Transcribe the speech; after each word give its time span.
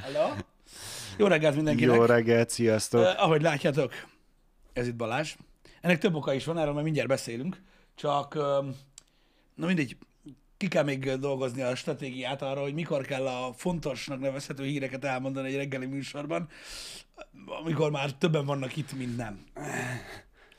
Hello? 0.00 0.34
Jó 1.16 1.26
reggelt 1.26 1.54
mindenkinek! 1.54 1.96
Jó 1.96 2.04
reggelt, 2.04 2.50
sziasztok! 2.50 3.00
Uh, 3.00 3.22
ahogy 3.22 3.42
látjátok, 3.42 3.92
ez 4.72 4.86
itt 4.86 4.96
Balázs. 4.96 5.34
Ennek 5.80 5.98
több 5.98 6.14
oka 6.14 6.32
is 6.32 6.44
van, 6.44 6.58
erről 6.58 6.72
majd 6.72 6.84
mindjárt 6.84 7.08
beszélünk, 7.08 7.60
csak 7.94 8.34
uh, 8.34 8.42
na 9.54 9.66
mindegy, 9.66 9.96
ki 10.56 10.68
kell 10.68 10.84
még 10.84 11.10
dolgozni 11.10 11.62
a 11.62 11.74
stratégiát 11.74 12.42
arra, 12.42 12.60
hogy 12.60 12.74
mikor 12.74 13.04
kell 13.06 13.26
a 13.26 13.52
fontosnak 13.56 14.20
nevezhető 14.20 14.64
híreket 14.64 15.04
elmondani 15.04 15.48
egy 15.48 15.56
reggeli 15.56 15.86
műsorban, 15.86 16.48
amikor 17.62 17.90
már 17.90 18.12
többen 18.12 18.44
vannak 18.44 18.76
itt, 18.76 18.92
mint 18.92 19.16
nem. 19.16 19.44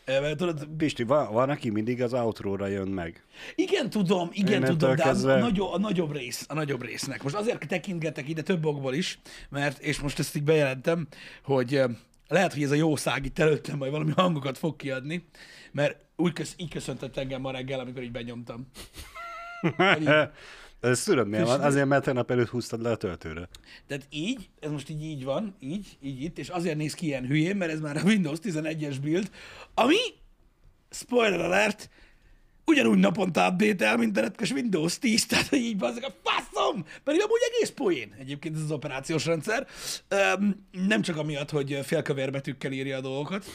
Mert 0.05 0.37
tudod, 0.37 0.67
Pisti, 0.77 1.03
van, 1.03 1.33
van, 1.33 1.49
aki 1.49 1.69
mindig 1.69 2.01
az 2.01 2.13
outróra 2.13 2.67
jön 2.67 2.87
meg. 2.87 3.23
igen, 3.55 3.89
tudom, 3.89 4.29
igen, 4.31 4.47
Innentől 4.47 4.75
tudom, 4.77 4.95
de 4.95 5.03
kezdve- 5.03 5.35
a, 5.35 5.39
nagyobb, 5.39 5.71
a, 5.73 5.77
nagyobb 5.77 6.11
rész, 6.11 6.45
a 6.49 6.53
nagyobb 6.53 6.83
résznek. 6.83 7.23
Most 7.23 7.35
azért 7.35 7.67
tekintgetek 7.67 8.29
ide 8.29 8.41
több 8.41 8.65
okból 8.65 8.93
is, 8.93 9.19
mert, 9.49 9.79
és 9.79 9.99
most 9.99 10.19
ezt 10.19 10.35
így 10.35 10.43
bejelentem, 10.43 11.07
hogy 11.43 11.81
lehet, 12.27 12.53
hogy 12.53 12.63
ez 12.63 12.71
a 12.71 12.75
jószág 12.75 13.25
itt 13.25 13.39
előttem 13.39 13.77
majd 13.77 13.91
valami 13.91 14.11
hangokat 14.15 14.57
fog 14.57 14.75
kiadni, 14.75 15.27
mert 15.71 16.05
úgy 16.15 16.33
kösz, 16.33 16.53
így 16.57 16.69
köszöntött 16.69 17.17
engem 17.17 17.41
ma 17.41 17.51
reggel, 17.51 17.79
amikor 17.79 18.03
így 18.03 18.11
benyomtam. 18.11 18.67
Ez 20.83 21.03
tudod 21.03 21.27
miért 21.27 21.45
van? 21.45 21.61
Azért, 21.61 21.87
mert 21.87 22.03
tegnap 22.03 22.31
előtt 22.31 22.49
húztad 22.49 22.81
le 22.81 22.91
a 22.91 22.95
töltőre. 22.95 23.49
Tehát 23.87 24.05
így, 24.09 24.49
ez 24.59 24.71
most 24.71 24.89
így 24.89 25.03
így 25.03 25.23
van, 25.23 25.55
így, 25.59 25.97
így 26.01 26.21
itt, 26.21 26.37
és 26.37 26.49
azért 26.49 26.77
néz 26.77 26.93
ki 26.93 27.05
ilyen 27.05 27.25
hülyén, 27.25 27.55
mert 27.55 27.71
ez 27.71 27.79
már 27.79 27.97
a 27.97 28.01
Windows 28.03 28.39
11-es 28.43 28.95
build, 29.01 29.29
ami, 29.73 29.97
spoiler 30.89 31.39
alert, 31.39 31.89
ugyanúgy 32.65 32.97
naponta 32.97 33.47
update 33.47 33.85
el, 33.85 33.97
mint 33.97 34.17
a 34.17 34.21
retkes 34.21 34.51
Windows 34.51 34.99
10, 34.99 35.25
tehát 35.25 35.47
hogy 35.47 35.59
így 35.59 35.77
bazzak 35.77 36.03
a 36.03 36.13
faszom! 36.23 36.85
Pedig 37.03 37.21
amúgy 37.21 37.41
egész 37.53 37.69
poén 37.69 38.15
egyébként 38.19 38.55
ez 38.55 38.61
az 38.61 38.71
operációs 38.71 39.25
rendszer. 39.25 39.67
Öm, 40.07 40.67
nem 40.71 41.01
csak 41.01 41.17
amiatt, 41.17 41.49
hogy 41.49 41.79
félkövér 41.83 42.31
betűkkel 42.31 42.71
írja 42.71 42.97
a 42.97 43.01
dolgokat, 43.01 43.45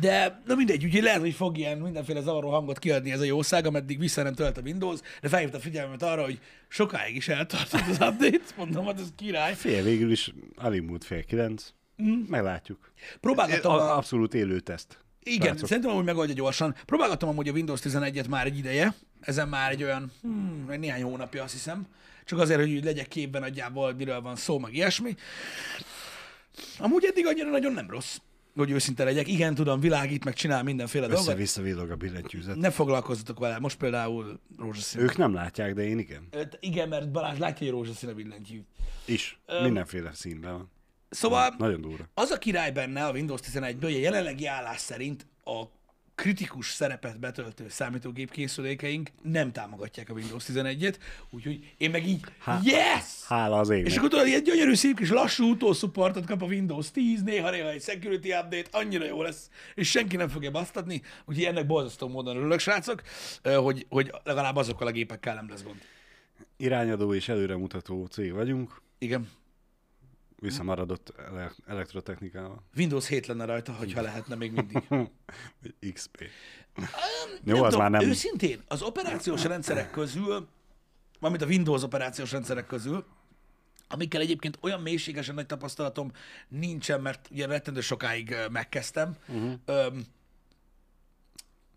de 0.00 0.42
na 0.46 0.54
mindegy, 0.54 0.84
úgyhogy 0.84 1.02
lehet, 1.02 1.20
hogy 1.20 1.34
fog 1.34 1.58
ilyen 1.58 1.78
mindenféle 1.78 2.20
zavaró 2.20 2.50
hangot 2.50 2.78
kiadni 2.78 3.12
ez 3.12 3.20
a 3.20 3.24
jószág, 3.24 3.66
ameddig 3.66 3.98
vissza 3.98 4.22
nem 4.22 4.34
tölt 4.34 4.58
a 4.58 4.60
Windows, 4.60 5.00
de 5.20 5.28
felhívta 5.28 5.56
a 5.56 5.60
figyelmet 5.60 6.02
arra, 6.02 6.22
hogy 6.22 6.38
sokáig 6.68 7.16
is 7.16 7.28
eltartott 7.28 7.80
az 7.80 7.98
update, 8.00 8.40
mondom, 8.56 8.86
hát 8.86 9.00
ez 9.00 9.08
király. 9.16 9.54
Fél 9.54 9.82
végül 9.82 10.10
is 10.10 10.32
alig 10.56 10.82
múlt 10.82 11.04
fél 11.04 11.24
kilenc. 11.24 11.72
Mm. 12.02 12.22
Meglátjuk. 12.28 12.92
Próbálgattam 13.20 13.72
a, 13.72 13.96
abszolút 13.96 14.34
élő 14.34 14.60
teszt. 14.60 14.98
Igen, 15.22 15.46
Srácok. 15.46 15.68
szerintem 15.68 15.92
amúgy 15.92 16.04
megoldja 16.04 16.34
gyorsan. 16.34 16.74
Próbálgattam 16.84 17.28
amúgy 17.28 17.48
a 17.48 17.52
Windows 17.52 17.80
11-et 17.84 18.28
már 18.28 18.46
egy 18.46 18.58
ideje, 18.58 18.94
ezen 19.20 19.48
már 19.48 19.70
egy 19.70 19.82
olyan 19.82 20.12
hmm, 20.22 20.66
egy 20.68 20.78
néhány 20.78 21.02
hónapja 21.02 21.42
azt 21.42 21.52
hiszem, 21.52 21.86
csak 22.24 22.38
azért, 22.38 22.60
hogy 22.60 22.72
úgy 22.72 22.84
legyek 22.84 23.08
képben 23.08 23.40
nagyjából, 23.40 23.94
miről 23.94 24.20
van 24.20 24.36
szó, 24.36 24.58
meg 24.58 24.74
ilyesmi. 24.74 25.14
Amúgy 26.78 27.04
eddig 27.04 27.26
annyira 27.26 27.50
nagyon 27.50 27.72
nem 27.72 27.90
rossz, 27.90 28.16
hogy 28.56 28.70
őszinte 28.70 29.04
legyek. 29.04 29.28
Igen, 29.28 29.54
tudom, 29.54 29.80
világít, 29.80 30.24
meg 30.24 30.34
csinál 30.34 30.62
mindenféle 30.62 31.06
dolgot. 31.06 31.26
Össze-vissza 31.26 31.62
villog 31.62 31.90
a 31.90 31.96
billentyűzet. 31.96 32.56
Ne 32.56 32.70
foglalkozzatok 32.70 33.38
vele, 33.38 33.58
most 33.58 33.78
például 33.78 34.40
rózsaszín. 34.58 35.00
Ők 35.00 35.16
nem 35.16 35.34
látják, 35.34 35.74
de 35.74 35.82
én 35.82 35.98
igen. 35.98 36.28
Ö, 36.30 36.42
Igen, 36.60 36.88
mert 36.88 37.10
Balázs 37.10 37.38
látja, 37.38 37.66
hogy 37.66 37.76
rózsaszín 37.76 38.08
a 38.08 38.14
billentyű. 38.14 38.62
Is. 39.04 39.40
Mindenféle 39.62 40.12
színben 40.14 40.52
van. 40.52 40.70
Szóval 41.10 41.54
Nagyon 41.58 41.80
durva. 41.80 42.04
Az 42.14 42.30
a 42.30 42.38
király 42.38 42.70
benne 42.72 43.06
a 43.06 43.12
Windows 43.12 43.40
11-ből, 43.52 43.82
hogy 43.82 43.94
a 43.94 43.98
jelenlegi 43.98 44.46
állás 44.46 44.78
szerint 44.80 45.26
a 45.44 45.62
kritikus 46.22 46.70
szerepet 46.70 47.20
betöltő 47.20 47.68
számítógép 47.68 48.30
készülékeink 48.30 49.10
nem 49.22 49.52
támogatják 49.52 50.10
a 50.10 50.12
Windows 50.12 50.44
11-et, 50.48 50.94
úgyhogy 51.30 51.74
én 51.76 51.90
meg 51.90 52.06
így, 52.06 52.20
yes! 52.62 53.24
Hála 53.26 53.58
az 53.58 53.70
égnek. 53.70 53.90
És 53.90 53.96
akkor 53.96 54.08
tudod, 54.08 54.26
ilyen 54.26 54.42
gyönyörű, 54.42 54.74
szép 54.74 54.96
kis 54.96 55.10
lassú 55.10 55.50
utószupportot 55.50 56.26
kap 56.26 56.42
a 56.42 56.46
Windows 56.46 56.90
10, 56.90 57.22
néha-néha 57.22 57.68
egy 57.68 57.82
security 57.82 58.32
update, 58.32 58.64
annyira 58.70 59.04
jó 59.04 59.22
lesz, 59.22 59.48
és 59.74 59.90
senki 59.90 60.16
nem 60.16 60.28
fogja 60.28 60.50
basztatni, 60.50 61.02
úgyhogy 61.24 61.44
ennek 61.44 61.66
borzasztó 61.66 62.08
módon 62.08 62.36
örülök, 62.36 62.58
srácok, 62.58 63.02
hogy, 63.42 63.86
hogy 63.88 64.12
legalább 64.24 64.56
azokkal 64.56 64.86
a 64.86 64.90
gépekkel 64.90 65.34
nem 65.34 65.48
lesz 65.48 65.62
gond. 65.62 65.80
Irányadó 66.56 67.14
és 67.14 67.28
előremutató 67.28 68.06
cég 68.06 68.32
vagyunk. 68.32 68.82
Igen. 68.98 69.28
Visszamaradott 70.42 71.12
ele- 71.18 71.56
elektrotechnikával. 71.66 72.62
Windows 72.76 73.06
7 73.08 73.26
lenne 73.26 73.44
rajta, 73.44 73.72
hogyha 73.72 74.00
lehetne 74.00 74.34
még 74.34 74.52
mindig. 74.52 74.82
XP. 75.92 76.24
Nem 76.74 76.86
Jó, 77.44 77.62
az 77.62 77.72
tudom, 77.72 77.80
már 77.80 77.90
nem. 77.90 78.08
Őszintén, 78.10 78.62
az 78.68 78.82
operációs 78.82 79.44
rendszerek 79.44 79.90
közül, 79.90 80.48
valamint 81.20 81.44
a 81.44 81.46
Windows 81.46 81.82
operációs 81.82 82.32
rendszerek 82.32 82.66
közül, 82.66 83.06
amikkel 83.88 84.20
egyébként 84.20 84.58
olyan 84.60 84.80
mélységesen 84.80 85.34
nagy 85.34 85.46
tapasztalatom 85.46 86.12
nincsen, 86.48 87.00
mert 87.00 87.28
ugye 87.30 87.46
rettentő 87.46 87.80
sokáig 87.80 88.34
megkezdtem. 88.50 89.16
Uh-huh. 89.28 89.52
Öm, 89.64 90.04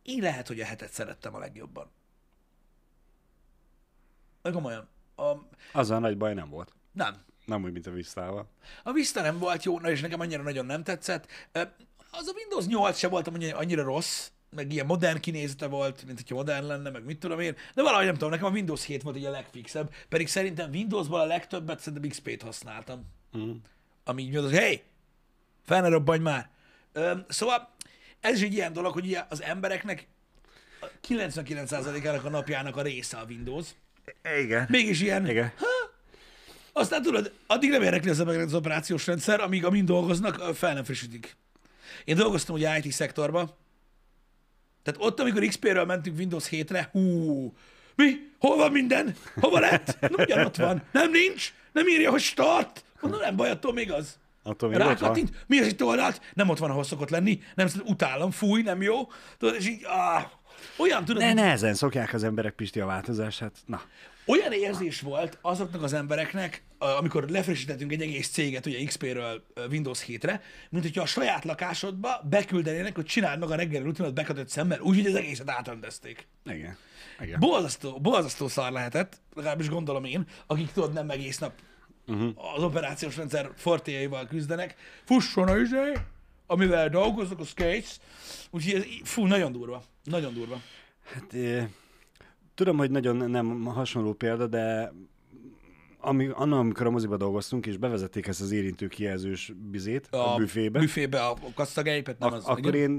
én 0.03 0.22
lehet, 0.22 0.47
hogy 0.47 0.59
a 0.59 0.66
hetet 0.66 0.92
szerettem 0.92 1.36
a 1.36 1.40
legjobban. 1.40 1.90
Komolyan. 4.42 4.88
A, 5.16 5.32
Azzal 5.72 6.00
nagy 6.00 6.18
baj 6.18 6.34
nem 6.34 6.50
volt. 6.50 6.74
nem. 6.92 7.24
Nem 7.46 7.64
úgy, 7.64 7.72
mint 7.72 7.88
a 7.88 7.92
visszával. 7.92 8.50
A 8.84 8.92
Vista 8.92 9.22
nem 9.22 9.40
volt 9.40 9.64
jó, 9.64 9.80
na 9.80 9.90
és 9.90 10.02
nekem 10.02 10.20
annyira 10.20 10.44
nagyon 10.44 10.66
nem 10.66 10.84
tetszett. 10.84 11.28
Az 12.12 12.28
a 12.28 12.34
Windows 12.36 12.66
8 12.66 12.98
se 12.98 13.08
volt 13.08 13.28
annyira, 13.28 13.58
annyira 13.58 13.84
rossz, 13.84 14.30
meg 14.50 14.72
ilyen 14.72 14.86
modern 14.86 15.20
kinézete 15.20 15.68
volt, 15.68 16.06
mint 16.06 16.18
hogyha 16.18 16.36
modern 16.36 16.66
lenne, 16.66 16.90
meg 16.90 17.06
mit 17.06 17.20
tudom 17.20 17.40
én, 17.40 17.56
de 17.74 17.82
valahogy 17.82 18.06
nem 18.06 18.14
tudom, 18.14 18.30
nekem 18.30 18.46
a 18.46 18.50
Windows 18.50 18.86
7 18.86 19.02
volt 19.02 19.16
ugye 19.16 19.28
a 19.28 19.32
legfixebb, 19.32 19.94
pedig 20.10 20.28
szerintem 20.28 20.70
Windowsból 20.70 21.20
a 21.20 21.26
legtöbbet 21.26 21.80
szerintem 21.80 22.10
XP-t 22.10 22.42
használtam. 22.42 23.06
Mm. 23.38 23.52
Ami 24.04 24.22
így 24.22 24.34
mondod, 24.34 24.52
hey, 24.52 24.84
fel 25.66 25.82
ne 25.82 25.88
robbanj 25.88 26.20
már. 26.20 26.50
Ö, 26.94 27.14
szóval 27.28 27.74
ez 28.20 28.36
is 28.36 28.42
egy 28.42 28.54
ilyen 28.54 28.74
dolog, 28.74 28.94
hogy 28.94 29.06
ugye 29.06 29.26
az 29.30 29.42
embereknek 29.42 30.08
a 30.82 30.88
99%-ának 31.08 32.26
a 32.26 32.30
napjának 32.30 32.76
a 32.76 32.82
része 32.82 33.18
a 33.18 33.26
Windows. 33.26 33.68
Igen. 34.42 34.66
Mégis 34.70 35.02
ilyen, 35.02 35.30
Igen. 35.30 35.54
Aztán 36.78 37.02
tudod, 37.02 37.31
addig 37.47 37.69
nem 37.69 37.81
érdekli 37.81 38.09
az 38.09 38.19
embereket 38.19 38.47
az 38.47 38.53
operációs 38.53 39.08
rendszer, 39.08 39.40
amíg 39.40 39.66
amin 39.66 39.86
dolgoznak, 39.86 40.56
fel 40.56 40.74
nem 40.74 40.84
frissítik. 40.84 41.36
Én 42.03 42.16
dolgoztam 42.16 42.56
ugye 42.56 42.78
IT 42.78 42.91
szektorban, 42.91 43.53
tehát 44.84 45.02
ott, 45.02 45.19
amikor 45.19 45.46
XP-ről 45.46 45.85
mentünk 45.85 46.18
Windows 46.18 46.47
7-re, 46.52 46.90
hú, 46.91 47.53
mi? 47.96 48.16
Hol 48.40 48.58
van 48.58 48.72
minden? 48.72 49.16
Hova 49.40 49.59
lett? 49.59 49.97
Na, 50.00 50.24
ugyan 50.24 50.46
ott 50.46 50.56
van. 50.56 50.84
Nem 50.91 51.12
nincs? 51.12 51.53
Nem 51.72 51.88
írja, 51.88 52.12
hogy 52.12 52.22
start? 52.22 52.84
Mondom, 53.02 53.19
nem 53.19 53.35
baj, 53.35 53.50
attól 53.50 53.74
még 53.74 53.91
az. 53.91 54.18
Attól 54.44 54.69
még. 54.69 54.78
Rákattint, 54.78 55.30
mi 55.47 55.59
az 55.59 55.68
itt 55.68 55.84
oldalt? 55.84 56.22
Nem 56.34 56.50
ott 56.50 56.58
van, 56.58 56.69
ahol 56.69 56.84
szokott 56.84 57.09
lenni. 57.09 57.41
Nem, 57.56 57.68
utálom, 57.85 58.31
fúj, 58.31 58.62
nem 58.62 58.81
jó. 58.81 59.12
Tudod, 59.38 59.56
és 59.56 59.68
így, 59.68 59.84
áh, 59.84 60.25
olyan, 60.78 61.06
tudod, 61.06 61.22
Ne, 61.22 61.34
nehezen 61.34 61.74
szokják 61.74 62.14
az 62.14 62.24
emberek 62.24 62.53
Pisti 62.53 62.80
a 62.80 62.85
változását. 62.85 63.53
Na, 63.66 63.81
olyan 64.25 64.52
érzés 64.52 65.02
volt 65.02 65.38
azoknak 65.41 65.84
az 65.84 65.94
embereknek, 65.94 66.63
amikor 66.78 67.30
lefrissítettünk 67.30 67.91
egy 67.91 68.02
egész 68.02 68.30
céget, 68.30 68.66
ugye 68.66 68.86
XP-ről 68.86 69.44
Windows 69.69 70.06
7-re, 70.08 70.41
mint 70.69 70.84
hogyha 70.84 71.02
a 71.02 71.06
saját 71.06 71.46
lakásodba 71.46 72.22
beküldenének, 72.30 72.96
hogy 72.96 73.06
csináld 73.06 73.40
meg 73.40 73.52
a 73.52 73.56
reggeli 73.56 73.84
rutinot 73.84 74.14
bekötött 74.14 74.50
szemmel, 74.50 74.80
úgy, 74.80 74.96
hogy 74.96 75.06
az 75.06 75.16
egészet 75.16 75.50
átrendezték. 75.50 76.28
igen. 76.46 76.78
Igen. 77.19 77.40
Borzasztó, 77.40 78.00
borzasztó 78.00 78.47
szar 78.47 78.72
lehetett, 78.72 79.22
legalábbis 79.34 79.69
gondolom 79.69 80.03
én, 80.03 80.25
akik 80.47 80.72
tudod 80.72 80.94
nem 80.94 81.09
egész 81.09 81.38
nap 81.38 81.53
uh-huh. 82.08 82.56
az 82.56 82.64
operációs 82.64 83.18
rendszer 83.18 83.52
fortéjaival 83.56 84.28
küzdenek. 84.28 84.75
Fusson 85.03 85.47
a 85.47 85.58
izé, 85.58 85.91
amivel 86.47 86.90
dolgozok, 86.90 87.40
a 87.40 87.44
skates. 87.44 87.97
Úgyhogy 88.50 88.74
ez, 88.74 89.09
fú, 89.09 89.25
nagyon 89.25 89.52
durva. 89.52 89.84
Nagyon 90.03 90.34
durva. 90.34 90.61
Hát, 91.14 91.34
eh, 91.34 91.67
tudom, 92.55 92.78
hogy 92.78 92.91
nagyon 92.91 93.29
nem 93.29 93.63
hasonló 93.63 94.13
példa, 94.13 94.47
de 94.47 94.93
ami, 95.99 96.29
annak, 96.34 96.59
amikor 96.59 96.85
a 96.85 96.90
moziba 96.90 97.17
dolgoztunk, 97.17 97.66
és 97.66 97.78
bevezették 97.78 98.28
ezt 98.28 98.41
az 98.41 98.52
érintő 98.52 98.87
kijelzős 98.87 99.52
bizét 99.72 100.07
a, 100.11 100.34
a 100.34 100.37
büfébe, 100.37 100.79
büfébe 100.79 101.25
a 101.25 101.37
kasszagelypet, 101.55 102.19
nem 102.19 102.29
ak- 102.34 102.37
az. 102.37 102.46
akkor 102.46 102.75
én, 102.75 102.91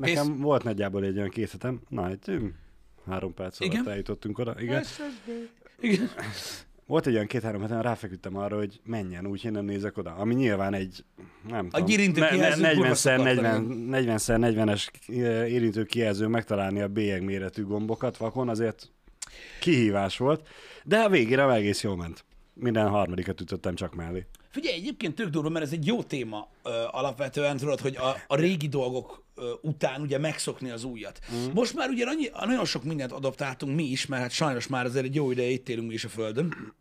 nekem 0.00 0.26
Kész. 0.26 0.36
volt 0.38 0.64
nagyjából 0.64 1.04
egy 1.04 1.16
olyan 1.16 1.28
két 1.28 1.50
hetem, 1.50 1.80
na, 1.88 2.08
egy 2.08 2.24
hm, 2.24 2.46
három 3.06 3.34
perc 3.34 3.60
alatt 3.60 3.72
Igen. 3.72 3.88
eljutottunk 3.88 4.38
oda. 4.38 4.54
Igen. 4.58 4.84
Igen. 5.80 6.08
Volt 6.86 7.06
egy 7.06 7.14
olyan 7.14 7.26
két-három 7.26 7.60
hetem, 7.60 7.80
ráfeküdtem 7.80 8.36
arra, 8.36 8.56
hogy 8.56 8.80
menjen, 8.84 9.26
úgy 9.26 9.44
én 9.44 9.52
nem 9.52 9.64
nézek 9.64 9.96
oda. 9.98 10.14
Ami 10.14 10.34
nyilván 10.34 10.74
egy, 10.74 11.04
nem 11.48 11.68
tudom, 11.68 11.88
érintő 11.88 12.26
kijelző 12.30 12.62
kurva 12.62 12.94
40 12.94 12.94
szokatlan, 12.94 13.34
40 13.34 14.18
40 14.18 14.18
40-es 14.42 14.88
érintő 15.48 15.84
kijelző 15.84 16.26
megtalálni 16.26 16.80
a 16.80 16.88
bélyeg 16.88 17.24
méretű 17.24 17.64
gombokat 17.64 18.16
vakon, 18.16 18.48
azért 18.48 18.93
kihívás 19.60 20.18
volt, 20.18 20.48
de 20.84 20.98
a 20.98 21.08
végére 21.08 21.52
egész 21.52 21.82
jól 21.82 21.96
ment. 21.96 22.24
Minden 22.54 22.88
harmadikat 22.88 23.40
ütöttem 23.40 23.74
csak 23.74 23.94
mellé. 23.94 24.26
Figyelj, 24.50 24.74
egyébként 24.76 25.14
tök 25.14 25.28
durva, 25.28 25.48
mert 25.48 25.64
ez 25.64 25.72
egy 25.72 25.86
jó 25.86 26.02
téma 26.02 26.48
ö, 26.62 26.70
alapvetően, 26.90 27.56
tudod, 27.56 27.80
hogy 27.80 27.96
a, 27.96 28.16
a 28.26 28.36
régi 28.36 28.68
dolgok 28.68 29.24
ö, 29.34 29.52
után 29.62 30.00
ugye 30.00 30.18
megszokni 30.18 30.70
az 30.70 30.84
újat. 30.84 31.20
Mm. 31.34 31.50
Most 31.54 31.74
már 31.74 31.88
ugye 31.88 32.06
annyi, 32.06 32.30
nagyon 32.46 32.64
sok 32.64 32.84
mindent 32.84 33.12
adaptáltunk 33.12 33.76
mi 33.76 33.84
is, 33.84 34.06
mert 34.06 34.22
hát 34.22 34.30
sajnos 34.30 34.66
már 34.66 34.84
azért 34.84 35.04
egy 35.04 35.14
jó 35.14 35.30
ideje 35.30 35.48
itt 35.48 35.68
élünk 35.68 35.88
mi 35.88 35.94
is 35.94 36.04
a 36.04 36.08
Földön. 36.08 36.74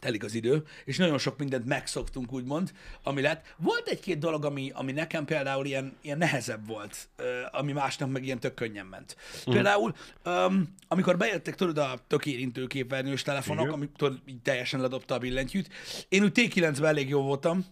Telik 0.00 0.24
az 0.24 0.34
idő, 0.34 0.62
és 0.84 0.96
nagyon 0.96 1.18
sok 1.18 1.38
mindent 1.38 1.66
megszoktunk, 1.66 2.32
úgymond, 2.32 2.72
ami 3.02 3.20
lett. 3.20 3.54
Volt 3.56 3.88
egy-két 3.88 4.18
dolog, 4.18 4.44
ami, 4.44 4.70
ami 4.74 4.92
nekem 4.92 5.24
például 5.24 5.66
ilyen, 5.66 5.96
ilyen 6.00 6.18
nehezebb 6.18 6.66
volt, 6.66 7.08
ami 7.50 7.72
másnak 7.72 8.10
meg 8.10 8.24
ilyen 8.24 8.40
tök 8.40 8.54
könnyen 8.54 8.86
ment. 8.86 9.16
Mm. 9.50 9.52
Például, 9.52 9.94
öm, 10.22 10.74
amikor 10.88 11.16
bejöttek, 11.16 11.54
tudod, 11.54 11.78
a 11.78 11.98
tök 12.06 12.26
érintő 12.26 12.66
képernyős 12.66 13.22
telefonok, 13.22 13.62
Igen. 13.62 13.74
ami 13.74 13.88
tudod, 13.96 14.20
így 14.26 14.42
teljesen 14.42 14.80
ledobta 14.80 15.14
a 15.14 15.18
billentyűt. 15.18 15.68
Én 16.08 16.22
úgy 16.22 16.32
T9-ben 16.34 16.84
elég 16.84 17.08
jó 17.08 17.22
voltam, 17.22 17.64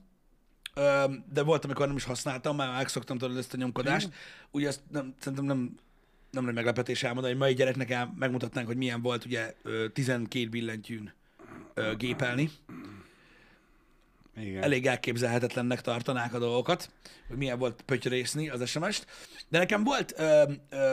öm, 0.75 1.25
de 1.33 1.43
volt, 1.43 1.65
amikor 1.65 1.87
nem 1.87 1.97
is 1.97 2.05
használtam, 2.05 2.57
már 2.57 2.73
megszoktam 2.73 3.19
tudod 3.19 3.37
ezt 3.37 3.55
a 3.55 3.57
nyomkodást. 3.57 4.09
Ugye 4.51 4.69
azt 4.69 4.81
nem, 4.91 5.15
szerintem 5.19 5.47
nem, 5.47 5.77
nem 6.31 6.45
nagy 6.45 6.55
meglepetés 6.55 7.03
elmondani, 7.03 7.33
hogy 7.33 7.43
mai 7.43 7.55
gyereknek 7.55 7.91
el, 7.91 8.15
megmutatnánk, 8.19 8.67
hogy 8.67 8.77
milyen 8.77 9.03
volt 9.03 9.25
ugye 9.25 9.55
ö, 9.63 9.89
12 9.89 10.49
billentyűn 10.49 11.13
ö, 11.79 11.97
gépelni. 11.97 12.51
Igen. 14.37 14.63
Elég 14.63 14.87
elképzelhetetlennek 14.87 15.81
tartanák 15.81 16.35
a 16.35 16.39
dolgokat, 16.39 16.91
hogy 17.29 17.37
milyen 17.37 17.59
volt 17.59 17.83
pötyrészni 17.83 18.49
az 18.49 18.69
SMS-t. 18.69 19.07
De 19.49 19.59
nekem 19.59 19.85
volt 19.85 20.15
ö, 20.17 20.53
ö, 20.69 20.93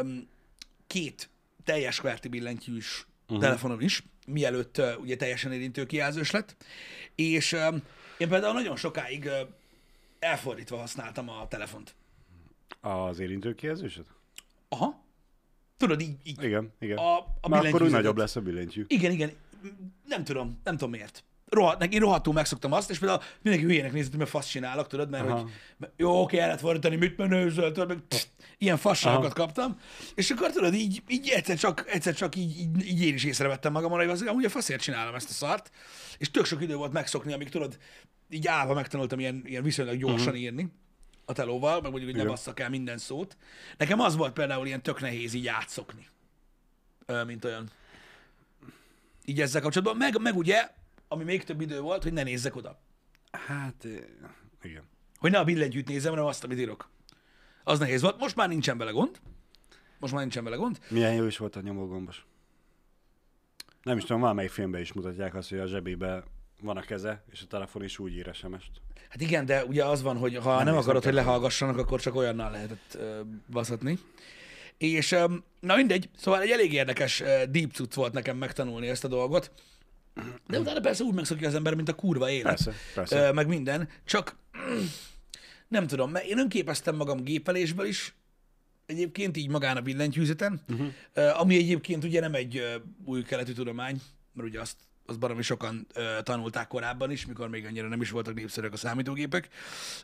két 0.87 1.29
teljes 1.63 1.99
kverti 1.99 2.27
billentyűs 2.27 3.05
uh-huh. 3.23 3.39
telefonom 3.39 3.81
is, 3.81 4.03
mielőtt 4.27 4.77
ö, 4.77 4.95
ugye 4.95 5.15
teljesen 5.15 5.51
érintő 5.51 5.85
kijelzős 5.85 6.31
lett. 6.31 6.55
És 7.15 7.51
ö, 7.51 7.75
én 8.17 8.29
például 8.29 8.53
nagyon 8.53 8.75
sokáig 8.75 9.25
ö, 9.25 9.41
elfordítva 10.19 10.77
használtam 10.77 11.29
a 11.29 11.47
telefont. 11.47 11.95
Az 12.81 13.19
érintőkijelzőset? 13.19 14.05
Aha. 14.69 15.03
Tudod, 15.77 16.01
így, 16.01 16.15
így 16.23 16.43
Igen, 16.43 16.71
igen. 16.79 16.97
a, 16.97 17.17
a 17.41 17.49
Már 17.49 17.65
akkor 17.65 17.81
úgy 17.81 17.91
nagyobb 17.91 18.17
lesz 18.17 18.35
a 18.35 18.41
billentyű. 18.41 18.85
Igen, 18.88 19.11
igen. 19.11 19.31
Nem 20.06 20.23
tudom, 20.23 20.59
nem 20.63 20.77
tudom 20.77 20.89
miért. 20.89 21.23
Rohadt, 21.50 21.94
én 21.94 22.00
rohadtul 22.00 22.33
megszoktam 22.33 22.71
azt, 22.71 22.89
és 22.89 23.00
például 23.00 23.21
mindenki 23.41 23.67
hülyének 23.67 23.91
nézett, 23.91 24.12
hogy 24.12 24.19
mi 24.19 24.25
fasz 24.25 24.47
csinálok, 24.47 24.88
tudod, 24.88 25.09
mert 25.09 25.29
Aha. 25.29 25.38
hogy 25.38 25.51
mert 25.77 25.94
jó, 25.97 26.21
oké, 26.21 26.38
el 26.38 26.45
lehet 26.45 26.62
fordítani, 26.62 26.95
mit 26.95 27.17
menőzöl, 27.17 27.71
tudod, 27.71 27.88
meg 27.88 27.97
pff, 28.07 28.25
ilyen 28.57 28.77
fasságokat 28.77 29.33
kaptam, 29.33 29.79
és 30.15 30.31
akkor 30.31 30.51
tudod, 30.51 30.73
így, 30.73 31.03
így 31.07 31.29
egyszer 31.29 31.57
csak, 31.57 31.85
egyszer 31.88 32.13
csak 32.13 32.35
így, 32.35 32.59
így, 32.59 32.88
így, 32.88 33.01
én 33.01 33.13
is 33.13 33.23
észrevettem 33.23 33.71
magamon, 33.71 34.00
hogy 34.00 34.07
az, 34.07 34.21
amúgy 34.21 34.45
a 34.45 34.50
faszért 34.50 34.81
csinálom 34.81 35.15
ezt 35.15 35.29
a 35.29 35.33
szart, 35.33 35.71
és 36.17 36.31
tök 36.31 36.45
sok 36.45 36.62
idő 36.62 36.75
volt 36.75 36.94
megszokni, 36.94 37.33
amíg 37.33 37.50
tudod, 37.50 37.77
így 38.29 38.47
állva 38.47 38.73
megtanultam 38.73 39.19
ilyen, 39.19 39.41
ilyen 39.45 39.63
viszonylag 39.63 39.97
gyorsan 39.97 40.27
uh-huh. 40.27 40.41
írni 40.41 40.71
a 41.25 41.33
telóval, 41.33 41.81
meg 41.81 41.91
mondjuk, 41.91 42.12
hogy 42.12 42.23
ne 42.23 42.29
basszak 42.29 42.59
el 42.59 42.69
minden 42.69 42.97
szót. 42.97 43.38
Nekem 43.77 44.00
az 44.00 44.15
volt 44.15 44.33
például 44.33 44.67
ilyen 44.67 44.81
tök 44.81 45.01
nehéz 45.01 45.33
így 45.33 45.47
átszokni, 45.47 46.07
mint 47.25 47.45
olyan 47.45 47.69
így 49.25 49.42
ezzel 49.42 49.62
kapcsolatban. 49.62 49.98
Meg, 49.98 50.22
meg 50.22 50.36
ugye, 50.36 50.69
ami 51.07 51.24
még 51.24 51.44
több 51.44 51.62
idő 51.62 51.80
volt, 51.80 52.04
hogy 52.04 52.13
ne 52.13 52.24
nézzek 52.24 52.56
oda. 52.56 52.80
Hát, 53.31 53.86
eh, 53.86 53.92
igen. 54.62 54.83
Hogy 55.18 55.31
ne 55.31 55.39
a 55.39 55.44
billentyűt 55.44 55.88
nézem, 55.88 56.12
hanem 56.12 56.25
azt, 56.25 56.44
amit 56.44 56.60
írok. 56.60 56.89
Az 57.63 57.80
nehéz 57.80 58.01
volt. 58.01 58.19
Most 58.19 58.36
már 58.36 58.48
nincsen 58.48 58.77
vele 58.77 58.92
gond. 58.92 59.19
Most 60.00 60.13
már 60.13 60.22
nincsen 60.22 60.44
vele 60.44 60.56
gond. 60.56 60.80
Milyen 60.89 61.13
jó 61.13 61.25
is 61.25 61.38
volt 61.38 61.56
a 61.56 61.62
nyomógombos. 61.62 62.25
Nem 63.83 63.98
is 63.98 64.04
tudom, 64.04 64.22
valamelyik 64.22 64.51
filmben 64.51 64.81
is 64.81 64.94
mutatják 64.94 65.36
azt, 65.36 65.50
hogy 65.50 65.60
a 65.60 65.68
zsebébe 65.68 66.24
van 66.62 66.77
a 66.77 66.81
keze, 66.81 67.24
és 67.31 67.42
a 67.42 67.48
telefon 67.48 67.83
is 67.83 68.00
úgy 68.00 68.16
ír 68.16 68.30
SMS-t. 68.33 68.81
Hát 69.10 69.22
igen, 69.22 69.45
de 69.45 69.66
ugye 69.66 69.86
az 69.86 70.01
van, 70.01 70.18
hogy 70.18 70.36
ha 70.36 70.56
nem, 70.56 70.66
nem 70.66 70.77
akarod, 70.77 71.04
hogy 71.04 71.13
lehallgassanak, 71.13 71.77
akkor 71.77 72.01
csak 72.01 72.16
olyannal 72.16 72.51
lehetett 72.51 72.94
ö, 72.94 73.22
baszatni. 73.50 74.00
És 74.77 75.16
na 75.60 75.75
mindegy, 75.75 76.10
szóval 76.18 76.42
egy 76.42 76.50
elég 76.50 76.74
érdekes 76.74 77.24
deep 77.50 77.72
cucc 77.74 77.94
volt 77.94 78.13
nekem 78.13 78.38
megtanulni 78.38 78.88
ezt 78.88 79.04
a 79.04 79.07
dolgot. 79.07 79.51
De 80.48 80.60
utána 80.60 80.80
persze 80.80 81.04
úgy 81.04 81.13
megszokja 81.13 81.48
az 81.48 81.56
ember, 81.56 81.74
mint 81.74 81.89
a 81.89 81.94
kurva 81.94 82.30
élet. 82.30 82.44
Persze, 82.44 82.74
persze. 82.94 83.31
Meg 83.31 83.48
minden. 83.48 83.89
Csak 84.06 84.36
nem 85.68 85.88
tudom, 85.88 86.12
mert 86.12 86.25
én 86.25 86.38
önképeztem 86.38 86.95
magam 86.95 87.24
gépelésből 87.24 87.86
is, 87.86 88.16
egyébként 88.86 89.38
így 89.38 89.50
magán 89.50 89.77
a 89.77 89.81
billentyűzeten, 89.81 90.62
uh-huh. 90.69 91.39
ami 91.39 91.56
egyébként 91.56 92.04
ugye 92.04 92.19
nem 92.19 92.33
egy 92.33 92.81
új 93.06 93.24
keletű 93.24 93.54
tudomány, 93.54 94.01
mert 94.33 94.50
ugye 94.50 94.60
azt, 94.60 94.77
azt 95.06 95.19
baromi 95.19 95.42
sokan 95.42 95.88
ö, 95.94 96.18
tanulták 96.24 96.68
korábban 96.68 97.12
is, 97.12 97.25
mikor 97.25 97.50
még 97.50 97.66
annyira 97.66 97.88
nem 97.88 98.01
is 98.01 98.10
voltak 98.10 98.33
népszerűek 98.33 98.74
a 98.74 98.77
számítógépek. 98.77 99.50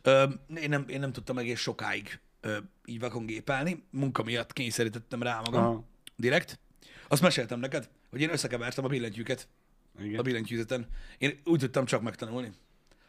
Ö, 0.02 0.24
én, 0.56 0.70
nem, 0.70 0.86
én 0.88 1.00
nem 1.00 1.12
tudtam 1.12 1.38
egész 1.38 1.60
sokáig 1.60 2.20
ö, 2.42 2.58
így 2.86 3.00
vakon 3.00 3.26
gépelni, 3.26 3.84
munka 3.90 4.24
miatt 4.24 4.54
kényszerítettem 4.54 5.24
rá 5.24 5.42
magam 5.46 5.64
Aha. 5.64 5.86
direkt. 6.16 6.60
Azt 7.08 7.22
meséltem 7.22 7.60
neked, 7.60 7.90
hogy 8.10 8.22
én 8.22 8.32
összekevertem 8.32 8.86
a 8.86 8.88
billentyűket 8.88 9.48
a 9.98 10.04
Igen. 10.04 10.24
billentyűzeten. 10.24 10.88
Én 11.18 11.40
úgy 11.46 11.60
tudtam 11.60 11.86
csak 11.86 12.02
megtanulni. 12.02 12.52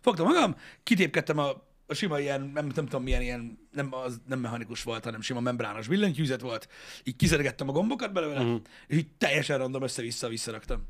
Fogtam 0.01 0.27
magam, 0.27 0.57
kitépkedtem 0.83 1.39
a, 1.39 1.49
a 1.87 1.95
sima 1.95 2.21
ilyen, 2.21 2.41
nem, 2.41 2.67
nem 2.67 2.85
tudom 2.85 3.03
milyen 3.03 3.23
ilyen, 3.23 3.59
nem, 3.71 3.95
az 3.95 4.21
nem 4.27 4.39
mechanikus 4.39 4.83
volt, 4.83 5.05
hanem 5.05 5.21
sima 5.21 5.41
membrános 5.41 5.89
billentyűzet 5.89 6.41
volt. 6.41 6.69
Így 7.05 7.17
kiszergettem 7.17 7.69
a 7.69 7.73
gombokat 7.73 8.13
belőle, 8.13 8.41
uh-huh. 8.41 8.61
és 8.87 8.97
így 8.97 9.09
teljesen 9.19 9.59
random 9.59 9.83
össze-vissza 9.83 10.29
visszaraktam. 10.29 10.87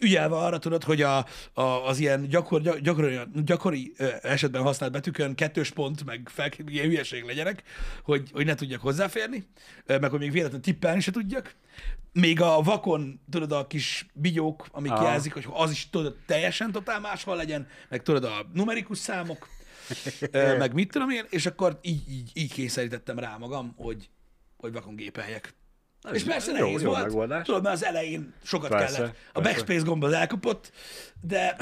Ügyelve 0.00 0.36
arra 0.36 0.58
tudod, 0.58 0.84
hogy 0.84 1.02
a, 1.02 1.26
a, 1.52 1.62
az 1.62 1.98
ilyen 1.98 2.28
gyakor, 2.28 2.80
gyakor, 2.80 3.28
gyakori, 3.44 3.92
esetben 4.22 4.62
használt 4.62 4.92
betűkön 4.92 5.34
kettős 5.34 5.70
pont, 5.70 6.04
meg 6.04 6.30
fel, 6.32 6.48
ilyen 6.66 6.86
hülyeség 6.86 7.24
legyenek, 7.24 7.62
hogy, 8.02 8.30
hogy 8.32 8.44
ne 8.44 8.54
tudjak 8.54 8.80
hozzáférni, 8.80 9.44
meg 9.86 10.10
hogy 10.10 10.18
még 10.18 10.32
véletlenül 10.32 10.64
tippelni 10.64 11.00
se 11.00 11.10
tudjak. 11.10 11.54
Még 12.12 12.40
a 12.40 12.62
vakon, 12.62 13.20
tudod, 13.30 13.52
a 13.52 13.66
kis 13.66 14.06
bigyók, 14.12 14.66
amik 14.70 14.92
Aha. 14.92 15.10
jelzik, 15.10 15.32
hogy 15.32 15.46
az 15.52 15.70
is 15.70 15.90
tudod, 15.90 16.16
teljesen 16.26 16.72
totál 16.72 17.00
máshol 17.00 17.36
legyen, 17.36 17.68
meg 17.88 18.02
tudod, 18.02 18.24
a 18.24 18.46
numerikus 18.52 18.98
számok, 18.98 19.48
meg 20.58 20.74
mit 20.74 20.90
tudom 20.90 21.10
én, 21.10 21.24
és 21.28 21.46
akkor 21.46 21.78
így, 21.82 22.10
így, 22.10 22.30
így 22.34 22.52
kényszerítettem 22.52 23.18
rá 23.18 23.36
magam, 23.36 23.74
hogy, 23.76 24.08
hogy 24.56 24.72
vakon 24.72 24.96
gépeljek. 24.96 25.54
És 26.12 26.22
persze 26.22 26.50
jó- 26.52 26.64
nehéz 26.64 26.82
jó 26.82 26.88
volt. 26.88 27.02
megoldás. 27.02 27.46
Tudod, 27.46 27.62
mert 27.62 27.74
az 27.74 27.84
elején 27.84 28.32
sokat 28.42 28.70
Persze, 28.70 28.96
kellett. 28.96 29.16
A 29.32 29.40
persze. 29.40 29.58
backspace 29.58 29.84
gomb 29.84 30.04
az 30.04 30.12
elkapott, 30.12 30.72
de, 31.20 31.56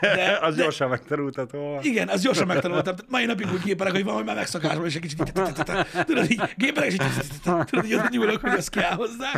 de, 0.00 0.38
az 0.42 0.54
de 0.56 0.62
gyorsan 0.62 0.88
megtanultató. 0.88 1.78
igen, 1.82 2.08
az 2.08 2.22
gyorsan 2.22 2.46
megtanultam. 2.46 2.94
Tehát 2.94 3.10
Mai 3.10 3.24
napig 3.24 3.52
úgy 3.52 3.62
gépelek, 3.62 3.92
hogy 3.92 4.04
van, 4.04 4.14
hogy 4.14 4.24
már 4.24 4.34
megszakásban, 4.36 4.86
és 4.86 4.94
egy 4.94 5.00
kicsit 5.00 5.32
tudod, 6.06 6.30
így 6.30 6.42
gépelek, 6.56 6.88
és 6.88 6.94
így 6.94 7.40
tudod, 7.64 7.84
így 7.84 7.94
ott 7.94 8.08
nyúlok, 8.08 8.40
hogy 8.40 8.52
az 8.52 8.68
kell 8.68 8.92
hozzá, 8.92 9.30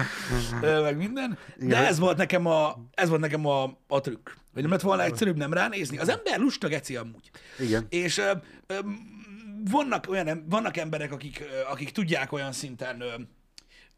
meg 0.83 0.97
minden. 0.97 1.39
De 1.57 1.87
ez 1.87 1.99
volt 1.99 2.17
nekem 2.17 2.47
a, 2.47 2.77
ez 2.95 3.09
volt 3.09 3.21
nekem 3.21 3.47
a, 3.47 3.79
a 3.89 4.01
trükk. 4.01 4.29
Hogy 4.53 4.63
nem 4.63 4.71
lett 4.71 4.81
volna 4.81 5.03
egyszerűbb 5.03 5.37
nem 5.37 5.53
ránézni. 5.53 5.99
Az 5.99 6.09
ember 6.09 6.39
lusta 6.39 6.69
geci 6.69 6.97
amúgy. 6.97 7.31
Igen. 7.59 7.87
És 7.89 8.21
vannak, 9.71 10.05
olyan, 10.09 10.45
vannak 10.49 10.77
emberek, 10.77 11.13
akik, 11.13 11.45
akik 11.71 11.91
tudják 11.91 12.33
olyan 12.33 12.53
szinten, 12.53 13.03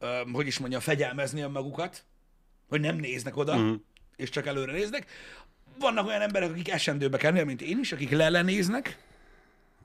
ö, 0.00 0.06
ö, 0.06 0.30
hogy 0.32 0.46
is 0.46 0.58
mondja, 0.58 0.80
fegyelmezni 0.80 1.40
önmagukat, 1.40 2.04
hogy 2.68 2.80
nem 2.80 2.96
néznek 2.96 3.36
oda, 3.36 3.56
mm. 3.56 3.74
és 4.16 4.28
csak 4.28 4.46
előre 4.46 4.72
néznek. 4.72 5.06
Vannak 5.78 6.06
olyan 6.06 6.20
emberek, 6.20 6.50
akik 6.50 6.70
esendőbe 6.70 7.18
kerülnek, 7.18 7.46
mint 7.46 7.62
én 7.62 7.78
is, 7.78 7.92
akik 7.92 8.10
lelenéznek. 8.10 8.98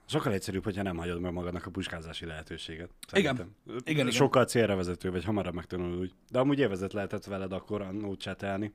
Sokkal 0.07 0.33
egyszerűbb, 0.33 0.63
hogyha 0.63 0.83
nem 0.83 0.97
hagyod 0.97 1.19
meg 1.19 1.31
magadnak 1.31 1.65
a 1.65 1.69
puskázási 1.69 2.25
lehetőséget. 2.25 2.89
Igen. 3.13 3.35
szerintem. 3.35 3.55
Igen, 3.85 4.07
igen. 4.07 4.11
Sokkal 4.11 4.45
célra 4.45 4.75
vezető, 4.75 5.11
vagy 5.11 5.23
hamarabb 5.23 5.53
megtanulod 5.53 5.99
úgy. 5.99 6.13
De 6.29 6.39
amúgy 6.39 6.59
élvezet 6.59 6.93
lehetett 6.93 7.25
veled 7.25 7.51
akkor 7.51 7.81
annó 7.81 8.15
csetelni. 8.15 8.73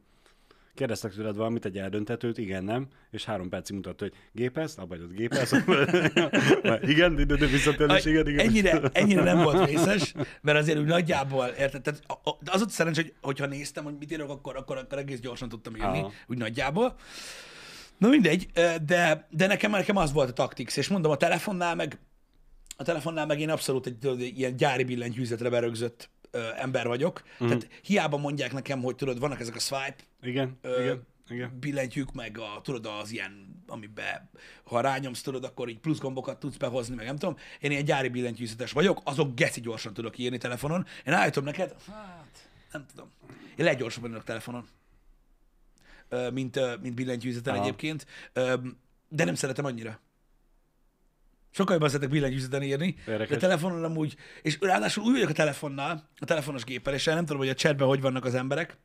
Kérdeztek 0.80 1.12
tőled 1.12 1.36
valamit, 1.36 1.64
egy 1.64 1.78
eldöntetőt, 1.78 2.38
igen, 2.38 2.64
nem, 2.64 2.86
és 3.10 3.24
három 3.24 3.48
percig 3.48 3.74
mutatta, 3.74 4.04
hogy 4.04 4.12
gépelsz, 4.32 4.78
abba 4.78 4.94
hagyod, 4.94 5.12
gépelsz, 5.12 5.52
igen, 6.92 7.14
de, 7.14 7.24
de 7.24 7.46
visszatérés, 7.46 8.04
igen, 8.04 8.28
igen. 8.28 8.46
Ennyire, 8.46 8.80
ennyire 8.92 9.22
nem 9.22 9.42
volt 9.42 9.66
részes, 9.66 10.14
mert 10.40 10.58
azért 10.58 10.78
úgy 10.78 10.86
nagyjából, 10.86 11.46
érted? 11.46 11.82
Tehát 11.82 12.02
az 12.44 12.62
ott 12.62 12.70
szerencs, 12.70 12.96
hogy 12.96 13.14
hogyha 13.20 13.46
néztem, 13.46 13.84
hogy 13.84 13.96
mit 13.98 14.12
írok, 14.12 14.30
akkor, 14.30 14.56
akkor, 14.56 14.76
akkor 14.76 14.98
egész 14.98 15.20
gyorsan 15.20 15.48
tudtam 15.48 15.76
írni, 15.76 15.98
Aha. 15.98 16.12
úgy 16.26 16.38
nagyjából. 16.38 16.94
Na 17.98 18.08
mindegy, 18.08 18.46
de, 18.86 19.26
de 19.30 19.46
nekem, 19.46 19.70
nekem 19.70 19.96
az 19.96 20.12
volt 20.12 20.28
a 20.28 20.32
taktix, 20.32 20.76
és 20.76 20.88
mondom, 20.88 21.10
a 21.10 21.16
telefonnál 21.16 21.74
meg, 21.74 21.98
a 22.76 22.82
telefonnál 22.82 23.26
meg 23.26 23.40
én 23.40 23.50
abszolút 23.50 23.86
egy 23.86 23.98
tudod, 23.98 24.20
ilyen 24.20 24.56
gyári 24.56 24.84
billentyűzetre 24.84 25.50
berögzött 25.50 26.10
ö, 26.30 26.48
ember 26.56 26.86
vagyok. 26.86 27.22
Mhm. 27.38 27.48
Tehát 27.48 27.68
hiába 27.82 28.16
mondják 28.16 28.52
nekem, 28.52 28.82
hogy 28.82 28.96
tudod, 28.96 29.18
vannak 29.18 29.40
ezek 29.40 29.54
a 29.54 29.58
swipe 29.58 29.96
Igen, 30.22 30.58
ö, 30.62 30.82
igen, 30.82 31.06
igen. 31.28 31.58
billentyűk, 31.60 32.12
meg 32.12 32.38
a, 32.38 32.60
tudod, 32.62 32.86
az 33.00 33.10
ilyen, 33.10 33.62
amiben, 33.66 34.30
ha 34.64 34.80
rányomsz, 34.80 35.22
tudod, 35.22 35.44
akkor 35.44 35.68
így 35.68 35.78
plusz 35.78 35.98
gombokat 35.98 36.38
tudsz 36.40 36.56
behozni, 36.56 36.94
meg 36.94 37.06
nem 37.06 37.16
tudom. 37.16 37.36
Én 37.60 37.70
ilyen 37.70 37.84
gyári 37.84 38.08
billentyűzetes 38.08 38.72
vagyok, 38.72 39.00
azok 39.04 39.34
geci 39.34 39.60
gyorsan 39.60 39.94
tudok 39.94 40.18
írni 40.18 40.38
telefonon. 40.38 40.86
Én 41.06 41.12
állítom 41.12 41.44
neked, 41.44 41.74
hát, 41.86 42.48
nem 42.72 42.86
tudom. 42.94 43.10
Én 43.56 43.64
leggyorsabban 43.64 44.10
írok 44.10 44.24
telefonon, 44.24 44.68
Ö, 46.12 46.30
mint, 46.30 46.56
ö, 46.56 46.74
mint 46.82 46.94
billentyűzeten 46.94 47.54
Aha. 47.54 47.62
egyébként, 47.62 48.06
Ö, 48.32 48.54
de 49.08 49.24
nem 49.24 49.34
szeretem 49.34 49.64
annyira. 49.64 50.00
Sokkal 51.50 51.72
jobban 51.72 51.88
szeretek 51.88 52.10
billentyűzeten 52.10 52.62
írni, 52.62 52.96
de 53.04 53.12
Érdekes. 53.12 53.38
telefonon 53.38 53.84
amúgy, 53.84 54.16
és 54.42 54.58
ráadásul 54.60 55.04
úgy 55.04 55.12
vagyok 55.12 55.28
a 55.28 55.32
telefonnál, 55.32 56.08
a 56.18 56.24
telefonos 56.24 56.64
gépeléssel, 56.64 57.14
nem 57.14 57.24
tudom, 57.24 57.38
hogy 57.40 57.48
a 57.48 57.54
chatben 57.54 57.88
hogy 57.88 58.00
vannak 58.00 58.24
az 58.24 58.34
emberek, 58.34 58.76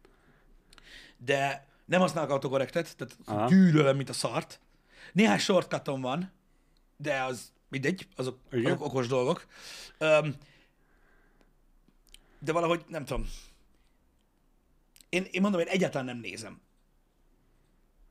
de 1.18 1.68
Nem 1.86 2.00
használok 2.00 2.30
autokorrektet, 2.30 2.96
tehát 2.98 3.18
Aha. 3.26 3.48
gyűlölöm, 3.48 3.96
mint 3.96 4.10
a 4.10 4.14
szart. 4.14 4.60
Néhány 5.14 5.38
shortcutom 5.38 6.02
van, 6.02 6.32
de 6.98 7.24
az 7.24 7.52
mindegy, 7.70 8.08
azok, 8.16 8.40
Igen. 8.52 8.66
azok 8.66 8.86
okos 8.86 9.08
dolgok. 9.08 9.46
Öm, 9.98 10.36
de 12.40 12.52
valahogy 12.52 12.84
nem 12.88 13.06
tudom. 13.06 13.30
Én, 15.10 15.26
én 15.32 15.42
mondom, 15.42 15.60
én 15.60 15.68
egyáltalán 15.68 16.06
nem 16.06 16.18
nézem, 16.18 16.62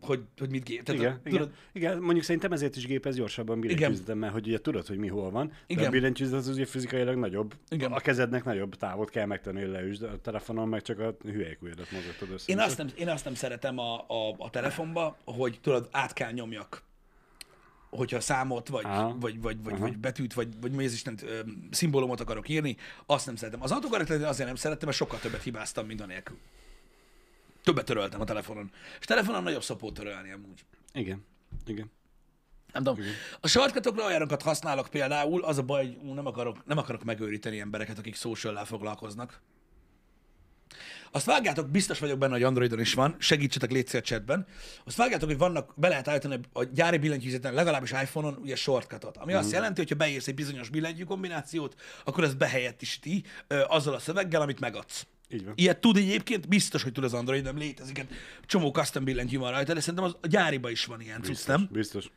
hogy, 0.05 0.23
hogy 0.39 0.51
mit 0.51 0.65
gép. 0.65 0.83
Tehát, 0.83 1.01
Igen, 1.01 1.21
tudod, 1.25 1.53
igen, 1.73 1.91
igen, 1.91 2.03
mondjuk 2.03 2.25
szerintem 2.25 2.53
ezért 2.53 2.77
is 2.77 2.87
gépez 2.87 3.17
gyorsabban 3.17 3.61
billentyűzetem, 3.61 4.19
mert 4.19 4.33
hogy 4.33 4.47
ugye 4.47 4.61
tudod, 4.61 4.87
hogy 4.87 4.99
mi 4.99 5.09
hol 5.09 5.31
van, 5.31 5.47
de 5.47 5.55
Igen. 5.67 5.87
a 5.87 5.91
billentyűzet 5.91 6.39
az 6.39 6.49
ugye 6.49 6.67
fizikailag 6.67 7.17
nagyobb. 7.17 7.55
Igen. 7.69 7.93
A 7.93 8.01
kezednek 8.01 8.45
nagyobb 8.45 8.75
távot 8.75 9.11
kell 9.11 9.27
megtenni, 9.27 9.61
hogy 9.61 9.71
leüsd, 9.71 10.03
a 10.03 10.21
telefonon 10.21 10.69
meg 10.69 10.83
csak 10.83 10.99
a 10.99 11.17
hülyék 11.23 11.63
ujjadat 11.63 11.91
mozgatod 11.91 12.31
össze. 12.31 12.53
Én 12.53 12.59
azt 12.59 12.79
nem, 12.79 12.89
én 12.99 13.09
azt 13.09 13.25
nem 13.25 13.35
szeretem 13.35 13.79
a, 13.79 13.95
a, 13.95 14.35
a 14.39 14.51
telefonba, 14.51 15.17
hogy 15.25 15.59
tudod, 15.63 15.89
át 15.91 16.13
kell 16.13 16.33
nyomjak 16.33 16.83
hogyha 17.97 18.21
számot, 18.21 18.69
vagy, 18.69 18.85
Aha. 18.85 19.17
vagy, 19.21 19.41
vagy, 19.41 19.57
vagy, 19.63 19.73
Aha. 19.73 19.83
vagy 19.83 19.99
betűt, 19.99 20.35
vagy, 20.35 20.49
vagy 20.61 20.73
mi 20.73 20.85
az 20.85 20.93
Isten 20.93 21.19
ö, 21.23 21.41
szimbólumot 21.71 22.21
akarok 22.21 22.49
írni, 22.49 22.77
azt 23.07 23.27
nem 23.27 23.37
szeretem. 23.37 23.63
Az 23.63 23.71
autokorrektet 23.71 24.23
azért 24.23 24.47
nem 24.47 24.57
szerettem, 24.57 24.87
mert 24.87 24.99
sokkal 24.99 25.19
többet 25.19 25.43
hibáztam, 25.43 25.87
mint 25.87 26.01
anélkül. 26.01 26.39
Többet 27.65 27.85
töröltem 27.85 28.21
a 28.21 28.25
telefonon. 28.25 28.71
És 29.01 29.07
telefonon 29.07 29.43
nagyobb 29.43 29.63
szopó 29.63 29.93
törölni 29.93 30.33
amúgy. 30.33 30.65
Igen, 30.93 31.25
igen. 31.67 31.91
Nem 32.73 32.83
tudom. 32.83 33.05
A 33.41 33.49
shortcutokra 33.49 34.05
olyanokat 34.05 34.43
használok 34.43 34.89
például, 34.89 35.45
az 35.45 35.59
a 35.59 35.63
baj, 35.63 35.87
hogy 35.87 35.99
ú, 36.09 36.13
nem 36.13 36.27
akarok, 36.27 36.67
nem 36.67 36.79
akarok 36.79 37.05
megőríteni 37.05 37.61
embereket, 37.61 37.99
akik 37.99 38.15
social 38.15 38.65
foglalkoznak. 38.65 39.41
Azt 41.11 41.27
vágjátok, 41.27 41.69
biztos 41.71 41.99
vagyok 41.99 42.19
benne, 42.19 42.33
hogy 42.33 42.43
Androidon 42.43 42.81
is 42.81 42.95
van, 42.95 43.17
segítsetek 43.19 43.71
légy 43.71 43.97
a 43.97 44.01
chatben. 44.01 44.47
Azt 44.85 44.97
vágjátok, 44.97 45.29
hogy 45.29 45.39
vannak, 45.39 45.73
be 45.77 45.89
lehet 45.89 46.09
állítani 46.09 46.41
a 46.53 46.65
gyári 46.65 46.99
billentyűzeten, 46.99 47.55
legalábbis 47.55 47.91
iPhone-on 47.91 48.35
ugye 48.35 48.57
shortcutot. 48.57 49.17
Ami 49.17 49.33
azt 49.33 49.53
jelenti, 49.53 49.81
hogy 49.81 49.91
ha 49.91 49.97
beírsz 49.97 50.29
egy 50.29 50.35
bizonyos 50.35 50.69
billentyű 50.69 51.05
kombinációt, 51.05 51.81
akkor 52.05 52.25
ez 52.25 52.35
behelyettesíti 52.35 53.25
azzal 53.49 53.95
a 53.95 53.99
szöveggel, 53.99 54.41
amit 54.41 54.61
megadsz. 54.61 55.07
Így 55.29 55.45
van. 55.45 55.55
Ilyet 55.57 55.81
tud 55.81 55.97
egyébként, 55.97 56.49
biztos, 56.49 56.83
hogy 56.83 56.93
tud 56.93 57.05
az 57.05 57.15
Android, 57.15 57.45
nem 57.45 57.57
létezik. 57.57 57.97
hát 57.99 58.07
Csomó 58.47 58.71
custom 58.71 59.05
billentyű 59.05 59.39
van 59.39 59.51
rajta, 59.51 59.75
de 59.75 59.81
szerintem 59.81 60.05
az, 60.05 60.17
a 60.21 60.27
gyáriba 60.27 60.71
is 60.71 60.85
van 60.85 61.01
ilyen 61.01 61.17
cucc, 61.23 61.29
Biztos, 61.29 61.47
nem? 61.47 61.69
biztos. 61.73 62.11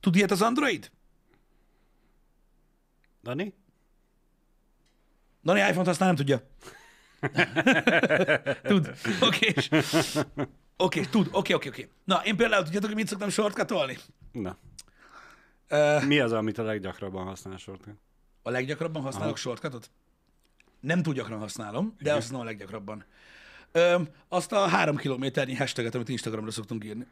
Tud 0.00 0.16
ilyet 0.16 0.30
az 0.30 0.42
Android? 0.42 0.90
Dani? 3.22 3.54
Dani 5.44 5.60
iPhone-t 5.60 5.86
használ, 5.86 6.08
nem 6.08 6.16
tudja. 6.16 6.42
tud. 8.62 8.90
Oké. 9.20 9.54
Oké, 10.76 11.00
tud. 11.00 11.28
Oké, 11.32 11.52
oké, 11.52 11.68
oké. 11.68 11.88
Na, 12.04 12.22
én 12.24 12.36
például 12.36 12.62
tudjátok, 12.64 12.88
hogy 12.88 12.96
mit 12.98 13.06
szoktam 13.08 13.28
shortcutolni? 13.28 13.98
Na. 14.32 14.56
Uh, 15.70 16.04
Mi 16.06 16.18
az, 16.18 16.32
amit 16.32 16.58
a 16.58 16.62
leggyakrabban 16.62 17.24
használ 17.26 17.56
sortkat? 17.56 17.94
a 18.42 18.50
leggyakrabban 18.50 19.02
használok 19.02 19.36
shortcutot? 19.36 19.90
Nem 20.80 21.02
túl 21.02 21.14
gyakran 21.14 21.38
használom, 21.38 21.94
de 22.00 22.14
azt 22.14 22.30
nem 22.30 22.40
a 22.40 22.44
leggyakrabban. 22.44 23.04
Öm, 23.72 24.08
azt 24.28 24.52
a 24.52 24.66
három 24.66 24.96
kilométernyi 24.96 25.54
hashtaget, 25.54 25.94
amit 25.94 26.08
Instagramra 26.08 26.50
szoktunk 26.50 26.84
írni. 26.84 27.06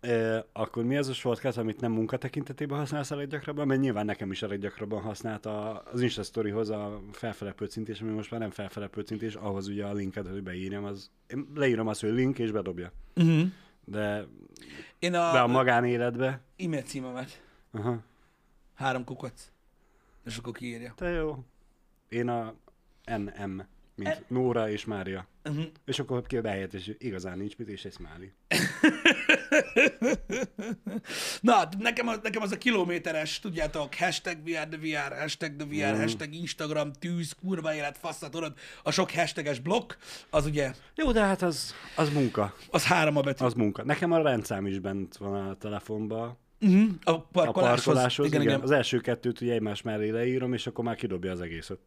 E, 0.00 0.46
akkor 0.52 0.84
mi 0.84 0.96
az 0.96 1.08
a 1.08 1.14
shortcut, 1.14 1.56
amit 1.56 1.80
nem 1.80 1.92
munka 1.92 2.16
tekintetében 2.16 2.78
használsz 2.78 3.10
a 3.10 3.16
leggyakrabban? 3.16 3.66
Mert 3.66 3.80
nyilván 3.80 4.04
nekem 4.04 4.30
is 4.30 4.42
a 4.42 4.48
leggyakrabban 4.48 5.02
használt 5.02 5.46
a, 5.46 5.82
az 5.92 6.00
Insta 6.00 6.22
Storyhoz 6.22 6.70
a 6.70 7.00
felfele 7.12 7.52
pöccintés, 7.52 8.00
ami 8.00 8.10
most 8.10 8.30
már 8.30 8.40
nem 8.40 8.50
felfele 8.50 8.86
pöccintés, 8.86 9.34
ahhoz 9.34 9.68
ugye 9.68 9.84
a 9.84 9.92
linket, 9.92 10.28
hogy 10.28 10.42
beírjam, 10.42 10.84
az, 10.84 11.10
én 11.26 11.48
leírom 11.54 11.86
azt, 11.86 12.00
hogy 12.00 12.12
link, 12.12 12.38
és 12.38 12.50
bedobja. 12.50 12.92
Uh-huh. 13.14 13.46
De, 13.84 14.26
Én 14.98 15.14
a, 15.14 15.32
de 15.32 15.38
a 15.38 15.46
magánéletbe, 15.46 16.40
e-mail 16.56 16.82
címemet, 16.82 17.42
aha, 17.72 17.98
három 18.74 19.04
kukac, 19.04 19.50
és 20.26 20.36
akkor 20.36 20.52
kiírja. 20.52 20.92
te 20.96 21.08
jó. 21.08 21.44
Én 22.08 22.28
a 22.28 22.54
NM, 23.04 23.60
mint 23.94 24.08
En- 24.08 24.24
Nóra 24.28 24.70
és 24.70 24.84
Mária. 24.84 25.26
Uh-huh. 25.44 25.64
És 25.84 25.98
akkor 25.98 26.26
ki 26.26 26.40
behelyett, 26.40 26.72
és 26.74 26.94
igazán 26.98 27.38
nincs 27.38 27.56
mit, 27.56 27.68
és 27.68 27.84
egy 27.84 27.92
smiley. 27.92 28.28
Na, 31.40 31.68
nekem 31.78 32.08
az, 32.08 32.18
nekem 32.22 32.42
az 32.42 32.52
a 32.52 32.58
kilométeres, 32.58 33.38
tudjátok, 33.38 33.94
hashtag 33.94 34.36
VR 34.44 34.68
the 34.68 34.78
VR, 34.78 35.18
hashtag 35.20 35.56
the 35.56 35.66
VR, 35.66 35.92
Mhm. 35.92 36.00
hashtag 36.00 36.34
Instagram, 36.34 36.92
tűz, 36.92 37.32
kurva 37.32 37.74
élet, 37.74 37.98
faszat, 37.98 38.30
tudod, 38.30 38.52
a 38.82 38.90
sok 38.90 39.10
hashtages 39.10 39.58
blokk, 39.58 39.92
az 40.30 40.46
ugye, 40.46 40.72
Jó, 40.94 41.12
de 41.12 41.20
hát 41.24 41.42
az, 41.42 41.74
az 41.96 42.12
munka. 42.12 42.54
az 42.70 42.84
három 42.84 43.16
a 43.16 43.20
betű. 43.20 43.44
Az 43.44 43.54
munka. 43.54 43.84
Nekem 43.84 44.12
a 44.12 44.22
rendszám 44.22 44.66
is 44.66 44.78
bent 44.78 45.16
van 45.16 45.48
a 45.48 45.54
telefonban. 45.56 46.38
Uh-huh. 46.60 46.88
A 47.04 47.10
A 47.10 47.20
parkoláshoz. 47.20 47.84
parkoláshoz, 47.84 48.26
igen, 48.26 48.40
igen, 48.40 48.52
igen, 48.52 48.64
Az 48.64 48.70
első 48.70 49.00
kettőt 49.00 49.40
ugye 49.40 49.52
egymás 49.52 49.82
mellé 49.82 50.08
leírom, 50.10 50.52
és 50.52 50.66
akkor 50.66 50.84
már 50.84 50.96
kidobja 50.96 51.30
az 51.32 51.40
egészet. 51.40 51.78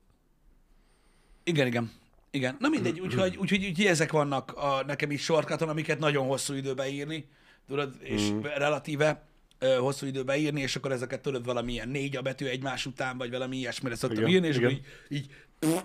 igen, 1.43 1.67
igen. 1.67 1.91
Igen. 2.31 2.55
Na 2.59 2.67
mindegy, 2.69 2.99
úgyhogy, 2.99 3.37
úgyhogy, 3.37 3.65
úgyhogy 3.65 3.85
ezek 3.85 4.11
vannak 4.11 4.51
a, 4.55 4.83
nekem 4.85 5.11
is 5.11 5.23
shortcuton, 5.23 5.69
amiket 5.69 5.99
nagyon 5.99 6.27
hosszú 6.27 6.53
időbe 6.53 6.89
írni, 6.89 7.27
tudod, 7.67 7.95
és 7.99 8.29
Mhm. 8.29 8.45
relatíve 8.45 9.27
ö, 9.59 9.75
hosszú 9.75 10.05
időbe 10.05 10.37
írni, 10.37 10.61
és 10.61 10.75
akkor 10.75 10.91
ezeket 10.91 11.21
tudod 11.21 11.45
valamilyen 11.45 11.89
négy 11.89 12.15
a 12.15 12.21
betű 12.21 12.45
egymás 12.45 12.85
után, 12.85 13.17
vagy 13.17 13.29
valami 13.31 13.57
ilyesmire 13.57 13.95
szoktam 13.95 14.17
Igen, 14.19 14.33
írni, 14.33 14.47
és 14.47 14.55
igen. 14.57 14.69
így, 14.69 14.81
így, 15.09 15.27
pff, 15.59 15.81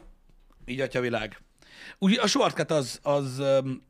így 0.67 0.81
atya 0.81 1.00
világ. 1.00 1.41
Úgy 1.99 2.19
a 2.19 2.26
shortcut 2.26 2.71
az, 2.71 2.99
az, 3.03 3.38
öm, 3.38 3.83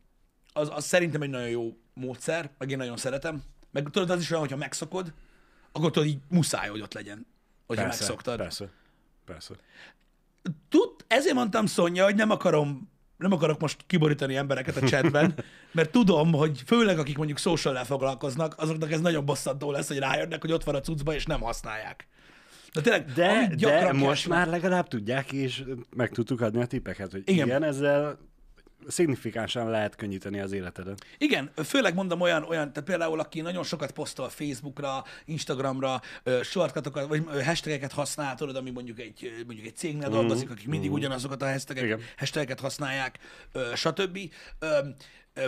az, 0.53 0.69
az 0.75 0.85
szerintem 0.85 1.23
egy 1.23 1.31
nagyon 1.31 1.49
jó 1.49 1.77
módszer, 1.95 2.51
meg 2.59 2.71
én 2.71 2.77
nagyon 2.77 2.97
szeretem. 2.97 3.43
Meg 3.75 3.89
tudod, 3.91 4.11
az 4.11 4.21
is 4.21 4.31
olyan, 4.31 4.43
hogyha 4.43 4.57
megszokod, 4.57 5.13
akkor 5.73 5.91
tudod, 5.91 6.09
így 6.09 6.19
muszáj, 6.29 6.69
hogy 6.69 6.81
ott 6.81 6.95
legyen, 6.95 7.27
hogyha 7.67 7.85
megszoktad. 7.85 8.37
Persze, 8.37 8.69
persze. 9.25 9.55
Tud, 10.69 10.91
ezért 11.07 11.35
mondtam 11.35 11.67
Szonya, 11.67 12.05
hogy 12.05 12.15
nem 12.15 12.31
akarom 12.31 12.93
nem 13.17 13.33
akarok 13.33 13.61
most 13.61 13.85
kiborítani 13.87 14.37
embereket 14.37 14.77
a 14.77 14.87
chatben, 14.87 15.35
mert 15.73 15.91
tudom, 15.91 16.33
hogy 16.33 16.63
főleg 16.67 16.99
akik 16.99 17.17
mondjuk 17.17 17.39
social 17.39 17.85
foglalkoznak, 17.85 18.55
azoknak 18.59 18.93
ez 18.93 19.01
nagyon 19.01 19.25
bosszantó 19.25 19.71
lesz, 19.71 19.89
hogy 19.89 19.99
rájönnek, 19.99 20.41
hogy 20.41 20.53
ott 20.53 20.65
van 20.65 20.75
a 20.75 20.81
cuccba, 20.81 21.15
és 21.15 21.27
nem 21.27 21.41
használják. 21.41 22.09
De 22.73 22.81
tényleg, 22.81 23.05
De, 23.13 23.55
de 23.57 23.93
most 23.93 24.29
már 24.29 24.47
legalább 24.49 24.89
tudják, 24.89 25.33
és 25.33 25.65
meg 25.97 26.11
tudtuk 26.11 26.41
adni 26.41 26.63
a 26.63 26.67
tippeket, 26.67 27.11
hogy 27.11 27.23
igen, 27.25 27.47
igen 27.47 27.63
ezzel 27.63 28.19
szignifikánsan 28.89 29.71
lehet 29.71 29.95
könnyíteni 29.95 30.41
az 30.41 30.53
életedet. 30.53 31.07
Igen, 31.19 31.51
főleg 31.65 31.95
mondom 31.95 32.21
olyan, 32.21 32.43
olyan, 32.43 32.73
tehát 32.73 32.89
például 32.89 33.21
aki 33.21 33.41
nagyon 33.41 33.65
sokat 33.65 33.91
posztol 33.91 34.29
Facebookra, 34.29 35.05
Instagramra, 35.25 36.01
shortcutokat, 36.43 37.09
vagy 37.09 37.45
hashtageket 37.45 37.93
használ, 37.93 38.35
tudod, 38.35 38.57
ami 38.57 38.71
mondjuk 38.71 39.01
egy, 39.01 39.45
mondjuk 39.47 39.67
egy 39.67 39.77
cégnél 39.77 40.09
dolgozik, 40.09 40.51
akik 40.51 40.69
mindig 40.69 40.93
ugyanazokat 40.93 41.43
a 41.43 41.51
hashtagek, 41.51 42.15
hashtageket 42.17 42.61
használják, 42.61 43.19
stb. 43.75 44.19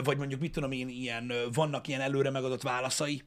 Vagy 0.05 0.17
mondjuk 0.17 0.41
mit 0.41 0.53
tudom 0.53 0.73
én, 0.73 0.89
ilyen, 0.89 1.33
vannak 1.53 1.89
ilyen 1.89 2.01
előre 2.01 2.31
megadott 2.31 2.63
válaszai, 2.63 3.23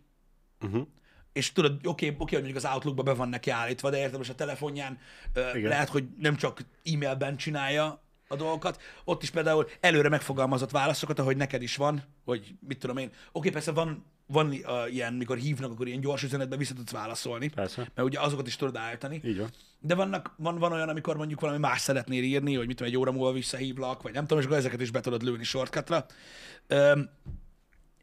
Uh-huh. 0.62 0.88
és 1.34 1.52
tudod, 1.52 1.72
oké, 1.74 2.06
okay, 2.06 2.18
oké, 2.20 2.36
hogy 2.36 2.44
mondjuk 2.44 2.64
az 2.64 2.72
Outlookba 2.72 3.04
be 3.04 3.14
van 3.14 3.30
neki 3.30 3.50
állítva, 3.50 3.90
de 3.90 3.98
érted, 3.98 4.18
most 4.18 4.30
a 4.30 4.36
telefonján 4.36 5.00
ö, 5.34 5.68
lehet, 5.68 5.90
hogy 5.90 6.08
nem 6.18 6.36
csak 6.36 6.62
e-mailben 6.84 7.38
csinálja 7.38 8.04
a 8.32 8.36
dolgokat, 8.36 8.82
ott 9.04 9.24
is 9.24 9.30
például 9.30 9.68
előre 9.80 10.10
megfogalmazott 10.10 10.72
válaszokat, 10.72 11.20
ahogy 11.20 11.38
neked 11.38 11.62
is 11.62 11.76
van, 11.76 12.04
hogy 12.26 12.56
mit 12.68 12.80
tudom 12.80 12.98
én. 12.98 13.12
Oké, 13.32 13.50
persze 13.50 13.72
van, 13.72 14.06
van 14.28 14.48
uh, 14.48 14.94
ilyen, 14.94 15.14
mikor 15.14 15.38
hívnak, 15.38 15.72
akkor 15.72 15.88
ilyen 15.88 16.00
gyors 16.00 16.24
üzenetben 16.24 16.58
vissza 16.58 16.74
tudsz 16.74 16.92
válaszolni, 16.92 17.50
Persze. 17.50 17.92
mert 17.96 18.08
ugye 18.08 18.20
azokat 18.20 18.48
is 18.48 18.56
tudod 18.56 18.76
állítani. 18.76 19.22
Így 19.24 19.38
van. 19.38 19.50
De 19.80 19.96
vannak, 19.96 20.34
van, 20.38 20.58
van 20.58 20.72
olyan, 20.72 20.90
amikor 20.90 21.18
mondjuk 21.18 21.40
valami 21.40 21.60
más 21.60 21.82
szeretnél 21.82 22.24
írni, 22.24 22.56
hogy 22.56 22.68
mit 22.68 22.76
tudom, 22.76 22.92
egy 22.92 23.00
óra 23.00 23.12
múlva 23.12 23.32
visszahívlak, 23.32 24.02
vagy 24.02 24.14
nem 24.14 24.22
tudom, 24.22 24.40
és 24.40 24.46
akkor 24.46 24.58
ezeket 24.58 24.82
is 24.82 24.92
be 24.92 25.00
tudod 25.00 25.24
lőni 25.24 25.44
shortcutra. 25.44 26.06
Öm, 26.68 27.10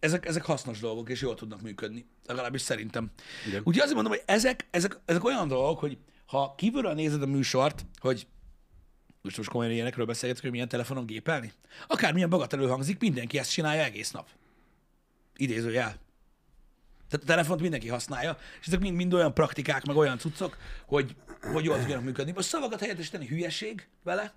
ezek, 0.00 0.26
ezek 0.26 0.45
hasznos 0.45 0.80
dolgok, 0.80 1.09
és 1.09 1.21
jól 1.21 1.35
tudnak 1.35 1.62
működni. 1.62 2.06
Legalábbis 2.26 2.61
szerintem. 2.61 3.11
Igen. 3.47 3.59
Úgyhogy 3.59 3.78
azért 3.78 3.95
mondom, 3.95 4.12
hogy 4.12 4.23
ezek, 4.26 4.66
ezek, 4.71 4.99
ezek 5.04 5.25
olyan 5.25 5.49
dolgok, 5.49 5.78
hogy 5.78 5.99
ha 6.26 6.54
kívülről 6.56 6.95
nézed 6.95 7.23
a 7.23 7.26
műsort, 7.26 7.87
hogy 7.99 8.26
most 9.26 9.37
most 9.37 9.50
komolyan 9.50 9.73
ilyenekről 9.73 10.06
beszélgetünk, 10.06 10.42
hogy 10.45 10.52
milyen 10.52 10.68
telefonon 10.68 11.06
gépelni. 11.06 11.52
Akármilyen 11.87 12.28
bagatelő 12.28 12.66
hangzik, 12.68 13.00
mindenki 13.00 13.38
ezt 13.38 13.52
csinálja 13.52 13.85
egész 13.85 14.11
nap. 14.11 14.28
Idézőjel. 15.37 15.97
Tehát 17.09 17.25
a 17.25 17.26
telefont 17.26 17.61
mindenki 17.61 17.88
használja, 17.88 18.38
és 18.61 18.66
ezek 18.66 18.80
mind, 18.80 18.97
mind 18.97 19.14
olyan 19.14 19.35
praktikák, 19.35 19.85
meg 19.85 19.97
olyan 19.97 20.18
cuccok, 20.18 20.56
hogy, 20.87 21.16
hogy 21.40 21.64
jól 21.64 21.78
tudjanak 21.78 22.04
működni. 22.04 22.33
Most 22.33 22.49
szavakat 22.49 22.80
helyettesíteni 22.80 23.26
hülyeség 23.26 23.88
vele, 24.02 24.33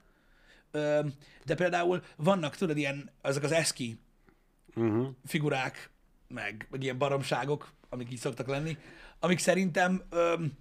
de 1.45 1.55
például 1.55 2.03
vannak, 2.15 2.55
tudod, 2.55 2.77
ilyen, 2.77 3.11
ezek 3.21 3.43
az 3.43 3.51
eszki 3.51 3.99
Uh-huh. 4.75 5.07
figurák, 5.25 5.89
meg, 6.27 6.67
meg 6.69 6.83
ilyen 6.83 6.97
baromságok, 6.97 7.71
amik 7.89 8.11
így 8.11 8.17
szoktak 8.17 8.47
lenni, 8.47 8.77
amik 9.19 9.39
szerintem 9.39 10.03
öm, 10.09 10.51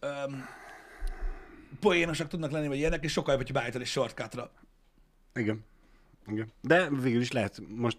öm, 0.00 0.44
poénosak 1.80 2.28
tudnak 2.28 2.50
lenni, 2.50 2.68
vagy 2.68 2.76
ilyenek, 2.76 3.04
és 3.04 3.12
sokkal 3.12 3.34
jobb, 3.34 3.42
hogy 3.42 3.52
beállítod 3.52 3.80
egy 3.80 3.86
shortcutra. 3.86 4.50
Igen. 5.34 5.64
Igen. 6.28 6.52
De 6.60 6.90
végül 6.90 7.20
is 7.20 7.32
lehet, 7.32 7.60
most 7.68 7.98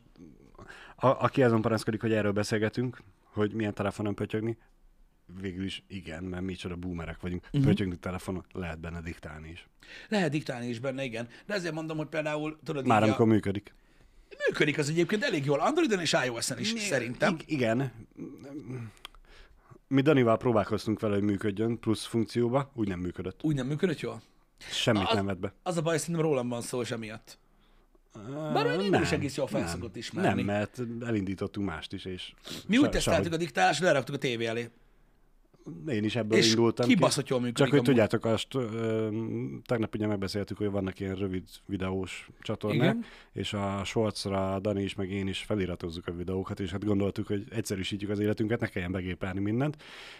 a, 0.95 1.07
aki 1.07 1.43
azon 1.43 1.61
panaszkodik, 1.61 2.01
hogy 2.01 2.13
erről 2.13 2.31
beszélgetünk, 2.31 3.01
hogy 3.23 3.53
milyen 3.53 3.73
telefonon 3.73 4.15
pötyögni, 4.15 4.57
végül 5.41 5.63
is 5.65 5.83
igen, 5.87 6.23
mert 6.23 6.43
micsoda 6.43 6.75
boomerek 6.75 7.21
vagyunk. 7.21 7.45
Uh-huh. 7.45 7.63
Pötyögni 7.69 7.97
telefonon 7.97 8.45
lehet 8.51 8.79
benne 8.79 9.01
diktálni 9.01 9.49
is. 9.49 9.67
Lehet 10.09 10.31
diktálni 10.31 10.67
is 10.67 10.79
benne, 10.79 11.03
igen. 11.03 11.27
De 11.45 11.53
ezért 11.53 11.73
mondom, 11.73 11.97
hogy 11.97 12.07
például, 12.07 12.59
tudod, 12.63 12.85
Már 12.87 13.03
amikor 13.03 13.25
a, 13.25 13.29
működik. 13.29 13.73
működik 14.47 14.77
az 14.77 14.89
egyébként 14.89 15.23
elég 15.23 15.45
jól 15.45 15.59
Androidon 15.59 15.99
és 15.99 16.15
iOS-en 16.25 16.59
is, 16.59 16.67
szerintem. 16.67 17.37
I- 17.45 17.53
igen. 17.53 17.91
Mi 19.87 20.01
Danival 20.01 20.37
próbálkoztunk 20.37 20.99
vele, 20.99 21.13
hogy 21.13 21.23
működjön 21.23 21.79
plusz 21.79 22.05
funkcióba, 22.05 22.71
úgy 22.73 22.87
nem 22.87 22.99
működött. 22.99 23.43
Úgy 23.43 23.55
nem 23.55 23.67
működött 23.67 23.99
jól? 23.99 24.21
Semmit 24.57 25.07
Az- 25.07 25.15
nem 25.15 25.25
vett 25.25 25.37
be. 25.39 25.53
Az 25.63 25.77
a 25.77 25.81
baj, 25.81 25.97
szerintem 25.97 26.23
rólam 26.23 26.49
van 26.49 26.61
szó, 26.61 26.81
és 26.81 26.91
emiatt. 26.91 27.37
Bár 28.53 28.65
olyan 28.65 28.81
én 28.81 28.93
is 29.01 29.11
egész 29.11 29.35
jól 29.37 29.47
felszokott 29.47 29.89
nem, 29.91 29.97
ismerni. 29.99 30.43
Nem, 30.43 30.45
mert 30.55 30.79
elindítottunk 31.05 31.67
mást 31.67 31.93
is, 31.93 32.05
és 32.05 32.33
Mi 32.67 32.77
úgy 32.77 32.83
se- 32.83 32.89
teszteltük 32.89 33.23
sehogy. 33.23 33.41
a 33.41 33.43
diktálást, 33.45 33.79
leraktuk 33.79 34.15
a 34.15 34.17
tévé 34.17 34.45
elé. 34.45 34.69
Én 35.87 36.03
is 36.03 36.15
ebből 36.15 36.37
És 36.37 36.49
indultam 36.49 36.87
kibaszott 36.87 37.27
jól 37.27 37.39
működik 37.39 37.57
Csak 37.57 37.69
hogy 37.69 37.77
amúgy. 37.77 37.89
tudjátok, 37.89 38.25
azt 38.25 38.55
ö, 38.55 39.07
tegnap 39.65 39.95
ugye 39.95 40.07
megbeszéltük, 40.07 40.57
hogy 40.57 40.69
vannak 40.69 40.99
ilyen 40.99 41.15
rövid 41.15 41.43
videós 41.65 42.29
csatornák, 42.41 42.93
Igen. 42.93 43.05
és 43.33 43.53
a 43.53 43.81
Shortsra 43.83 44.59
Dani 44.59 44.83
is, 44.83 44.95
meg 44.95 45.11
én 45.11 45.27
is 45.27 45.39
feliratozzuk 45.39 46.07
a 46.07 46.11
videókat, 46.11 46.59
és 46.59 46.71
hát 46.71 46.85
gondoltuk, 46.85 47.27
hogy 47.27 47.43
egyszerűsítjük 47.49 48.09
az 48.09 48.19
életünket, 48.19 48.59
ne 48.59 48.67
kelljen 48.67 48.91
begépelni 48.91 49.39
mindent. 49.39 49.77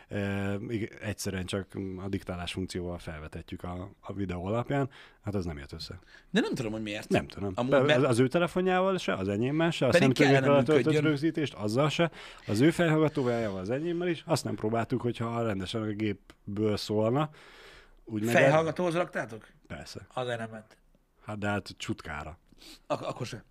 E, 0.08 0.58
egyszerűen 1.02 1.46
csak 1.46 1.68
a 2.06 2.08
diktálás 2.08 2.52
funkcióval 2.52 2.98
felvetetjük 2.98 3.64
a, 3.64 3.92
a 4.00 4.14
videó 4.14 4.46
alapján, 4.46 4.90
hát 5.28 5.36
az 5.36 5.46
nem 5.46 5.58
jött 5.58 5.72
össze. 5.72 6.00
De 6.30 6.40
nem 6.40 6.54
tudom, 6.54 6.72
hogy 6.72 6.82
miért. 6.82 7.10
Nem 7.10 7.28
tudom. 7.28 7.52
Amúgy, 7.56 7.72
mert- 7.86 8.04
az, 8.04 8.20
ő 8.20 8.28
telefonjával 8.28 8.98
se, 8.98 9.14
az 9.14 9.28
enyémmel 9.28 9.72
se, 9.72 9.86
a 9.86 9.90
töltött 9.92 10.76
működjön. 10.76 11.04
rögzítést, 11.04 11.54
azzal 11.54 11.90
se, 11.90 12.12
az 12.48 12.60
ő 12.62 12.72
felhallgatójával 12.72 13.60
az 13.60 13.70
enyémmel 13.70 14.08
is, 14.08 14.24
azt 14.26 14.44
nem 14.44 14.56
próbáltuk, 14.56 15.02
hogyha 15.02 15.44
rendesen 15.46 15.82
a 15.82 15.86
gépből 15.86 16.78
szólna. 16.78 17.30
Úgy 18.06 18.24
meg- 18.24 18.34
Fejhallgatóhoz 18.34 18.94
raktátok? 18.96 19.48
Persze. 19.68 20.08
Az 20.14 20.28
nem 20.28 20.50
ment. 20.52 20.78
Hát 21.26 21.38
de 21.38 21.48
hát 21.48 21.74
csutkára. 21.78 22.38
Ak- 22.88 23.06
akkor 23.06 23.26
se. 23.26 23.44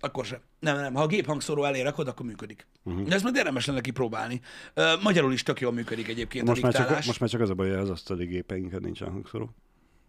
Akkor 0.00 0.24
se. 0.24 0.40
Nem, 0.58 0.76
nem. 0.76 0.94
Ha 0.94 1.02
a 1.02 1.06
géphangszóró 1.06 1.64
elé 1.64 1.80
rakod, 1.82 2.08
akkor 2.08 2.26
működik. 2.26 2.66
Uh-huh. 2.82 3.08
De 3.08 3.14
ezt 3.14 3.22
majd 3.24 3.36
érdemes 3.36 3.66
lenne 3.66 3.80
kipróbálni. 3.80 4.40
Ö, 4.74 4.92
magyarul 5.02 5.32
is 5.32 5.42
tök 5.42 5.60
jól 5.60 5.72
működik 5.72 6.08
egyébként 6.08 6.46
Most 6.46 6.60
a 6.60 6.62
már, 6.62 6.72
csak, 6.72 6.80
diktálás. 6.80 7.06
most 7.06 7.20
már 7.20 7.28
csak 7.28 7.40
az 7.40 7.50
a 7.50 7.54
baj, 7.54 7.68
hogy 7.68 7.78
az 7.78 7.90
asztali 7.90 8.26
gépeinken 8.26 8.80
nincsen 8.82 9.10
hangszóró. 9.10 9.54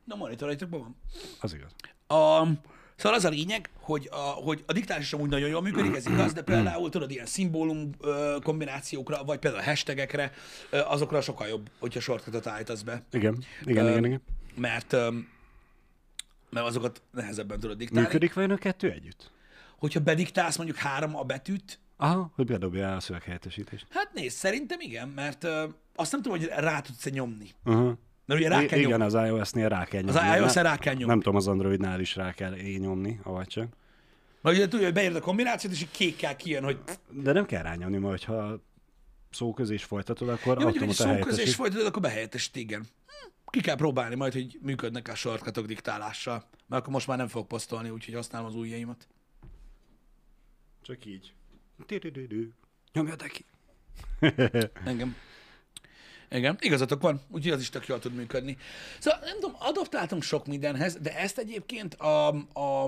Na, 0.07 0.15
monitoraitokban 0.15 0.79
van. 0.79 0.95
Az 1.39 1.53
igaz. 1.53 1.71
A, 2.07 2.45
szóval 2.95 3.17
az 3.17 3.25
a 3.25 3.29
lényeg, 3.29 3.69
hogy 3.79 4.07
a, 4.11 4.15
hogy 4.17 4.63
a 4.67 4.73
diktálás 4.73 5.03
is 5.03 5.13
amúgy 5.13 5.29
nagyon 5.29 5.49
jól 5.49 5.61
működik, 5.61 5.95
ez 5.95 6.05
igaz, 6.07 6.33
de 6.33 6.41
például 6.41 6.89
tudod, 6.89 7.11
ilyen 7.11 7.25
szimbólum 7.25 7.89
kombinációkra, 8.43 9.23
vagy 9.23 9.39
például 9.39 9.63
hashtagekre, 9.63 10.31
azokra 10.71 11.21
sokkal 11.21 11.47
jobb, 11.47 11.69
hogyha 11.79 11.99
shortcutot 11.99 12.47
állítasz 12.47 12.81
be. 12.81 13.05
Igen, 13.11 13.43
igen, 13.65 13.85
Ö, 13.85 13.89
igen, 13.89 14.05
igen. 14.05 14.21
Mert, 14.55 14.91
mert 16.49 16.65
azokat 16.65 17.01
nehezebben 17.11 17.59
tudod 17.59 17.77
diktálni. 17.77 18.05
Működik 18.05 18.33
vajon 18.33 18.51
a 18.51 18.57
kettő 18.57 18.91
együtt? 18.91 19.31
Hogyha 19.77 19.99
bediktálsz 19.99 20.57
mondjuk 20.57 20.77
három 20.77 21.15
a 21.15 21.23
betűt, 21.23 21.79
Aha, 21.97 22.31
hogy 22.35 22.45
bedobja 22.45 22.95
a 22.95 22.99
szöveghelyettesítést. 22.99 23.85
hát 23.89 24.13
nézd, 24.13 24.37
szerintem 24.37 24.79
igen, 24.79 25.07
mert 25.07 25.43
ö, 25.43 25.65
azt 25.95 26.11
nem 26.11 26.21
tudom, 26.21 26.37
hogy 26.37 26.47
rá 26.55 26.79
tudsz 26.81 27.09
nyomni. 27.09 27.49
Uh-huh. 27.65 27.97
Mert 28.27 28.39
ugye 28.39 28.49
rá 28.49 28.65
kell 28.65 28.79
igen, 28.79 28.89
nyomni. 28.99 29.05
az 29.05 29.13
iOS-nél 29.27 29.69
rá 29.69 29.85
kell 29.85 30.03
Az 30.07 30.13
nyomni. 30.15 30.37
iOS-en 30.37 30.63
Ne- 30.63 30.69
rá 30.69 30.77
kell 30.77 30.93
nyomni. 30.93 31.07
Nem 31.07 31.17
tudom, 31.17 31.35
az 31.35 31.47
Androidnál 31.47 31.99
is 31.99 32.15
rá 32.15 32.33
kell 32.33 32.53
én 32.53 32.79
nyomni, 32.79 33.19
avagy 33.23 33.47
csak. 33.47 33.67
Mert 34.41 34.55
ugye 34.57 34.67
tudja, 34.67 34.85
hogy 34.85 34.93
beírod 34.95 35.15
a 35.15 35.19
kombinációt, 35.21 35.73
és 35.73 35.81
így 35.81 35.91
kékkel 35.91 36.35
kijön, 36.35 36.63
hogy 36.63 36.79
De 37.09 37.31
nem 37.31 37.45
kell 37.45 37.61
rányomni, 37.61 37.97
mert 37.97 38.23
ha 38.23 38.59
szóközés 39.31 39.83
folytatod, 39.83 40.29
akkor 40.29 40.55
hogy 40.55 40.65
automata 40.65 40.93
szó 40.93 41.03
közés 41.03 41.15
helyettesít. 41.21 41.53
folytatod, 41.55 41.85
akkor 41.85 42.01
behelyettesít, 42.01 42.55
igen. 42.55 42.85
Ki 43.45 43.61
kell 43.61 43.75
próbálni 43.75 44.15
majd, 44.15 44.33
hogy 44.33 44.59
működnek 44.61 45.07
a 45.07 45.15
shortcutok 45.15 45.65
diktálással. 45.65 46.43
Mert 46.67 46.81
akkor 46.81 46.93
most 46.93 47.07
már 47.07 47.17
nem 47.17 47.27
fog 47.27 47.47
posztolni, 47.47 47.89
úgyhogy 47.89 48.13
használom 48.13 48.47
az 48.47 48.55
ujjaimat. 48.55 49.07
Csak 50.81 51.05
így. 51.05 51.33
Nyomjad 52.93 53.23
ki. 53.23 53.45
Engem. 54.85 55.15
Igen, 56.29 56.57
igazatok 56.59 57.01
van, 57.01 57.21
úgyhogy 57.31 57.51
az 57.51 57.61
is 57.61 57.69
tök 57.69 57.87
jól 57.87 57.99
tud 57.99 58.13
működni. 58.13 58.57
Szóval 58.99 59.19
nem 59.23 59.39
tudom, 59.39 59.55
adaptáltunk 59.59 60.23
sok 60.23 60.47
mindenhez, 60.47 60.97
de 61.01 61.17
ezt 61.17 61.37
egyébként 61.37 61.93
a, 61.93 62.27
a, 62.53 62.83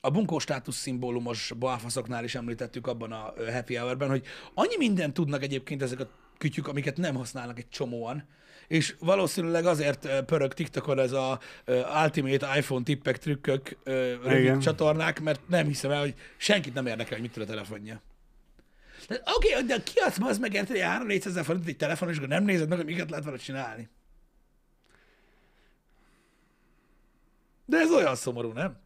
a 0.00 0.10
bunkó 0.10 0.38
státusz 0.38 0.76
szimbólumos 0.76 1.52
balfaszoknál 1.58 2.24
is 2.24 2.34
említettük 2.34 2.86
abban 2.86 3.12
a 3.12 3.32
happy 3.52 3.74
hour-ben, 3.74 4.08
hogy 4.08 4.22
annyi 4.54 4.76
mindent 4.78 5.14
tudnak 5.14 5.42
egyébként 5.42 5.82
ezek 5.82 6.00
a 6.00 6.08
kütyük, 6.38 6.68
amiket 6.68 6.96
nem 6.96 7.14
használnak 7.14 7.58
egy 7.58 7.68
csomóan, 7.68 8.28
és 8.68 8.94
valószínűleg 8.98 9.66
azért 9.66 10.24
pörög 10.24 10.52
TikTokon 10.52 10.98
ez 10.98 11.12
a 11.12 11.40
Ultimate 12.02 12.58
iPhone 12.58 12.84
tippek, 12.84 13.18
trükkök, 13.18 13.76
rövid 13.84 14.40
Igen. 14.40 14.60
csatornák, 14.60 15.20
mert 15.20 15.48
nem 15.48 15.66
hiszem 15.66 15.90
el, 15.90 16.00
hogy 16.00 16.14
senkit 16.36 16.74
nem 16.74 16.86
érdekel, 16.86 17.12
hogy 17.12 17.20
mit 17.20 17.32
tud 17.32 17.42
a 17.42 17.46
telefonja. 17.46 18.02
Oké, 19.08 19.52
okay, 19.52 19.64
de 19.66 19.82
ki 19.82 19.98
adsz 19.98 20.18
az 20.20 20.38
meg 20.38 20.52
érted, 20.52 20.70
hogy 20.76 20.80
3 20.80 21.06
400 21.06 21.32
ezer 21.32 21.44
forint 21.44 21.66
egy 21.66 21.76
telefon, 21.76 22.08
és 22.08 22.16
akkor 22.16 22.28
nem 22.28 22.44
nézed 22.44 22.68
meg, 22.68 22.78
hogy 22.78 22.86
miket 22.86 23.10
lehet 23.10 23.24
vele 23.24 23.36
csinálni. 23.36 23.88
De 27.64 27.78
ez 27.78 27.90
olyan 27.90 28.14
szomorú, 28.14 28.52
nem? 28.52 28.78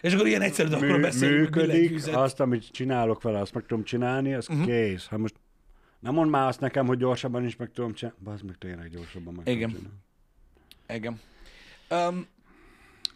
És 0.00 0.14
akkor 0.14 0.26
ilyen 0.26 0.42
egyszerű 0.42 0.68
dolgokról 0.68 0.96
Mű, 0.96 1.02
beszélünk, 1.02 1.54
működik, 1.54 2.06
azt, 2.06 2.40
amit 2.40 2.70
csinálok 2.70 3.22
vele, 3.22 3.40
azt 3.40 3.54
meg 3.54 3.66
tudom 3.66 3.84
csinálni, 3.84 4.34
az 4.34 4.48
uh-huh. 4.48 4.66
kész. 4.66 5.06
Hát 5.06 5.18
most 5.18 5.34
nem 6.00 6.14
mondd 6.14 6.30
már 6.30 6.46
azt 6.46 6.60
nekem, 6.60 6.86
hogy 6.86 6.98
gyorsabban 6.98 7.44
is 7.44 7.56
meg 7.56 7.70
tudom 7.74 7.94
csinálni. 7.94 8.18
Bazd 8.22 8.44
meg 8.44 8.56
tényleg 8.58 8.88
gyorsabban 8.88 9.34
meg 9.34 9.48
Igen. 9.48 9.70
tudom 9.70 9.92
csinálni. 10.86 11.06
Igen. 11.06 11.20
Um, 12.08 12.26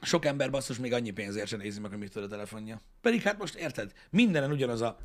sok 0.02 0.24
ember 0.24 0.50
basszus 0.50 0.78
még 0.78 0.92
annyi 0.92 1.10
pénzért 1.10 1.48
sem 1.48 1.58
nézi 1.58 1.80
meg, 1.80 1.90
hogy 1.90 1.98
mit 1.98 2.12
tud 2.12 2.22
a 2.22 2.28
telefonja. 2.28 2.80
Pedig 3.00 3.22
hát 3.22 3.38
most 3.38 3.54
érted, 3.54 3.92
mindenen 4.10 4.50
ugyanaz 4.50 4.80
a... 4.80 4.98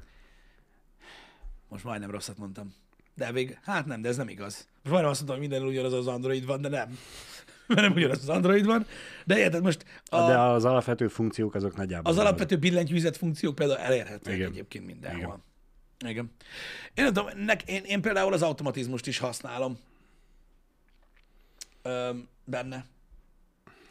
Most 1.69 1.84
majdnem 1.84 2.12
rosszat 2.12 2.38
mondtam. 2.38 2.73
De 3.15 3.32
vég... 3.32 3.60
Hát 3.63 3.86
nem, 3.86 4.01
de 4.01 4.10
ez 4.10 4.17
nem 4.17 4.29
igaz. 4.29 4.53
Most 4.55 4.89
majdnem 4.89 5.12
azt 5.12 5.19
mondtam, 5.19 5.39
hogy 5.39 5.49
minden 5.49 5.67
ugyanaz 5.69 5.93
az 5.93 6.08
Android 6.08 6.45
van, 6.45 6.62
de 6.62 6.69
nem. 6.69 6.97
Mert 7.67 7.82
nem 7.82 7.91
ugyanaz 7.91 8.17
az 8.21 8.29
Android 8.29 8.65
van. 8.65 8.86
De 9.25 9.38
érted, 9.38 9.63
most 9.63 9.86
a, 10.05 10.27
De 10.27 10.39
az 10.39 10.65
alapvető 10.65 11.08
funkciók 11.08 11.55
azok 11.55 11.75
nagyjából. 11.75 12.12
az 12.12 12.17
alapvető 12.17 12.58
billentyűzet 12.58 13.17
funkciók 13.17 13.55
például 13.55 13.79
elérhetőek 13.79 14.38
Igen. 14.38 14.49
egyébként 14.51 14.86
mindenhol. 14.86 15.43
Igen. 15.99 16.12
Igen. 16.12 16.32
Én, 16.93 17.03
nem 17.03 17.13
tudom, 17.13 17.29
nek, 17.45 17.63
én, 17.63 17.84
én 17.84 18.01
például 18.01 18.34
az 18.34 18.41
automatizmust 18.41 19.08
is 19.08 19.17
használom 19.17 19.79
Öm, 21.82 22.27
benne. 22.45 22.86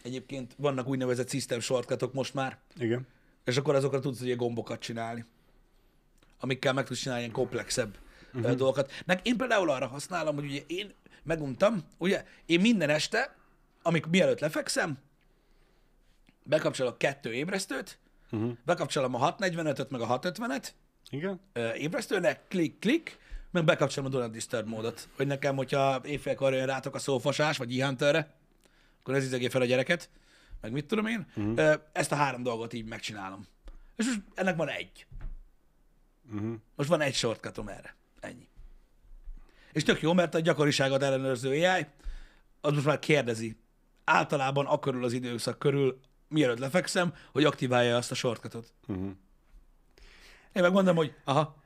Egyébként 0.03 0.55
vannak 0.57 0.89
úgynevezett 0.89 1.31
system 1.31 1.61
shortcutok 1.61 2.13
most 2.13 2.35
már, 2.35 2.59
Igen. 2.79 3.07
és 3.45 3.57
akkor 3.57 3.75
azokra 3.75 4.01
tudsz 4.01 4.21
ugye 4.21 4.35
gombokat 4.35 4.81
csinálni, 4.81 5.25
amikkel 6.41 6.73
meg 6.73 6.87
tudsz 6.87 7.01
csinálni 7.01 7.23
ilyen 7.23 7.35
komplexebb 7.35 7.99
uh-huh. 8.35 8.53
dolgokat. 8.53 8.93
Nek 9.05 9.27
én 9.27 9.37
például 9.37 9.71
arra 9.71 9.87
használom, 9.87 10.35
hogy 10.35 10.45
ugye 10.45 10.63
én 10.67 10.95
meguntam, 11.23 11.85
ugye 11.99 12.25
én 12.47 12.61
minden 12.61 12.91
este, 12.91 13.37
amik 13.83 14.07
mielőtt 14.07 14.41
lefekszem, 14.41 14.99
bekapcsolok 16.43 16.99
kettő 16.99 17.35
ébresztőt, 17.35 17.99
uh-huh. 18.31 18.53
bekapcsolom 18.65 19.15
a 19.15 19.37
645-öt 19.37 19.91
meg 19.91 20.01
a 20.01 20.19
650-et, 20.19 20.69
Igen? 21.11 21.41
ébresztőnek, 21.75 22.41
klik, 22.49 22.79
klik, 22.79 23.19
meg 23.51 23.65
bekapcsolom 23.65 24.09
a 24.09 24.13
Do 24.13 24.19
Not 24.19 24.31
Disturb 24.31 24.69
módot, 24.69 25.09
hogy 25.17 25.27
nekem, 25.27 25.57
hogyha 25.57 26.01
éjfélkor 26.05 26.53
jön 26.53 26.67
rátok 26.67 26.95
a 26.95 26.99
szófasás, 26.99 27.57
vagy 27.57 27.81
e 27.81 28.29
akkor 29.01 29.15
ez 29.15 29.25
izegé 29.25 29.49
fel 29.49 29.61
a 29.61 29.65
gyereket, 29.65 30.11
meg 30.61 30.73
mit 30.73 30.87
tudom 30.87 31.07
én, 31.07 31.27
uh-huh. 31.37 31.75
ezt 31.93 32.13
a 32.13 32.15
három 32.15 32.43
dolgot 32.43 32.73
így 32.73 32.85
megcsinálom. 32.85 33.47
És 33.97 34.07
most 34.07 34.21
ennek 34.35 34.57
van 34.57 34.69
egy. 34.69 35.07
Uh-huh. 36.33 36.55
Most 36.75 36.89
van 36.89 37.01
egy 37.01 37.15
shortcutom 37.15 37.69
erre. 37.69 37.97
Ennyi. 38.21 38.49
És 39.73 39.83
tök 39.83 40.01
jó, 40.01 40.13
mert 40.13 40.35
a 40.35 40.41
gyakoriságot 40.41 41.03
ellenőrző 41.03 41.51
AI, 41.51 41.87
az 42.61 42.73
most 42.73 42.85
már 42.85 42.99
kérdezi, 42.99 43.57
általában 44.05 44.67
akkörül 44.67 45.05
az 45.05 45.13
időszak 45.13 45.59
körül, 45.59 46.01
mielőtt 46.29 46.59
lefekszem, 46.59 47.15
hogy 47.33 47.45
aktiválja 47.45 47.97
azt 47.97 48.11
a 48.11 48.15
shortcutot. 48.15 48.73
Uh-huh. 48.87 49.11
Én 50.53 50.63
meg 50.63 50.73
mondom, 50.73 50.97
hogy 50.97 51.15
aha, 51.25 51.63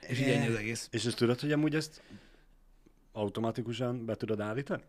és 0.00 0.20
így 0.20 0.28
ennyi 0.28 0.46
az 0.46 0.54
egész. 0.54 0.88
És 0.90 1.04
ezt 1.04 1.16
tudod, 1.16 1.40
hogy 1.40 1.52
amúgy 1.52 1.74
ezt 1.74 2.02
automatikusan 3.12 4.04
be 4.04 4.14
tudod 4.14 4.40
állítani? 4.40 4.82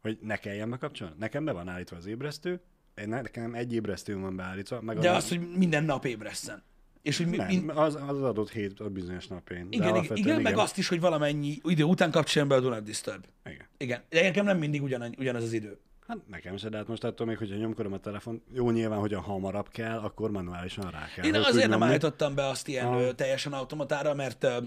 Hogy 0.00 0.18
ne 0.20 0.36
kelljen 0.36 0.70
bekapcsolni? 0.70 1.14
Nekem 1.18 1.44
be 1.44 1.52
van 1.52 1.68
állítva 1.68 1.96
az 1.96 2.06
ébresztő, 2.06 2.60
nekem 2.94 3.54
egy 3.54 3.72
ébresztő 3.72 4.18
van 4.18 4.36
beállítva, 4.36 4.80
meg 4.80 4.98
De 4.98 5.10
a, 5.10 5.14
az, 5.14 5.28
hogy 5.28 5.56
minden 5.56 5.84
nap 5.84 6.04
ébresszen. 6.04 6.62
És 7.02 7.16
hogy 7.16 7.26
mi, 7.26 7.36
nem, 7.36 7.46
min... 7.46 7.70
az, 7.70 7.94
az 8.06 8.22
adott 8.22 8.50
hét 8.50 8.80
a 8.80 8.88
bizonyos 8.88 9.26
napján. 9.26 9.66
Igen, 9.70 9.96
igen, 9.96 10.16
igen, 10.16 10.42
meg 10.42 10.56
azt 10.58 10.78
is, 10.78 10.88
hogy 10.88 11.00
valamennyi 11.00 11.58
idő 11.62 11.82
után 11.82 12.10
kapcsoljon 12.10 12.48
be 12.48 12.54
a 12.54 12.60
Do 12.60 12.68
Not 12.68 12.82
Disturb. 12.82 13.24
Igen. 13.44 13.66
Igen, 13.76 14.02
de 14.08 14.22
nekem 14.22 14.44
nem 14.44 14.58
mindig 14.58 14.82
ugyan, 14.82 15.14
ugyanaz 15.18 15.42
az 15.42 15.52
idő. 15.52 15.78
Hát 16.06 16.18
nekem 16.28 16.56
se, 16.56 16.68
de 16.68 16.76
hát 16.76 16.88
most 16.88 17.04
attól 17.04 17.26
még, 17.26 17.36
hogyha 17.38 17.56
nyomkodom 17.56 17.92
a 17.92 17.98
telefon, 17.98 18.42
jó 18.52 18.70
nyilván, 18.70 18.98
hogyha 18.98 19.20
hamarabb 19.20 19.68
kell, 19.68 19.98
akkor 19.98 20.30
manuálisan 20.30 20.90
rá 20.90 21.08
kell. 21.14 21.24
Én 21.24 21.34
azért 21.34 21.68
nem 21.68 21.78
mi- 21.78 21.84
állítottam 21.84 22.34
be 22.34 22.46
azt 22.46 22.68
ilyen 22.68 22.86
Ah. 22.86 23.12
teljesen 23.14 23.52
automatára, 23.52 24.14
mert 24.14 24.44
ö, 24.44 24.58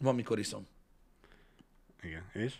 van, 0.00 0.14
mikor 0.14 0.38
iszom. 0.38 0.66
Igen, 2.02 2.22
és? 2.32 2.54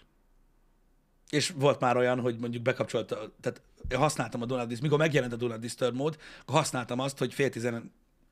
És 1.31 1.51
volt 1.57 1.81
már 1.81 1.97
olyan, 1.97 2.21
hogy 2.21 2.39
mondjuk 2.39 2.63
bekapcsolta, 2.63 3.33
tehát 3.41 3.63
használtam 3.95 4.43
a 4.43 4.47
Do 4.47 4.57
Not 4.57 4.67
Disturb, 4.67 4.83
mikor 4.91 4.99
megjelent 4.99 5.33
a 5.33 5.37
Do 5.37 5.47
Not 5.47 5.61
Disturb 5.61 5.95
mód, 5.97 6.17
akkor 6.41 6.55
használtam 6.55 6.99
azt, 6.99 7.19
hogy 7.19 7.35
fél 7.35 7.51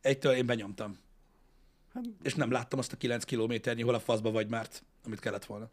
tizenegytől 0.04 0.32
én 0.32 0.46
benyomtam. 0.46 0.98
Hát- 1.94 2.04
És 2.22 2.34
nem 2.34 2.50
láttam 2.50 2.78
azt 2.78 2.92
a 2.92 2.96
9 2.96 3.24
kilométernyi, 3.24 3.82
hol 3.82 3.94
a 3.94 4.00
faszba 4.00 4.30
vagy 4.30 4.48
már, 4.48 4.66
amit 5.04 5.20
kellett 5.20 5.44
volna. 5.44 5.68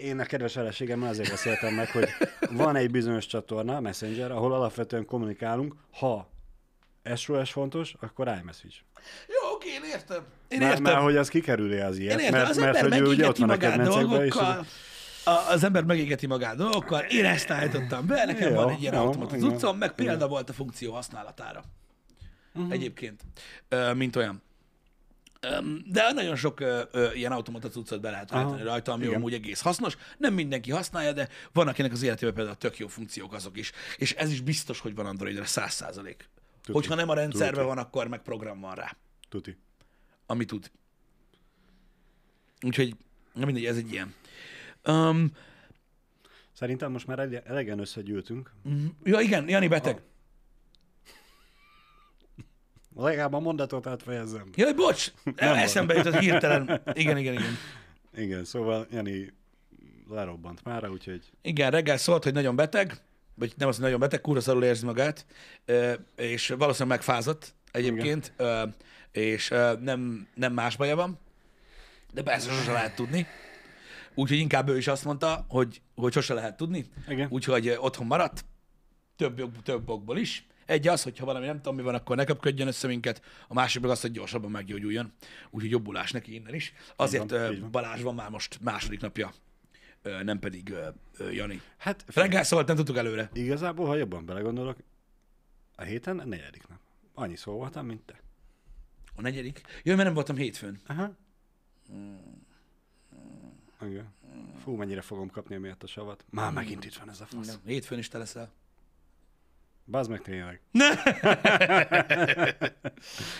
Én 0.00 0.20
a 0.20 0.24
kedves 0.24 0.52
feleségemmel 0.52 1.08
azért 1.08 1.30
beszéltem 1.30 1.74
meg, 1.74 1.90
hogy 1.90 2.08
van 2.50 2.76
egy 2.76 2.90
bizonyos 2.90 3.26
csatorna, 3.26 3.80
Messenger, 3.80 4.30
ahol 4.30 4.52
alapvetően 4.52 5.04
kommunikálunk, 5.04 5.74
ha 5.90 6.30
SOS 7.16 7.50
fontos, 7.50 7.94
akkor 8.00 8.26
iMessage. 8.26 8.74
Jó, 9.28 9.54
oké, 9.54 9.68
én 9.68 9.82
értem. 9.92 10.24
Én 10.48 10.58
Már, 10.58 10.68
értem. 10.68 10.82
már 10.82 11.02
hogy 11.02 11.16
az 11.16 11.28
kikerüli 11.28 11.78
az 11.78 11.98
ilyet, 11.98 12.12
Én 12.12 12.24
értem, 12.24 12.38
mert, 12.38 12.50
az 12.50 12.56
mert 12.56 12.80
hogy 12.80 12.98
ő 12.98 13.06
ugye 13.06 13.28
ott 13.28 13.36
van 13.36 13.50
a 13.50 13.56
kedvencekben, 13.56 14.24
és 14.24 14.32
dolgokkal, 14.32 14.66
a- 15.26 15.50
az 15.50 15.64
ember 15.64 15.84
megégeti 15.84 16.26
magát 16.26 16.56
dolgokkal, 16.56 17.00
én 17.00 17.24
ezt 17.24 17.50
állítottam 17.50 18.06
be, 18.06 18.24
nekem 18.24 18.48
Jó, 18.48 18.54
van 18.54 18.70
egy 18.70 18.80
ilyen 18.80 18.94
jó, 18.94 19.00
automata 19.00 19.36
igen, 19.36 19.48
cuccom, 19.48 19.78
meg 19.78 19.92
példa 19.94 20.28
volt 20.28 20.48
a 20.48 20.52
funkció 20.52 20.92
használatára. 20.92 21.64
Mhm. 22.52 22.72
Egyébként, 22.72 23.22
mint 23.94 24.16
olyan. 24.16 24.42
De 25.86 26.12
nagyon 26.12 26.36
sok 26.36 26.60
ö, 26.60 26.82
ö, 26.92 27.12
ilyen 27.12 27.32
automata 27.32 27.68
cuccot 27.68 28.00
be 28.00 28.10
lehet 28.10 28.32
állítani 28.32 28.60
Aha, 28.60 28.64
rajta, 28.70 28.92
ami 28.92 29.04
igen. 29.04 29.14
amúgy 29.16 29.34
egész 29.34 29.60
hasznos. 29.60 29.96
Nem 30.18 30.34
mindenki 30.34 30.70
használja, 30.70 31.12
de 31.12 31.28
van 31.52 31.68
akinek 31.68 31.92
az 31.92 32.02
életében 32.02 32.34
például 32.34 32.56
tök 32.56 32.78
jó 32.78 32.86
funkciók 32.86 33.32
azok 33.32 33.56
is. 33.58 33.72
És 33.96 34.12
ez 34.14 34.30
is 34.30 34.40
biztos, 34.40 34.80
hogy 34.80 34.94
van 34.94 35.06
Androidra, 35.06 35.44
száz 35.44 35.72
százalék. 35.72 36.28
Hogyha 36.72 36.94
nem 36.94 37.08
a 37.08 37.14
rendszerben 37.14 37.54
Tuti. 37.54 37.66
van, 37.66 37.78
akkor 37.78 38.08
meg 38.08 38.22
program 38.22 38.60
van 38.60 38.74
rá 38.74 38.96
Tuti. 39.28 39.56
ami 40.26 40.44
tud. 40.44 40.70
Úgyhogy, 42.62 42.96
na 43.32 43.44
mindegy, 43.44 43.64
ez 43.64 43.76
egy 43.76 43.92
ilyen. 43.92 44.14
Um, 44.88 45.30
Szerintem 46.52 46.92
most 46.92 47.06
már 47.06 47.18
ele- 47.18 47.46
elegen 47.46 47.78
összegyűltünk. 47.78 48.52
ja, 49.04 49.20
igen, 49.20 49.48
Jani 49.48 49.68
beteg. 49.68 50.00
Legalább 52.94 53.32
a 53.32 53.38
mondatot 53.40 53.86
átfejezzem. 53.86 54.48
Jaj, 54.54 54.72
bocs, 54.72 55.12
baj. 55.24 55.62
eszembe 55.62 55.94
jutott 55.94 56.18
hirtelen. 56.18 56.82
Igen, 56.92 57.16
igen, 57.18 57.32
igen. 57.32 57.56
Igen, 58.16 58.44
szóval 58.44 58.86
Jani 58.90 59.32
lerobbant 60.08 60.64
mára, 60.64 60.90
úgyhogy 60.90 61.22
Igen, 61.42 61.70
reggel 61.70 61.96
szólt, 61.96 62.22
hogy 62.24 62.32
nagyon 62.32 62.56
beteg, 62.56 63.00
vagy 63.34 63.52
nem 63.56 63.68
az, 63.68 63.74
hogy 63.74 63.84
nagyon 63.84 64.00
beteg, 64.00 64.20
kurva 64.20 64.40
szarul 64.40 64.64
érzi 64.64 64.84
magát, 64.84 65.26
és 66.16 66.48
valószínűleg 66.48 66.98
megfázott 66.98 67.54
egyébként, 67.72 68.32
ö, 68.36 68.62
és 69.12 69.48
nem, 69.80 70.28
nem 70.34 70.52
más 70.52 70.76
baja 70.76 70.96
van, 70.96 71.18
de 72.12 72.22
persze 72.22 72.50
sose 72.52 72.72
lehet 72.72 72.94
tudni. 72.94 73.26
Úgyhogy 74.18 74.38
inkább 74.38 74.68
ő 74.68 74.76
is 74.76 74.86
azt 74.86 75.04
mondta, 75.04 75.46
hogy, 75.48 75.82
hogy 75.94 76.12
sose 76.12 76.34
lehet 76.34 76.56
tudni. 76.56 76.84
Igen. 77.08 77.28
Úgyhogy 77.30 77.68
otthon 77.78 78.06
maradt, 78.06 78.44
több, 79.16 79.62
több 79.62 79.88
okból 79.88 80.18
is. 80.18 80.46
Egy 80.66 80.88
az, 80.88 81.02
hogyha 81.02 81.24
valami 81.24 81.46
nem 81.46 81.56
tudom 81.56 81.74
mi 81.76 81.82
van, 81.82 81.94
akkor 81.94 82.16
ne 82.16 82.24
köpködjön 82.24 82.66
össze 82.68 82.86
minket, 82.86 83.22
a 83.48 83.54
másik 83.54 83.82
meg 83.82 83.90
az, 83.90 84.00
hogy 84.00 84.10
gyorsabban 84.12 84.50
meggyógyuljon. 84.50 85.12
Úgyhogy 85.50 85.70
jobbulás 85.70 86.10
neki 86.10 86.34
innen 86.34 86.54
is. 86.54 86.72
Azért 86.96 87.30
van, 87.30 87.52
így 87.52 87.60
van. 87.60 87.70
Balázs 87.70 88.02
van 88.02 88.14
már 88.14 88.30
most 88.30 88.58
második 88.60 89.00
napja, 89.00 89.32
nem 90.22 90.38
pedig 90.38 90.74
Jani. 91.32 91.60
hát 91.76 92.04
Reggel 92.14 92.42
szólt, 92.42 92.66
nem 92.66 92.76
tudtuk 92.76 92.96
előre. 92.96 93.30
igazából, 93.32 93.86
ha 93.86 93.94
jobban 93.94 94.26
belegondolok, 94.26 94.76
a 95.76 95.82
héten 95.82 96.18
a 96.18 96.24
negyedik 96.24 96.68
nap. 96.68 96.78
Annyi 97.14 97.36
szó 97.36 97.52
voltam, 97.52 97.86
mint 97.86 98.02
te. 98.02 98.20
A 99.14 99.20
negyedik? 99.20 99.60
Jó, 99.82 99.92
mert 99.92 100.04
nem 100.04 100.14
voltam 100.14 100.36
hétfőn. 100.36 100.80
Aha. 100.86 101.16
Igen. 103.82 104.14
Fú, 104.62 104.74
mennyire 104.74 105.00
fogom 105.00 105.30
kapni 105.30 105.54
emiatt 105.54 105.82
a 105.82 105.86
savat. 105.86 106.24
Már 106.30 106.52
megint 106.52 106.84
itt 106.84 106.94
van 106.94 107.10
ez 107.10 107.20
a 107.20 107.26
fasz. 107.26 107.46
Nem, 107.46 107.56
hétfőn 107.64 107.98
is 107.98 108.08
te 108.08 108.18
leszel. 108.18 108.52
Bazd 109.84 110.10
meg 110.10 110.22
tényleg. 110.22 110.60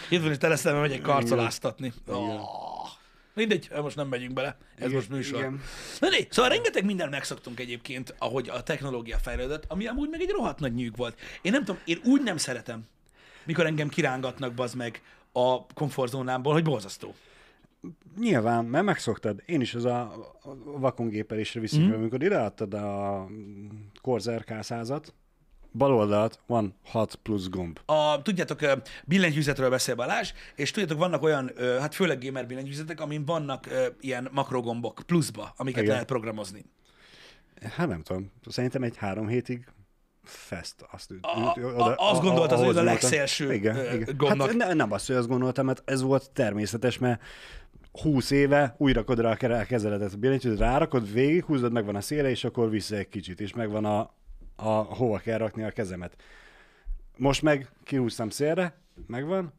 Hétfőn 0.08 0.30
is 0.30 0.38
te 0.38 0.48
leszel, 0.48 0.72
mert 0.72 0.88
megyek 0.88 1.02
karcoláztatni. 1.02 1.92
Oh. 2.06 2.66
Mindegy, 3.34 3.70
most 3.82 3.96
nem 3.96 4.08
megyünk 4.08 4.32
bele. 4.32 4.56
Ez 4.74 4.82
Igen, 4.84 4.90
most 4.90 5.08
műsor. 5.08 5.38
igen. 5.38 5.60
Na 6.00 6.08
né, 6.08 6.26
szóval 6.30 6.50
rengeteg 6.50 6.84
minden 6.84 7.08
megszoktunk 7.08 7.60
egyébként, 7.60 8.14
ahogy 8.18 8.48
a 8.48 8.62
technológia 8.62 9.18
fejlődött, 9.18 9.64
ami 9.68 9.86
amúgy 9.86 10.08
meg 10.08 10.20
egy 10.20 10.30
rohadt 10.30 10.60
nagy 10.60 10.74
nyűg 10.74 10.96
volt. 10.96 11.18
Én 11.42 11.52
nem 11.52 11.64
tudom, 11.64 11.80
én 11.84 12.00
úgy 12.04 12.22
nem 12.22 12.36
szeretem, 12.36 12.82
mikor 13.44 13.66
engem 13.66 13.88
kirángatnak 13.88 14.54
bazd 14.54 14.76
meg 14.76 15.02
a 15.32 15.66
komfortzónámból, 15.66 16.52
hogy 16.52 16.64
borzasztó. 16.64 17.14
Nyilván, 18.18 18.64
mert 18.64 18.84
megszoktad. 18.84 19.42
Én 19.46 19.60
is 19.60 19.74
az 19.74 19.84
a, 19.84 20.12
vakongépelésre 20.64 21.60
viszik, 21.60 21.80
mm. 21.80 21.92
amikor 21.92 22.22
ideadtad 22.22 22.74
a 22.74 23.26
Corsair 24.02 24.44
K100-at, 24.46 25.04
bal 25.72 25.92
oldalt 25.92 26.40
van 26.46 26.74
6 26.84 27.14
plusz 27.14 27.48
gomb. 27.48 27.78
A, 27.86 28.22
tudjátok, 28.22 28.60
billentyűzetről 29.04 29.70
beszél 29.70 29.94
Balázs, 29.94 30.32
és 30.54 30.70
tudjátok, 30.70 30.98
vannak 30.98 31.22
olyan, 31.22 31.50
hát 31.80 31.94
főleg 31.94 32.24
gamer 32.24 32.46
billentyűzetek, 32.46 33.00
amin 33.00 33.24
vannak 33.24 33.68
ilyen 34.00 34.28
makrogombok 34.32 35.02
pluszba, 35.06 35.52
amiket 35.56 35.80
Igen. 35.82 35.92
lehet 35.92 36.06
programozni. 36.06 36.64
Hát 37.62 37.88
nem 37.88 38.02
tudom, 38.02 38.30
szerintem 38.46 38.82
egy 38.82 38.96
három 38.96 39.28
hétig 39.28 39.68
fest. 40.22 40.74
Azt, 40.92 41.10
A- 41.20 41.60
a- 41.60 41.94
azt 42.10 42.20
gondoltad, 42.20 42.58
hogy 42.58 42.66
ahhoz 42.66 42.76
a 42.76 42.82
legszélső, 42.82 43.52
igen, 43.52 43.94
igen. 43.94 44.16
gombnak. 44.16 44.46
Hát 44.46 44.56
ne, 44.56 44.72
nem 44.72 44.92
azt, 44.92 45.06
hogy 45.06 45.16
azt 45.16 45.28
gondoltam, 45.28 45.66
mert 45.66 45.82
ez 45.84 46.02
volt 46.02 46.30
természetes, 46.30 46.98
mert 46.98 47.22
20 48.00 48.30
éve 48.30 48.74
újra 48.78 49.04
rakod 49.06 49.18
rá 49.18 49.62
a 49.62 50.16
billentyűt, 50.18 50.58
rárakod, 50.58 51.12
végig 51.12 51.44
húzod, 51.44 51.72
megvan 51.72 51.96
a 51.96 52.00
széle, 52.00 52.30
és 52.30 52.44
akkor 52.44 52.70
vissza 52.70 52.96
egy 52.96 53.08
kicsit, 53.08 53.40
és 53.40 53.54
megvan 53.54 53.84
a, 53.84 54.14
a 54.56 54.70
hova 54.70 55.18
kell 55.18 55.38
rakni 55.38 55.62
a 55.62 55.70
kezemet. 55.70 56.16
Most 57.16 57.42
meg 57.42 57.68
kihúztam 57.84 58.30
szélre, 58.30 58.80
megvan, 59.06 59.52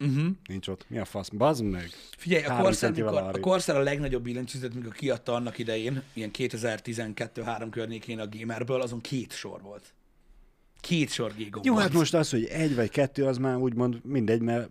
Uh-huh. 0.00 0.26
nincs 0.48 0.68
ott. 0.68 0.84
Mi 0.88 0.98
a 0.98 1.04
fasz? 1.04 1.28
Bazd 1.28 1.64
meg. 1.64 1.90
Figyelj, 2.16 2.44
a 2.44 2.56
Corsair, 2.56 2.92
mikor, 2.92 3.14
a. 3.14 3.40
Corsair 3.40 3.78
a 3.78 3.82
legnagyobb 3.82 4.22
billentyűzet, 4.22 4.74
mikor 4.74 4.92
kiadta 4.92 5.34
annak 5.34 5.58
idején, 5.58 6.02
ilyen 6.12 6.30
2012-3 6.32 7.66
környékén 7.70 8.18
a 8.18 8.28
Gamerből, 8.28 8.80
azon 8.80 9.00
két 9.00 9.32
sor 9.32 9.62
volt. 9.62 9.94
Két 10.80 11.10
sor 11.10 11.34
gigom 11.36 11.62
Jó, 11.64 11.76
hát 11.76 11.92
most 11.92 12.14
az, 12.14 12.30
hogy 12.30 12.44
egy 12.44 12.74
vagy 12.74 12.90
kettő, 12.90 13.24
az 13.24 13.38
már 13.38 13.56
úgymond 13.56 14.04
mindegy, 14.04 14.40
mert 14.40 14.68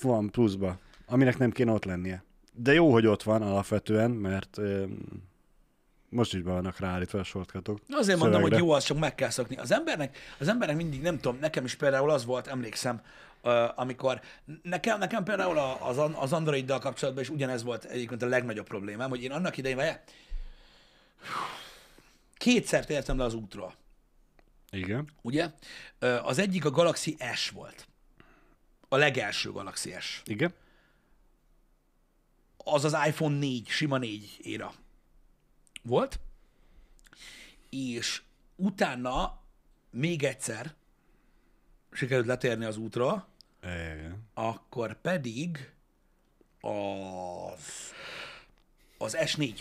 van 0.00 0.30
pluszba, 0.30 0.78
aminek 1.08 1.38
nem 1.38 1.50
kéne 1.50 1.72
ott 1.72 1.84
lennie. 1.84 2.24
De 2.52 2.72
jó, 2.72 2.92
hogy 2.92 3.06
ott 3.06 3.22
van 3.22 3.42
alapvetően, 3.42 4.10
mert 4.10 4.58
most 6.08 6.34
is 6.34 6.42
be 6.42 6.50
vannak 6.50 6.78
ráállítva 6.78 7.18
a 7.18 7.24
shortcutok. 7.24 7.78
Azért 7.88 8.18
mondom, 8.18 8.40
hogy 8.40 8.50
szövegre. 8.50 8.66
jó, 8.66 8.72
azt 8.72 8.86
csak 8.86 8.98
meg 8.98 9.14
kell 9.14 9.30
szokni. 9.30 9.56
Az 9.56 9.72
embernek, 9.72 10.18
az 10.38 10.48
embernek 10.48 10.76
mindig, 10.76 11.02
nem 11.02 11.18
tudom, 11.18 11.38
nekem 11.40 11.64
is 11.64 11.74
például 11.74 12.10
az 12.10 12.24
volt, 12.24 12.46
emlékszem, 12.46 13.02
amikor 13.74 14.20
nekem, 14.62 14.98
nekem 14.98 15.24
például 15.24 15.58
az, 15.58 15.98
az 16.14 16.32
Androiddal 16.32 16.78
kapcsolatban 16.78 17.22
is 17.22 17.30
ugyanez 17.30 17.62
volt 17.62 17.84
egyébként 17.84 18.22
a 18.22 18.26
legnagyobb 18.26 18.66
problémám, 18.66 19.08
hogy 19.08 19.22
én 19.22 19.32
annak 19.32 19.56
idején, 19.56 19.76
várjál, 19.76 20.02
kétszer 22.36 22.86
tértem 22.86 23.18
le 23.18 23.24
az 23.24 23.34
útról, 23.34 23.74
Igen. 24.70 25.08
ugye? 25.22 25.50
Az 26.22 26.38
egyik 26.38 26.64
a 26.64 26.70
Galaxy 26.70 27.16
S 27.34 27.50
volt. 27.50 27.88
A 28.88 28.96
legelső 28.96 29.50
Galaxy 29.50 29.94
S. 30.00 30.22
Igen. 30.24 30.54
Az 32.72 32.84
az 32.84 32.96
iPhone 33.06 33.38
4, 33.38 33.68
sima 33.68 33.98
4 33.98 34.38
éra 34.42 34.74
volt, 35.82 36.20
és 37.70 38.22
utána 38.56 39.40
még 39.90 40.22
egyszer 40.22 40.74
sikerült 41.92 42.26
letérni 42.26 42.64
az 42.64 42.76
útra, 42.76 43.28
Igen. 43.62 44.28
akkor 44.34 45.00
pedig 45.00 45.70
az, 46.60 47.92
az 48.98 49.16
S4 49.20 49.60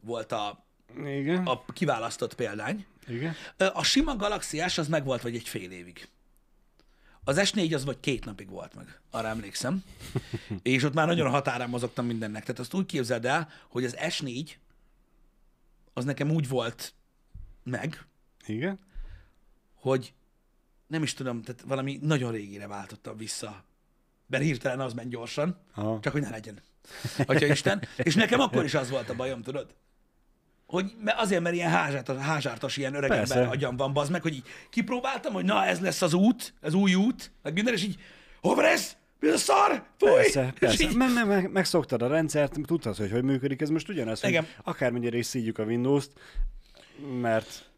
volt 0.00 0.32
a, 0.32 0.64
Igen. 1.04 1.46
a 1.46 1.64
kiválasztott 1.72 2.34
példány. 2.34 2.86
Igen. 3.06 3.34
A 3.72 3.82
sima 3.82 4.16
Galaxy 4.16 4.68
S 4.68 4.78
az 4.78 4.88
meg 4.88 5.04
volt 5.04 5.22
vagy 5.22 5.34
egy 5.34 5.48
fél 5.48 5.70
évig. 5.70 6.08
Az 7.28 7.40
S4 7.40 7.74
az 7.74 7.84
vagy 7.84 8.00
két 8.00 8.24
napig 8.24 8.48
volt 8.48 8.74
meg, 8.74 9.00
arra 9.10 9.28
emlékszem. 9.28 9.84
És 10.62 10.82
ott 10.82 10.94
már 10.94 11.06
nagyon 11.06 11.26
a 11.26 11.30
határán 11.30 11.68
mozogtam 11.68 12.06
mindennek. 12.06 12.42
Tehát 12.42 12.60
azt 12.60 12.74
úgy 12.74 12.86
képzeld 12.86 13.24
el, 13.24 13.48
hogy 13.68 13.84
az 13.84 13.96
S4 13.98 14.50
az 15.92 16.04
nekem 16.04 16.30
úgy 16.30 16.48
volt 16.48 16.94
meg, 17.62 18.06
Igen. 18.46 18.78
hogy 19.74 20.12
nem 20.86 21.02
is 21.02 21.14
tudom, 21.14 21.42
tehát 21.42 21.62
valami 21.66 21.98
nagyon 22.02 22.32
régire 22.32 22.66
váltottam 22.66 23.16
vissza. 23.16 23.64
Mert 24.26 24.42
hirtelen 24.42 24.80
az 24.80 24.92
ment 24.92 25.10
gyorsan, 25.10 25.60
Aha. 25.74 25.98
csak 26.00 26.12
hogy 26.12 26.22
ne 26.22 26.30
legyen. 26.30 26.62
Atya 27.26 27.46
Isten. 27.46 27.82
És 27.96 28.14
nekem 28.14 28.40
akkor 28.40 28.64
is 28.64 28.74
az 28.74 28.90
volt 28.90 29.08
a 29.08 29.14
bajom, 29.14 29.42
tudod? 29.42 29.74
Hogy 30.68 30.92
azért, 31.16 31.42
mert 31.42 31.54
ilyen 31.54 31.70
házártas, 31.70 32.16
házártas 32.16 32.76
ilyen 32.76 32.94
öreg 32.94 33.10
Persze. 33.10 33.34
ember 33.34 33.52
agyam 33.52 33.76
van, 33.76 33.92
bazd 33.92 34.10
meg, 34.10 34.22
hogy 34.22 34.34
így 34.34 34.44
kipróbáltam, 34.70 35.32
hogy 35.32 35.44
na, 35.44 35.64
ez 35.64 35.80
lesz 35.80 36.02
az 36.02 36.12
út, 36.12 36.54
az 36.60 36.74
új 36.74 36.94
út, 36.94 37.32
meg 37.42 37.52
minden, 37.52 37.74
és 37.74 37.82
így, 37.82 37.96
hova 38.40 38.66
ez? 38.66 38.96
Mi 39.20 39.28
a 39.28 39.36
szar? 39.36 39.82
Fúj! 39.98 40.10
Persze, 40.10 40.52
persze. 40.58 40.84
így, 40.84 40.96
Meg, 40.96 41.12
meg, 41.12 41.26
meg, 41.26 41.50
megszoktad 41.52 42.02
a 42.02 42.06
rendszert, 42.06 42.56
tudtad, 42.66 42.96
hogy 42.96 43.10
hogy 43.10 43.22
működik. 43.22 43.60
Ez 43.60 43.68
most 43.68 43.88
ugyanaz, 43.88 44.20
hogy 44.20 44.30
Igen. 44.30 44.46
akármennyire 44.64 45.16
is 45.16 45.26
szídjuk 45.26 45.58
a 45.58 45.64
Windows-t, 45.64 46.12
mert, 47.20 47.70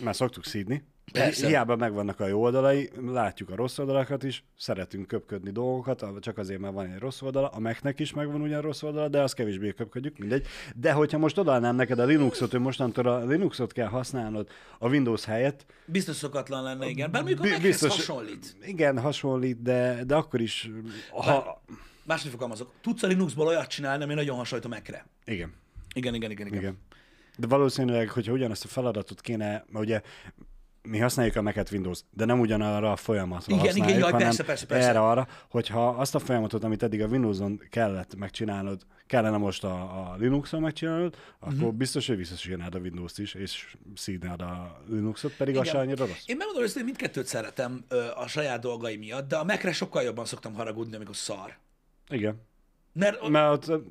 mert 0.00 0.16
szoktuk 0.16 0.44
szídni. 0.44 0.82
Persze. 1.12 1.46
Hiába 1.46 1.76
megvannak 1.76 2.20
a 2.20 2.26
jó 2.26 2.42
oldalai, 2.42 2.90
látjuk 3.06 3.50
a 3.50 3.56
rossz 3.56 3.78
oldalakat 3.78 4.22
is, 4.22 4.44
szeretünk 4.58 5.06
köpködni 5.06 5.50
dolgokat, 5.50 6.04
csak 6.20 6.38
azért, 6.38 6.60
mert 6.60 6.74
van 6.74 6.86
egy 6.86 6.98
rossz 6.98 7.22
oldala, 7.22 7.48
a 7.48 7.58
Mac-nek 7.58 8.00
is 8.00 8.12
megvan 8.12 8.40
ugyan 8.40 8.60
rossz 8.60 8.82
oldala, 8.82 9.08
de 9.08 9.20
az 9.22 9.32
kevésbé 9.32 9.72
köpködjük, 9.72 10.18
mindegy. 10.18 10.46
De 10.76 10.92
hogyha 10.92 11.18
most 11.18 11.38
odaadnám 11.38 11.76
neked 11.76 11.98
a 11.98 12.04
Linuxot, 12.04 12.50
hogy 12.50 12.60
mostantól 12.60 13.06
a 13.06 13.24
Linuxot 13.24 13.72
kell 13.72 13.88
használnod 13.88 14.48
a 14.78 14.88
Windows 14.88 15.24
helyett, 15.24 15.66
biztos 15.86 16.16
szokatlan 16.16 16.62
lenne, 16.62 16.86
igen. 16.88 17.10
Bár 17.10 17.22
mondjuk 17.22 17.52
a 17.54 17.58
biztos- 17.60 17.96
hasonlít. 17.96 18.56
igen, 18.62 19.00
hasonlít, 19.00 19.62
de, 19.62 20.04
de 20.06 20.14
akkor 20.14 20.40
is, 20.40 20.70
ha... 21.10 21.62
Máshogy 22.04 22.30
fogalmazok. 22.30 22.72
Tudsz 22.80 23.02
a 23.02 23.06
Linuxból 23.06 23.46
olyat 23.46 23.66
csinálni, 23.66 24.04
ami 24.04 24.14
nagyon 24.14 24.36
hasonlít 24.36 24.66
a 24.66 24.68
Mac-re. 24.68 25.06
Igen. 25.24 25.52
Igen, 25.94 26.14
igen, 26.14 26.30
igen, 26.30 26.46
igen. 26.46 26.58
Igen. 26.58 26.78
De 27.36 27.46
valószínűleg, 27.46 28.08
hogyha 28.08 28.32
ugyanazt 28.32 28.64
a 28.64 28.68
feladatot 28.68 29.20
kéne, 29.20 29.64
ugye 29.72 30.00
mi 30.82 30.98
használjuk 30.98 31.36
a 31.36 31.42
Mac-et 31.42 31.70
Windows, 31.70 32.00
de 32.10 32.24
nem 32.24 32.40
ugyanarra 32.40 32.92
a 32.92 32.96
folyamatra 32.96 33.54
Igen, 33.54 33.64
igen, 33.64 33.74
használjuk, 33.74 34.00
jaj, 34.00 34.10
hanem 34.10 34.26
persze, 34.26 34.44
persze, 34.44 34.66
persze. 34.66 34.88
erre 34.88 35.00
arra, 35.00 35.28
hogyha 35.50 35.88
azt 35.88 36.14
a 36.14 36.18
folyamatot, 36.18 36.64
amit 36.64 36.82
eddig 36.82 37.02
a 37.02 37.06
Windows-on 37.06 37.60
kellett 37.70 38.14
megcsinálnod, 38.14 38.86
kellene 39.06 39.36
most 39.36 39.64
a, 39.64 39.72
a 39.72 40.16
Linux-on 40.18 40.60
megcsinálnod, 40.60 41.16
akkor 41.38 41.54
uh-huh. 41.54 41.72
biztos, 41.72 42.06
hogy 42.06 42.16
visszasírnád 42.16 42.74
a 42.74 42.78
Windows-t 42.78 43.18
is, 43.18 43.34
és 43.34 43.76
szídnád 43.94 44.40
a 44.40 44.82
Linuxot, 44.88 45.36
pedig 45.36 45.56
az 45.56 45.60
Igen. 45.60 45.74
se 45.74 45.80
annyira 45.80 46.06
rossz. 46.06 46.22
Én 46.26 46.36
megmondom 46.36 46.62
őszintén, 46.62 46.84
mindkettőt 46.84 47.26
szeretem 47.26 47.84
ö, 47.88 48.06
a 48.14 48.26
saját 48.26 48.60
dolgai 48.60 48.96
miatt, 48.96 49.28
de 49.28 49.36
a 49.36 49.44
Mac-re 49.44 49.72
sokkal 49.72 50.02
jobban 50.02 50.24
szoktam 50.24 50.54
haragudni, 50.54 50.94
amikor 50.96 51.16
szar. 51.16 51.56
Igen. 52.08 52.40
Mert, 52.92 53.28
Mert 53.28 53.68
ott 53.68 53.82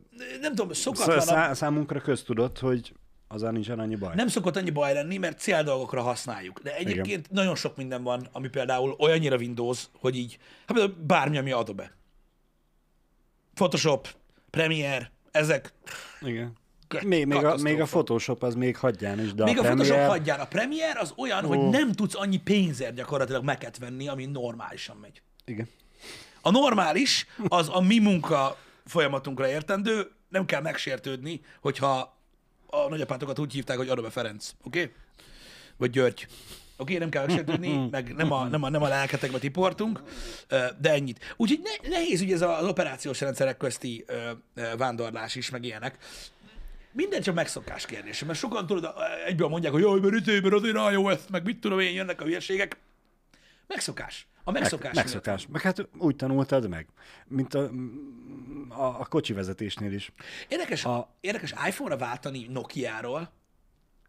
nem 0.42 0.56
tudom, 0.56 0.74
szá- 0.74 1.56
számunkra 1.56 2.02
köztudott, 2.02 2.60
hogy 2.60 2.94
azzal 3.34 3.52
nincsen 3.52 3.80
annyi 3.80 3.96
baj. 3.96 4.16
nem 4.16 4.28
szokott 4.28 4.56
annyi 4.56 4.70
baj 4.70 4.94
lenni, 4.94 5.18
mert 5.18 5.40
céldolgokra 5.40 6.02
használjuk. 6.02 6.60
De 6.62 6.76
egyébként 6.76 7.26
Igen. 7.26 7.30
nagyon 7.30 7.56
sok 7.56 7.76
minden 7.76 8.04
van, 8.04 8.28
ami 8.32 8.48
például 8.48 8.96
olyannyira 9.00 9.36
Windows, 9.36 9.88
hogy 10.00 10.18
így, 10.18 10.38
hát 10.68 10.78
például 10.78 10.98
bármi, 11.08 11.38
ami 11.38 11.52
Adobe. 11.52 11.92
Photoshop, 13.54 14.08
Premiere, 14.50 15.12
ezek. 15.32 15.74
Igen. 16.22 16.60
Még, 17.04 17.26
még, 17.26 17.44
a, 17.44 17.58
még 17.58 17.82
a. 17.82 17.86
Photoshop 17.86 18.44
az 18.44 18.56
még 18.56 18.78
hagyján 18.78 19.20
is, 19.20 19.34
de 19.34 19.44
Még 19.44 19.58
a, 19.58 19.62
a 19.62 19.64
Photoshop 19.64 19.88
Premiere... 19.88 20.10
hagyján. 20.10 20.40
A 20.40 20.46
Premiere 20.46 21.00
az 21.00 21.14
olyan, 21.18 21.46
hogy 21.46 21.70
nem 21.70 21.92
tudsz 21.92 22.16
annyi 22.16 22.38
pénzért 22.38 22.96
gyakorlatilag 22.96 23.44
meket 23.44 23.78
venni, 23.78 24.08
ami 24.08 24.26
normálisan 24.26 24.98
megy. 25.02 25.22
Igen. 25.46 25.68
A 26.42 26.52
normális, 26.52 27.26
az 27.48 27.70
a 27.72 27.82
mi 27.82 28.00
munka 28.00 28.58
folyamatunkra 28.86 29.48
értendő, 29.48 30.12
nem 30.30 30.46
kell 30.46 30.62
megsértődni, 30.62 31.42
hogyha 31.62 32.21
a 32.72 32.90
nagyapátokat 32.90 33.40
úgy 33.40 33.54
hívták, 33.54 33.78
hogy 33.78 33.90
Adobe 33.90 34.10
Ferenc, 34.10 34.52
oké? 34.64 34.82
Okay? 34.82 34.94
Vagy 35.78 35.90
György. 35.90 36.28
Oké, 36.82 36.96
okay, 36.96 36.98
nem 36.98 37.10
kell 37.10 37.26
megsértődni, 37.26 37.88
meg 37.92 38.14
nem 38.16 38.32
a, 38.32 38.48
nem 38.48 38.64
a, 38.64 38.70
nem 38.70 38.84
a 38.84 38.88
lelketekbe 38.88 39.38
tiportunk, 39.38 40.02
de 40.80 40.92
ennyit. 40.92 41.34
Úgyhogy 41.38 41.60
ne, 41.64 41.90
nehéz 41.90 42.22
ugye 42.22 42.34
ez 42.34 42.42
az 42.42 42.66
operációs 42.66 43.22
rendszerek 43.22 43.58
közti 43.58 44.06
vándorlás 44.78 45.36
is, 45.36 45.50
meg 45.50 45.64
ilyenek. 45.64 45.98
Minden 46.92 47.22
csak 47.22 47.36
megszokás 47.36 47.86
kérdése, 47.86 48.26
mert 48.26 48.40
sokan 48.40 48.66
tudod, 48.68 48.94
egyből 49.26 49.48
mondják, 49.48 49.74
hogy 49.74 49.82
jaj, 49.82 50.00
mert 50.00 50.14
ütőben 50.14 50.54
azért 50.54 50.76
a 50.76 50.92
jó 50.92 51.10
ezt, 51.10 51.30
meg 51.30 51.44
mit 51.44 51.60
tudom 51.60 51.80
én, 51.80 51.94
jönnek 51.94 52.22
a 52.22 52.24
hülyeségek. 52.24 52.78
Megszokás. 53.68 54.28
A 54.44 54.52
megszokás. 54.52 54.94
Meg, 54.94 55.04
megszokás. 55.04 55.48
Meg 55.52 55.62
hát 55.62 55.88
úgy 55.98 56.16
tanultad 56.16 56.70
meg, 56.70 56.88
mint 57.28 57.54
a, 57.54 57.70
a, 58.70 58.84
a 58.84 59.06
kocsi 59.10 59.34
vezetésnél 59.34 59.94
is. 59.94 60.12
Érdekes, 60.48 60.86
A- 60.86 60.98
a... 60.98 61.16
érdekes 61.20 61.54
iPhone-ra 61.68 61.98
váltani 61.98 62.46
Nokia-ról. 62.50 63.32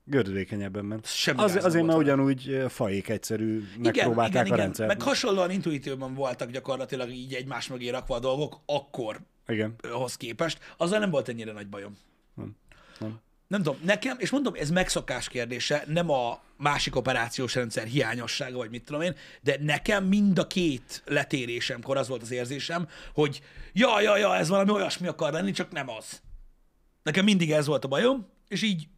Gördülékenyebben 0.05 0.85
ment. 0.85 1.07
Semmi 1.07 1.43
Az, 1.43 1.65
azért, 1.65 1.87
mert 1.87 1.99
ugyanúgy 1.99 2.65
fajék 2.69 3.09
egyszerű, 3.09 3.57
Igen, 3.57 3.81
megpróbálták 3.81 4.31
igen, 4.31 4.43
a 4.43 4.47
igen. 4.47 4.59
rendszer. 4.59 4.87
Meg 4.87 5.03
hasonlóan 5.03 5.51
intuitívban 5.51 6.15
voltak 6.15 6.51
gyakorlatilag 6.51 7.11
így 7.11 7.35
egymás 7.35 7.69
mögé 7.69 7.89
rakva 7.89 8.15
a 8.15 8.19
dolgok, 8.19 8.61
akkor 8.67 9.21
Igen. 9.47 9.75
hoz 9.91 10.17
képest. 10.17 10.59
Azzal 10.77 10.99
nem 10.99 11.11
volt 11.11 11.29
ennyire 11.29 11.53
nagy 11.53 11.69
bajom. 11.69 11.97
Nem. 12.35 12.57
Nem. 12.99 13.21
Nem 13.53 13.63
tudom, 13.63 13.81
nekem, 13.85 14.17
és 14.19 14.31
mondom, 14.31 14.55
ez 14.55 14.71
megszokás 14.71 15.29
kérdése, 15.29 15.85
nem 15.87 16.11
a 16.11 16.41
másik 16.57 16.97
operációs 16.97 17.55
rendszer 17.55 17.87
hiányossága, 17.87 18.57
vagy 18.57 18.71
mit 18.71 18.85
tudom 18.85 19.01
én, 19.01 19.17
de 19.41 19.57
nekem 19.61 20.05
mind 20.05 20.39
a 20.39 20.47
két 20.47 21.03
letérésemkor 21.05 21.97
az 21.97 22.09
volt 22.09 22.23
az 22.23 22.31
érzésem, 22.31 22.89
hogy 23.15 23.43
ja, 23.73 24.01
ja, 24.01 24.17
ja, 24.17 24.37
ez 24.37 24.49
valami 24.49 24.71
olyasmi 24.71 25.07
akar 25.07 25.33
lenni, 25.33 25.51
csak 25.51 25.71
nem 25.71 25.89
az. 25.91 26.23
Nekem 27.03 27.25
mindig 27.25 27.53
ez 27.53 27.67
volt 27.67 27.85
a 27.85 27.89
bajom, 27.89 28.29
és 28.49 28.63
így 28.63 28.89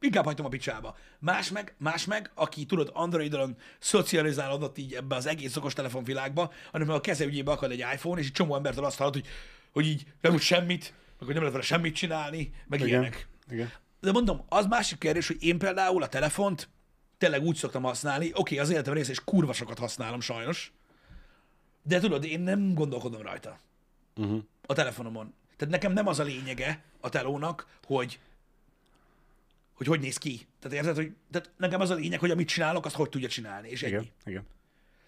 inkább 0.00 0.24
hagytam 0.24 0.46
a 0.46 0.48
picsába. 0.48 0.96
Más 1.18 1.50
meg, 1.50 1.74
más 1.78 2.04
meg, 2.04 2.30
aki 2.34 2.64
tudod, 2.64 2.90
Androidon 2.92 3.56
szocializálódott 3.78 4.78
így 4.78 4.94
ebbe 4.94 5.16
az 5.16 5.26
egész 5.26 5.56
okostelefon 5.56 6.04
világba, 6.04 6.52
hanem 6.72 6.90
a 6.90 7.00
keze 7.00 7.24
ügyébe 7.24 7.50
akad 7.50 7.70
egy 7.70 7.84
iPhone, 7.94 8.20
és 8.20 8.26
egy 8.26 8.32
csomó 8.32 8.56
embertől 8.56 8.84
azt 8.84 8.98
hallod, 8.98 9.14
hogy, 9.14 9.26
hogy 9.72 9.86
így 9.86 10.06
nem 10.20 10.32
úgy 10.32 10.40
semmit, 10.40 10.94
meg 11.08 11.26
hogy 11.26 11.34
nem 11.34 11.42
lehet 11.42 11.52
vele 11.52 11.64
semmit 11.64 11.94
csinálni, 11.94 12.52
meg 12.66 12.78
Igen. 12.78 12.88
ilyenek. 12.90 13.28
Igen. 13.50 13.72
De 14.00 14.12
mondom, 14.12 14.44
az 14.48 14.66
másik 14.66 14.98
kérdés, 14.98 15.26
hogy 15.26 15.42
én 15.42 15.58
például 15.58 16.02
a 16.02 16.08
telefont 16.08 16.68
tényleg 17.18 17.42
úgy 17.42 17.56
szoktam 17.56 17.82
használni, 17.82 18.30
oké, 18.34 18.58
az 18.58 18.70
életem 18.70 18.94
része, 18.94 19.10
és 19.10 19.24
kurva 19.24 19.52
sokat 19.52 19.78
használom 19.78 20.20
sajnos, 20.20 20.72
de 21.82 22.00
tudod, 22.00 22.24
én 22.24 22.40
nem 22.40 22.74
gondolkodom 22.74 23.22
rajta 23.22 23.58
Uh-huh. 24.18 24.42
a 24.66 24.74
telefonomon. 24.74 25.34
Tehát 25.56 25.74
nekem 25.74 25.92
nem 25.92 26.06
az 26.06 26.18
a 26.18 26.22
lényege 26.22 26.82
a 27.00 27.08
telónak, 27.08 27.66
hogy 27.86 28.20
hogy 29.74 29.86
hogy 29.86 30.00
néz 30.00 30.16
ki. 30.16 30.46
Tehát 30.58 30.76
érted, 30.76 30.96
hogy 30.96 31.12
tehát 31.30 31.50
nekem 31.56 31.80
az 31.80 31.90
a 31.90 31.94
lényeg, 31.94 32.20
hogy 32.20 32.30
amit 32.30 32.48
csinálok, 32.48 32.84
azt 32.86 32.94
hogy 32.94 33.08
tudja 33.08 33.28
csinálni, 33.28 33.68
és 33.68 33.82
ennyi. 33.82 33.92
Igen. 33.92 34.06
Igen. 34.24 34.46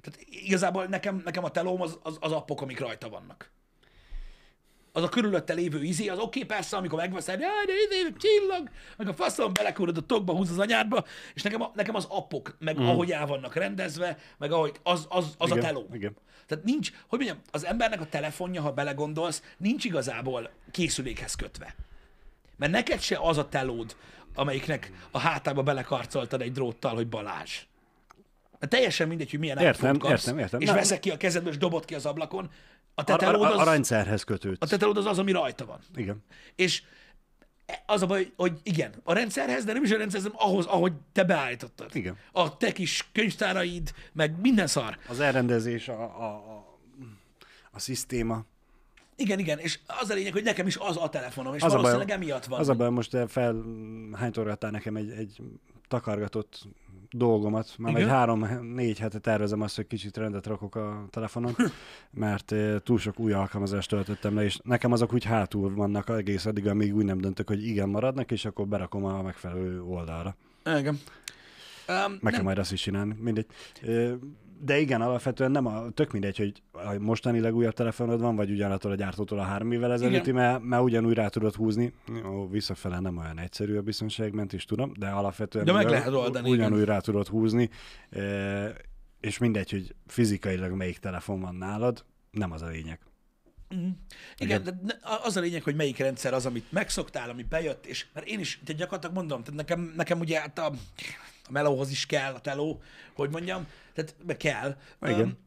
Tehát 0.00 0.20
igazából 0.28 0.84
nekem, 0.86 1.22
nekem 1.24 1.44
a 1.44 1.50
telóm 1.50 1.80
az, 1.80 1.98
az, 2.02 2.16
az 2.20 2.32
appok, 2.32 2.60
amik 2.60 2.78
rajta 2.78 3.08
vannak. 3.08 3.50
Az 4.92 5.02
a 5.02 5.08
körülötte 5.08 5.52
lévő 5.52 5.82
izé, 5.82 6.08
az 6.08 6.18
oké, 6.18 6.42
okay, 6.42 6.56
persze, 6.56 6.76
amikor 6.76 6.98
megveszed, 6.98 7.40
jaj, 7.40 7.64
de 7.66 7.72
izé, 7.72 8.12
csillag, 8.16 8.70
meg 8.96 9.08
a 9.08 9.14
faszom 9.14 9.52
belekúrod 9.52 9.96
a 9.96 10.00
tokba, 10.00 10.32
húz 10.32 10.50
az 10.50 10.58
anyádba, 10.58 11.04
és 11.34 11.42
nekem, 11.42 11.62
a, 11.62 11.70
nekem 11.74 11.94
az 11.94 12.06
appok, 12.08 12.56
meg 12.58 12.80
mm. 12.80 12.86
ahogy 12.86 13.12
el 13.12 13.26
vannak 13.26 13.54
rendezve, 13.54 14.18
meg 14.38 14.52
ahogy 14.52 14.76
az, 14.82 15.06
az, 15.08 15.34
az 15.38 15.50
a 15.50 15.56
Igen. 15.56 15.66
teló. 15.66 15.86
Igen. 15.92 16.16
Tehát 16.46 16.64
nincs, 16.64 16.92
hogy 17.08 17.18
mondjam, 17.18 17.40
az 17.50 17.64
embernek 17.64 18.00
a 18.00 18.06
telefonja, 18.06 18.62
ha 18.62 18.72
belegondolsz, 18.72 19.42
nincs 19.56 19.84
igazából 19.84 20.50
készülékhez 20.70 21.34
kötve. 21.34 21.74
Mert 22.56 22.72
neked 22.72 23.00
se 23.00 23.18
az 23.20 23.38
a 23.38 23.48
telód, 23.48 23.96
amelyiknek 24.34 24.92
a 25.10 25.18
hátába 25.18 25.62
belekarcoltad 25.62 26.42
egy 26.42 26.52
dróttal, 26.52 26.94
hogy 26.94 27.08
Balázs. 27.08 27.62
Mert 28.58 28.72
teljesen 28.72 29.08
mindegy, 29.08 29.30
hogy 29.30 29.38
milyen 29.38 29.58
Értem, 29.58 29.98
kapsz, 29.98 30.12
értem, 30.12 30.38
értem. 30.38 30.60
és 30.60 30.66
Na- 30.66 30.74
veszek 30.74 31.00
ki 31.00 31.10
a 31.10 31.16
kezedből, 31.16 31.52
és 31.52 31.58
dobod 31.58 31.84
ki 31.84 31.94
az 31.94 32.06
ablakon. 32.06 32.50
A 32.94 33.04
te 33.04 33.12
A, 33.12 33.16
a, 33.16 33.18
telód 33.18 33.42
a, 33.42 33.56
a 33.56 33.60
az, 33.60 33.66
rendszerhez 33.68 34.24
kötőd. 34.24 34.56
a 34.60 34.66
te 34.66 34.76
telód 34.76 34.96
az, 34.96 35.06
az, 35.06 35.18
ami 35.18 35.32
rajta 35.32 35.64
van. 35.66 35.78
Igen. 35.94 36.22
És 36.56 36.82
az 37.86 38.02
a 38.02 38.06
baj, 38.06 38.32
hogy 38.36 38.58
igen, 38.62 38.94
a 39.04 39.12
rendszerhez, 39.12 39.64
de 39.64 39.72
nem 39.72 39.82
is 39.84 39.90
a 39.90 39.96
rendszerhez, 39.96 40.30
hanem 40.32 40.50
ahhoz, 40.50 40.66
ahogy 40.66 40.92
te 41.12 41.24
beállítottad. 41.24 41.96
Igen. 41.96 42.16
A 42.32 42.56
te 42.56 42.72
kis 42.72 43.08
könyvtáraid, 43.12 43.92
meg 44.12 44.40
minden 44.40 44.66
szar. 44.66 44.98
Az 45.08 45.20
elrendezés, 45.20 45.88
a, 45.88 46.02
a, 46.02 46.24
a, 46.26 46.78
a 47.70 47.78
szisztéma. 47.78 48.44
Igen, 49.16 49.38
igen, 49.38 49.58
és 49.58 49.78
az 50.00 50.10
a 50.10 50.14
lényeg, 50.14 50.32
hogy 50.32 50.42
nekem 50.42 50.66
is 50.66 50.76
az 50.76 50.96
a 50.96 51.08
telefonom, 51.08 51.54
és 51.54 51.62
Az 51.62 51.72
a 51.72 51.74
baj- 51.76 51.84
valószínűleg 51.84 52.16
emiatt 52.22 52.44
van. 52.44 52.60
Az 52.60 52.68
a 52.68 52.74
baj, 52.74 52.90
most 52.90 53.10
te 53.10 53.26
fel 53.26 53.64
hánytorgattál 54.12 54.70
nekem 54.70 54.96
egy, 54.96 55.10
egy 55.10 55.36
takargatott 55.88 56.62
dolgomat. 57.10 57.74
Már 57.78 57.92
Igen? 57.92 58.02
egy 58.02 58.08
három-négy 58.08 58.98
hete 58.98 59.18
tervezem 59.18 59.60
azt, 59.60 59.76
hogy 59.76 59.86
kicsit 59.86 60.16
rendet 60.16 60.46
rakok 60.46 60.74
a 60.74 61.06
telefonon, 61.10 61.54
mert 62.10 62.52
eh, 62.52 62.78
túl 62.78 62.98
sok 62.98 63.18
új 63.18 63.32
alkalmazást 63.32 63.88
töltöttem 63.88 64.34
le, 64.34 64.44
és 64.44 64.58
nekem 64.62 64.92
azok 64.92 65.12
úgy 65.12 65.24
hátul 65.24 65.74
vannak 65.74 66.08
egész 66.08 66.46
addig, 66.46 66.66
amíg 66.66 66.94
úgy 66.94 67.04
nem 67.04 67.18
döntök, 67.18 67.48
hogy 67.48 67.66
igen 67.66 67.88
maradnak, 67.88 68.30
és 68.30 68.44
akkor 68.44 68.66
berakom 68.66 69.04
a 69.04 69.22
megfelelő 69.22 69.82
oldalra. 69.82 70.36
Igen. 70.64 70.98
Um, 71.88 72.10
Meg 72.10 72.20
nem, 72.22 72.32
kell 72.32 72.42
majd 72.42 72.58
azt 72.58 72.72
is 72.72 72.80
csinálni, 72.80 73.16
mindegy. 73.18 73.46
De 74.62 74.78
igen, 74.78 75.00
alapvetően 75.00 75.50
nem 75.50 75.66
a, 75.66 75.90
tök 75.90 76.12
mindegy, 76.12 76.36
hogy 76.36 76.62
a 76.72 76.98
mostani 76.98 77.40
legújabb 77.40 77.72
telefonod 77.72 78.20
van, 78.20 78.36
vagy 78.36 78.50
ugyanattól 78.50 78.90
a 78.92 78.94
gyártótól 78.94 79.38
a 79.38 79.42
három 79.42 79.72
évvel 79.72 79.92
ezelőtti, 79.92 80.32
mert, 80.32 80.62
mert 80.62 80.82
ugyanúgy 80.82 81.14
rá 81.14 81.28
tudod 81.28 81.54
húzni. 81.54 81.92
Ó, 82.26 82.48
visszafele 82.48 83.00
nem 83.00 83.16
olyan 83.16 83.38
egyszerű 83.38 83.76
a 83.76 83.82
biztonságment 83.82 84.52
is 84.52 84.64
tudom, 84.64 84.92
de 84.98 85.06
alapvetően 85.08 85.64
De 85.64 85.72
meg 85.72 85.86
ugyan- 85.86 85.98
lehet 85.98 86.14
oldani, 86.14 86.50
ugyanúgy 86.50 86.80
igen. 86.80 86.94
rá 86.94 86.98
tudod 86.98 87.26
húzni, 87.26 87.70
és 89.20 89.38
mindegy, 89.38 89.70
hogy 89.70 89.94
fizikailag 90.06 90.72
melyik 90.72 90.98
telefon 90.98 91.40
van 91.40 91.54
nálad, 91.54 92.04
nem 92.30 92.52
az 92.52 92.62
a 92.62 92.66
lényeg. 92.66 92.98
Igen, 94.38 94.62
de 94.62 94.78
ne- 94.82 94.98
a- 95.02 95.24
az 95.24 95.36
a 95.36 95.40
lényeg, 95.40 95.62
hogy 95.62 95.74
melyik 95.76 95.98
rendszer 95.98 96.34
az, 96.34 96.46
amit 96.46 96.72
megszoktál, 96.72 97.30
ami 97.30 97.42
bejött, 97.42 97.86
és 97.86 98.06
mert 98.14 98.26
én 98.26 98.38
is, 98.40 98.60
te 98.64 98.72
gyakorlatilag 98.72 99.16
mondom, 99.16 99.42
tehát 99.42 99.56
nekem, 99.58 99.92
nekem 99.96 100.20
ugye 100.20 100.40
hát 100.40 100.58
a, 100.58 100.72
a 101.50 101.52
melóhoz 101.52 101.90
is 101.90 102.06
kell 102.06 102.34
a 102.34 102.40
teló, 102.40 102.82
hogy 103.14 103.30
mondjam, 103.30 103.66
tehát 103.94 104.14
meg 104.26 104.36
kell. 104.36 104.76
Igen. 105.02 105.20
Öm, 105.20 105.38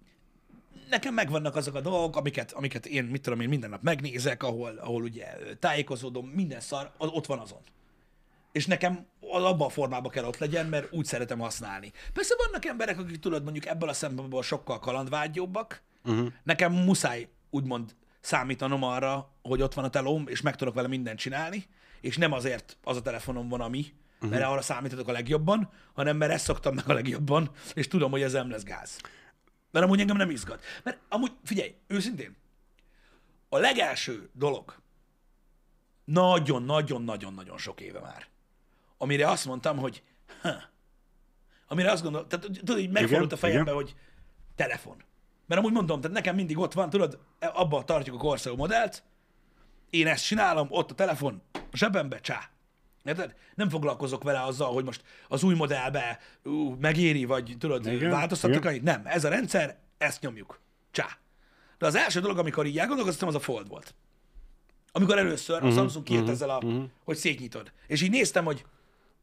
nekem 0.89 1.13
megvannak 1.13 1.55
azok 1.55 1.75
a 1.75 1.81
dolgok, 1.81 2.15
amiket, 2.15 2.51
amiket 2.51 2.85
én, 2.85 3.03
mit 3.03 3.21
tudom 3.21 3.39
én, 3.39 3.49
minden 3.49 3.69
nap 3.69 3.81
megnézek, 3.81 4.43
ahol, 4.43 4.77
ahol 4.77 5.01
ugye 5.01 5.25
tájékozódom, 5.59 6.27
minden 6.27 6.59
szar, 6.59 6.91
az 6.97 7.09
ott 7.11 7.25
van 7.25 7.39
azon. 7.39 7.61
És 8.51 8.65
nekem 8.65 9.05
az 9.19 9.43
abban 9.43 9.67
a 9.67 9.69
formában 9.69 10.11
kell 10.11 10.25
ott 10.25 10.37
legyen, 10.37 10.65
mert 10.65 10.93
úgy 10.93 11.05
szeretem 11.05 11.39
használni. 11.39 11.91
Persze 12.13 12.35
vannak 12.45 12.65
emberek, 12.65 12.99
akik 12.99 13.19
tudod 13.19 13.43
mondjuk 13.43 13.65
ebből 13.65 13.89
a 13.89 13.93
szempontból 13.93 14.43
sokkal 14.43 14.79
kalandvágyóbbak. 14.79 15.81
Uh-huh. 16.05 16.27
Nekem 16.43 16.73
muszáj 16.73 17.27
úgymond 17.49 17.95
számítanom 18.19 18.83
arra, 18.83 19.31
hogy 19.41 19.61
ott 19.61 19.73
van 19.73 19.85
a 19.85 19.89
telóm, 19.89 20.27
és 20.27 20.41
meg 20.41 20.55
tudok 20.55 20.73
vele 20.73 20.87
mindent 20.87 21.19
csinálni, 21.19 21.65
és 22.01 22.17
nem 22.17 22.31
azért 22.31 22.77
az 22.83 22.97
a 22.97 23.01
telefonom 23.01 23.49
van, 23.49 23.61
ami, 23.61 23.85
uh-huh. 24.23 24.39
mert 24.39 24.51
arra 24.51 24.61
számítatok 24.61 25.07
a 25.07 25.11
legjobban, 25.11 25.69
hanem 25.93 26.17
mert 26.17 26.31
ezt 26.31 26.45
szoktam 26.45 26.75
meg 26.75 26.89
a 26.89 26.93
legjobban, 26.93 27.51
és 27.73 27.87
tudom, 27.87 28.11
hogy 28.11 28.21
ez 28.21 28.33
nem 28.33 28.49
lesz 28.49 28.63
gáz. 28.63 28.97
Mert 29.71 29.85
amúgy 29.85 29.99
engem 29.99 30.17
nem 30.17 30.29
izgat. 30.29 30.63
Mert 30.83 30.97
amúgy, 31.09 31.31
figyelj, 31.43 31.75
őszintén, 31.87 32.35
a 33.49 33.57
legelső 33.57 34.29
dolog, 34.33 34.75
nagyon-nagyon-nagyon-nagyon 36.05 37.57
sok 37.57 37.81
éve 37.81 37.99
már, 37.99 38.27
amire 38.97 39.29
azt 39.29 39.45
mondtam, 39.45 39.77
hogy 39.77 40.03
ha, 40.41 40.49
amire 41.67 41.91
azt 41.91 42.03
gondolom, 42.03 42.27
tehát 42.27 42.45
tudod, 42.45 42.77
így 42.77 42.91
megfordult 42.91 43.31
a 43.31 43.37
fejembe, 43.37 43.71
igen. 43.71 43.83
hogy 43.83 43.95
telefon. 44.55 45.03
Mert 45.45 45.61
amúgy 45.61 45.73
mondom, 45.73 46.01
tehát 46.01 46.15
nekem 46.15 46.35
mindig 46.35 46.57
ott 46.57 46.73
van, 46.73 46.89
tudod, 46.89 47.19
abba 47.39 47.83
tartjuk 47.83 48.15
a 48.15 48.19
korszakú 48.19 48.55
modellt, 48.55 49.03
én 49.89 50.07
ezt 50.07 50.25
csinálom, 50.25 50.67
ott 50.69 50.91
a 50.91 50.95
telefon, 50.95 51.41
a 51.53 51.77
zsebembe, 51.77 52.19
csá. 52.19 52.49
Érted? 53.05 53.33
Nem 53.55 53.69
foglalkozok 53.69 54.23
vele 54.23 54.43
azzal, 54.43 54.73
hogy 54.73 54.83
most 54.83 55.03
az 55.27 55.43
új 55.43 55.55
modellbe 55.55 56.19
ú, 56.43 56.75
megéri, 56.79 57.25
vagy 57.25 57.55
tudod, 57.59 57.85
Igen, 57.85 58.09
változtatnak 58.09 58.65
annyit. 58.65 58.83
Nem, 58.83 59.01
ez 59.05 59.23
a 59.23 59.29
rendszer, 59.29 59.77
ezt 59.97 60.21
nyomjuk. 60.21 60.59
Csá. 60.91 61.17
De 61.77 61.85
az 61.85 61.95
első 61.95 62.19
dolog, 62.19 62.37
amikor 62.37 62.65
így 62.65 62.77
elgondolkoztam, 62.79 63.27
az 63.27 63.35
a 63.35 63.39
Fold 63.39 63.67
volt. 63.67 63.95
Amikor 64.91 65.17
először 65.17 65.59
Mhm, 65.61 65.67
a 65.69 65.71
Samsung 65.73 66.03
kijött 66.05 66.27
ezzel 66.29 66.49
a, 66.49 66.61
hogy 67.03 67.17
szétnyitod. 67.17 67.71
És 67.87 68.01
így 68.01 68.09
néztem, 68.09 68.45
hogy 68.45 68.65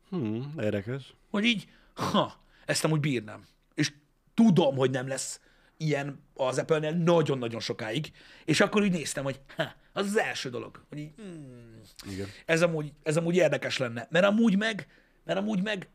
Hmm, 0.09 0.55
érdekes. 0.61 1.15
hogy 1.31 1.45
így, 1.45 1.69
ha, 1.95 2.41
ezt 2.67 2.85
amúgy 2.85 3.01
bírnám. 3.01 3.47
És 3.75 3.93
tudom, 4.35 4.77
hogy 4.77 4.91
nem 4.91 5.09
lesz 5.09 5.41
ilyen 5.77 6.23
az 6.35 6.59
Apple-nél 6.59 6.91
nagyon-nagyon 6.93 7.61
sokáig, 7.61 8.13
és 8.45 8.61
akkor 8.61 8.83
úgy 8.83 8.93
néztem, 8.93 9.25
hogy 9.25 9.41
ha, 9.57 9.73
az 9.93 10.07
az 10.07 10.19
első 10.19 10.51
dolog, 10.51 10.85
hogy 10.89 10.99
így, 10.99 11.11
hmm, 11.17 11.81
Igen. 12.11 12.29
ez 12.47 12.63
amúgy, 12.63 12.93
ez 13.03 13.17
amúgy 13.17 13.37
érdekes 13.37 13.79
lenne. 13.79 14.07
Mert 14.11 14.25
amúgy 14.25 14.57
meg, 14.57 14.87
mert 15.25 15.39
amúgy 15.39 15.63
meg, 15.63 15.89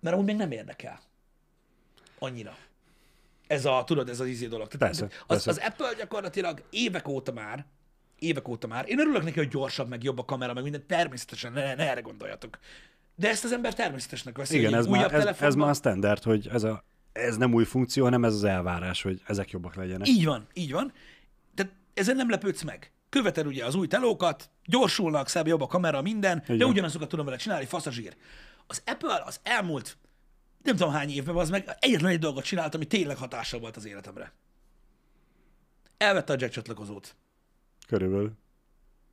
mert 0.00 0.14
amúgy 0.14 0.26
meg 0.26 0.36
nem 0.36 0.50
érdekel. 0.50 1.00
Annyira. 2.18 2.56
Ez 3.46 3.64
a, 3.64 3.84
tudod, 3.86 4.08
ez 4.08 4.20
az 4.20 4.26
izé 4.26 4.46
dolog. 4.46 4.68
Tehát 4.68 4.96
Persze, 4.96 5.04
az, 5.04 5.44
persze. 5.44 5.50
az 5.50 5.58
Apple 5.58 5.94
gyakorlatilag 5.94 6.62
évek 6.70 7.08
óta 7.08 7.32
már, 7.32 7.66
évek 8.18 8.48
óta 8.48 8.66
már, 8.66 8.88
én 8.88 8.98
örülök 8.98 9.22
neki, 9.22 9.38
hogy 9.38 9.48
gyorsabb, 9.48 9.88
meg 9.88 10.02
jobb 10.02 10.18
a 10.18 10.24
kamera, 10.24 10.52
meg 10.52 10.62
minden, 10.62 10.86
természetesen, 10.86 11.52
ne, 11.52 11.74
ne 11.74 11.90
erre 11.90 12.00
gondoljatok. 12.00 12.58
De 13.14 13.28
ezt 13.28 13.44
az 13.44 13.52
ember 13.52 13.74
természetesnek 13.74 14.36
veszi, 14.36 14.58
Igen, 14.58 14.74
ez 14.74 14.86
már, 14.86 15.14
ez, 15.14 15.40
ez 15.40 15.54
már 15.54 15.68
a 15.68 15.74
standard, 15.74 16.22
hogy 16.22 16.48
ez, 16.52 16.62
a, 16.62 16.84
ez 17.12 17.36
nem 17.36 17.54
új 17.54 17.64
funkció, 17.64 18.04
hanem 18.04 18.24
ez 18.24 18.34
az 18.34 18.44
elvárás, 18.44 19.02
hogy 19.02 19.22
ezek 19.26 19.50
jobbak 19.50 19.74
legyenek. 19.74 20.08
Így 20.08 20.24
van, 20.24 20.46
így 20.52 20.72
van. 20.72 20.92
Tehát 21.54 21.72
ezen 21.94 22.16
nem 22.16 22.30
lepődsz 22.30 22.62
meg. 22.62 22.92
Követed 23.08 23.46
ugye 23.46 23.64
az 23.64 23.74
új 23.74 23.86
telókat, 23.86 24.50
gyorsulnak, 24.64 25.28
szebb 25.28 25.46
jobb 25.46 25.60
a 25.60 25.66
kamera, 25.66 26.02
minden, 26.02 26.42
de 26.46 26.54
Igen. 26.54 26.68
ugyanazokat 26.68 27.08
tudom 27.08 27.24
vele 27.24 27.36
csinálni, 27.36 27.64
fasz 27.64 27.86
a 27.86 27.90
zsír. 27.90 28.16
Az 28.66 28.82
Apple 28.86 29.22
az 29.26 29.40
elmúlt 29.42 29.96
nem 30.62 30.76
tudom 30.76 30.92
hány 30.92 31.10
évben, 31.10 31.36
az 31.36 31.50
meg 31.50 31.76
egyetlen 31.80 32.10
egy 32.10 32.18
dolgot 32.18 32.44
csinált, 32.44 32.74
ami 32.74 32.86
tényleg 32.86 33.16
hatással 33.16 33.60
volt 33.60 33.76
az 33.76 33.84
életemre. 33.84 34.32
Elvette 35.96 36.32
a 36.32 36.36
jack 36.38 36.52
csatlakozót, 36.52 37.16
Körülbelül. 37.86 38.32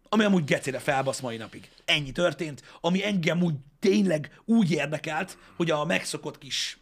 ami 0.09 0.23
amúgy 0.23 0.43
gecére 0.43 0.79
felbasz 0.79 1.19
mai 1.19 1.37
napig. 1.37 1.69
Ennyi 1.85 2.11
történt, 2.11 2.77
ami 2.81 3.05
engem 3.05 3.43
úgy 3.43 3.55
tényleg 3.79 4.41
úgy 4.45 4.71
érdekelt, 4.71 5.37
hogy 5.55 5.71
a 5.71 5.85
megszokott 5.85 6.37
kis 6.37 6.77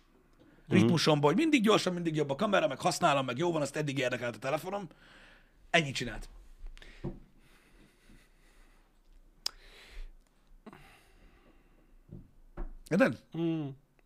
ritmusomban, 0.68 1.30
hogy 1.30 1.40
mindig 1.42 1.64
gyorsan, 1.64 1.94
mindig 1.94 2.16
jobb 2.16 2.30
a 2.30 2.36
kamera, 2.36 2.68
meg 2.68 2.80
használom, 2.80 3.26
meg 3.26 3.38
jó 3.38 3.52
van, 3.52 3.62
azt 3.62 3.76
eddig 3.76 3.98
érdekelt 3.98 4.36
a 4.36 4.40
telefonom. 4.40 4.88
Ennyit 5.70 5.96
csinált. 5.96 6.30
Érted? 12.94 13.18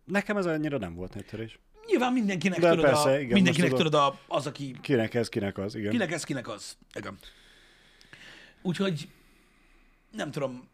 Nekem 0.04 0.36
ez 0.36 0.46
annyira 0.46 0.78
nem 0.78 0.94
volt 0.94 1.14
nagy 1.14 1.24
törés. 1.24 1.58
Nyilván 1.86 2.12
mindenkinek 2.12 2.58
De 2.58 2.68
tudod, 2.70 2.84
persze, 2.84 3.10
a, 3.10 3.18
igen, 3.18 3.32
mindenkinek 3.32 3.72
tudod 3.72 3.94
a, 3.94 4.18
az, 4.28 4.46
aki 4.46 4.76
Kinek 4.80 5.14
ez, 5.14 5.28
kinek 5.28 5.58
az, 5.58 5.74
igen. 5.74 5.90
kinek 5.90 6.12
ez, 6.12 6.24
kinek 6.24 6.48
az. 6.48 6.76
Igen. 6.94 7.18
Úgyhogy 8.62 9.08
nem 10.12 10.30
tudom, 10.30 10.68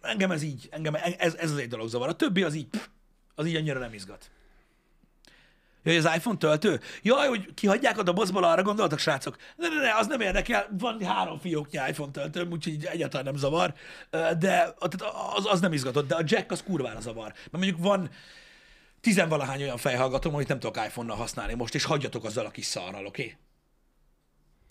engem 0.00 0.30
ez 0.30 0.42
így, 0.42 0.68
engem 0.70 0.94
ez, 0.94 1.34
ez 1.34 1.50
az 1.50 1.58
egy 1.58 1.68
dolog 1.68 1.88
zavar. 1.88 2.08
A 2.08 2.16
többi 2.16 2.42
az 2.42 2.54
így, 2.54 2.66
pff, 2.68 2.86
az 3.34 3.46
így 3.46 3.56
annyira 3.56 3.78
nem 3.78 3.92
izgat. 3.92 4.30
Jaj, 5.84 5.96
az 5.96 6.10
iPhone 6.16 6.38
töltő? 6.38 6.80
Jaj, 7.02 7.28
hogy 7.28 7.54
kihagyják 7.54 7.98
a 7.98 8.02
dobozból, 8.02 8.44
arra 8.44 8.62
gondoltak, 8.62 8.98
srácok? 8.98 9.36
Ne, 9.56 9.68
ne, 9.68 9.80
ne, 9.80 9.96
az 9.96 10.06
nem 10.06 10.20
érdekel, 10.20 10.68
van 10.78 11.04
három 11.04 11.38
fióknyi 11.38 11.78
iPhone 11.88 12.10
töltőm, 12.10 12.50
úgyhogy 12.50 12.84
egyáltalán 12.84 13.24
nem 13.24 13.36
zavar, 13.36 13.74
de 14.38 14.74
az, 15.36 15.46
az 15.46 15.60
nem 15.60 15.72
izgatott, 15.72 16.08
de 16.08 16.14
a 16.14 16.22
jack 16.24 16.50
az 16.50 16.62
kurvára 16.62 17.00
zavar. 17.00 17.32
Mert 17.32 17.50
mondjuk 17.50 17.78
van 17.78 18.10
tizenvalahány 19.00 19.62
olyan 19.62 19.76
fejhallgatom, 19.76 20.34
amit 20.34 20.48
nem 20.48 20.58
tudok 20.58 20.84
iPhone-nal 20.84 21.16
használni 21.16 21.54
most, 21.54 21.74
és 21.74 21.84
hagyjatok 21.84 22.24
azzal 22.24 22.46
a 22.46 22.50
kis 22.50 22.64
szarral, 22.64 23.06
oké? 23.06 23.22
Okay? 23.22 23.36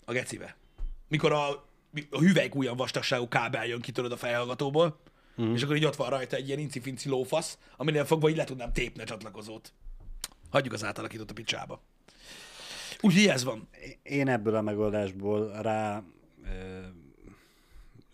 A 0.04 0.12
gecibe. 0.12 0.56
Mikor 1.08 1.32
a, 1.32 1.48
a 2.10 2.18
hüvelykújjan 2.18 2.76
vastagságú 2.76 3.28
kábel 3.28 3.66
jön 3.66 3.80
ki 3.80 3.92
tudod 3.92 4.12
a 4.12 4.16
fejhallgatóból, 4.16 5.00
mm. 5.42 5.54
és 5.54 5.62
akkor 5.62 5.76
így 5.76 5.84
ott 5.84 5.96
van 5.96 6.10
rajta 6.10 6.36
egy 6.36 6.46
ilyen 6.46 6.58
incifinci 6.58 7.08
lófasz, 7.08 7.58
aminél 7.76 8.04
fogva 8.04 8.28
így 8.28 8.36
le 8.36 8.44
tudnám 8.44 8.72
tépni 8.72 9.02
a 9.02 9.04
csatlakozót. 9.04 9.72
Hagyjuk 10.54 10.72
az 10.74 10.84
átalakítót 10.84 11.30
a 11.30 11.34
picsába. 11.34 11.82
Úgyhogy 13.00 13.26
ez 13.26 13.44
van. 13.44 13.68
Én 14.02 14.28
ebből 14.28 14.54
a 14.54 14.60
megoldásból 14.60 15.52
rá 15.62 16.02
e, 16.44 16.52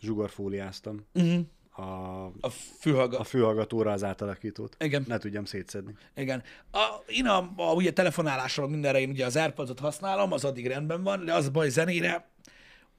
zsugorfóliáztam 0.00 1.06
Uh-huh. 1.14 1.40
a, 1.70 2.24
A 2.40 2.48
fülhallga... 2.78 3.18
a 3.18 3.24
fülhallgatóra 3.24 3.92
az 3.92 4.04
átalakítót. 4.04 4.76
Igen. 4.78 5.04
Ne 5.06 5.18
tudjam 5.18 5.44
szétszedni. 5.44 5.94
Igen. 6.16 6.42
A, 6.72 6.86
én 7.06 7.26
a, 7.26 7.52
a 7.56 7.72
ugye 7.72 7.92
telefonálásról 7.92 8.68
mindenre 8.68 9.00
én 9.00 9.10
ugye 9.10 9.26
az 9.26 9.36
airpods 9.36 9.80
használom, 9.80 10.32
az 10.32 10.44
addig 10.44 10.66
rendben 10.66 11.02
van, 11.02 11.24
de 11.24 11.34
az 11.34 11.48
baj 11.48 11.68
zenére 11.68 12.28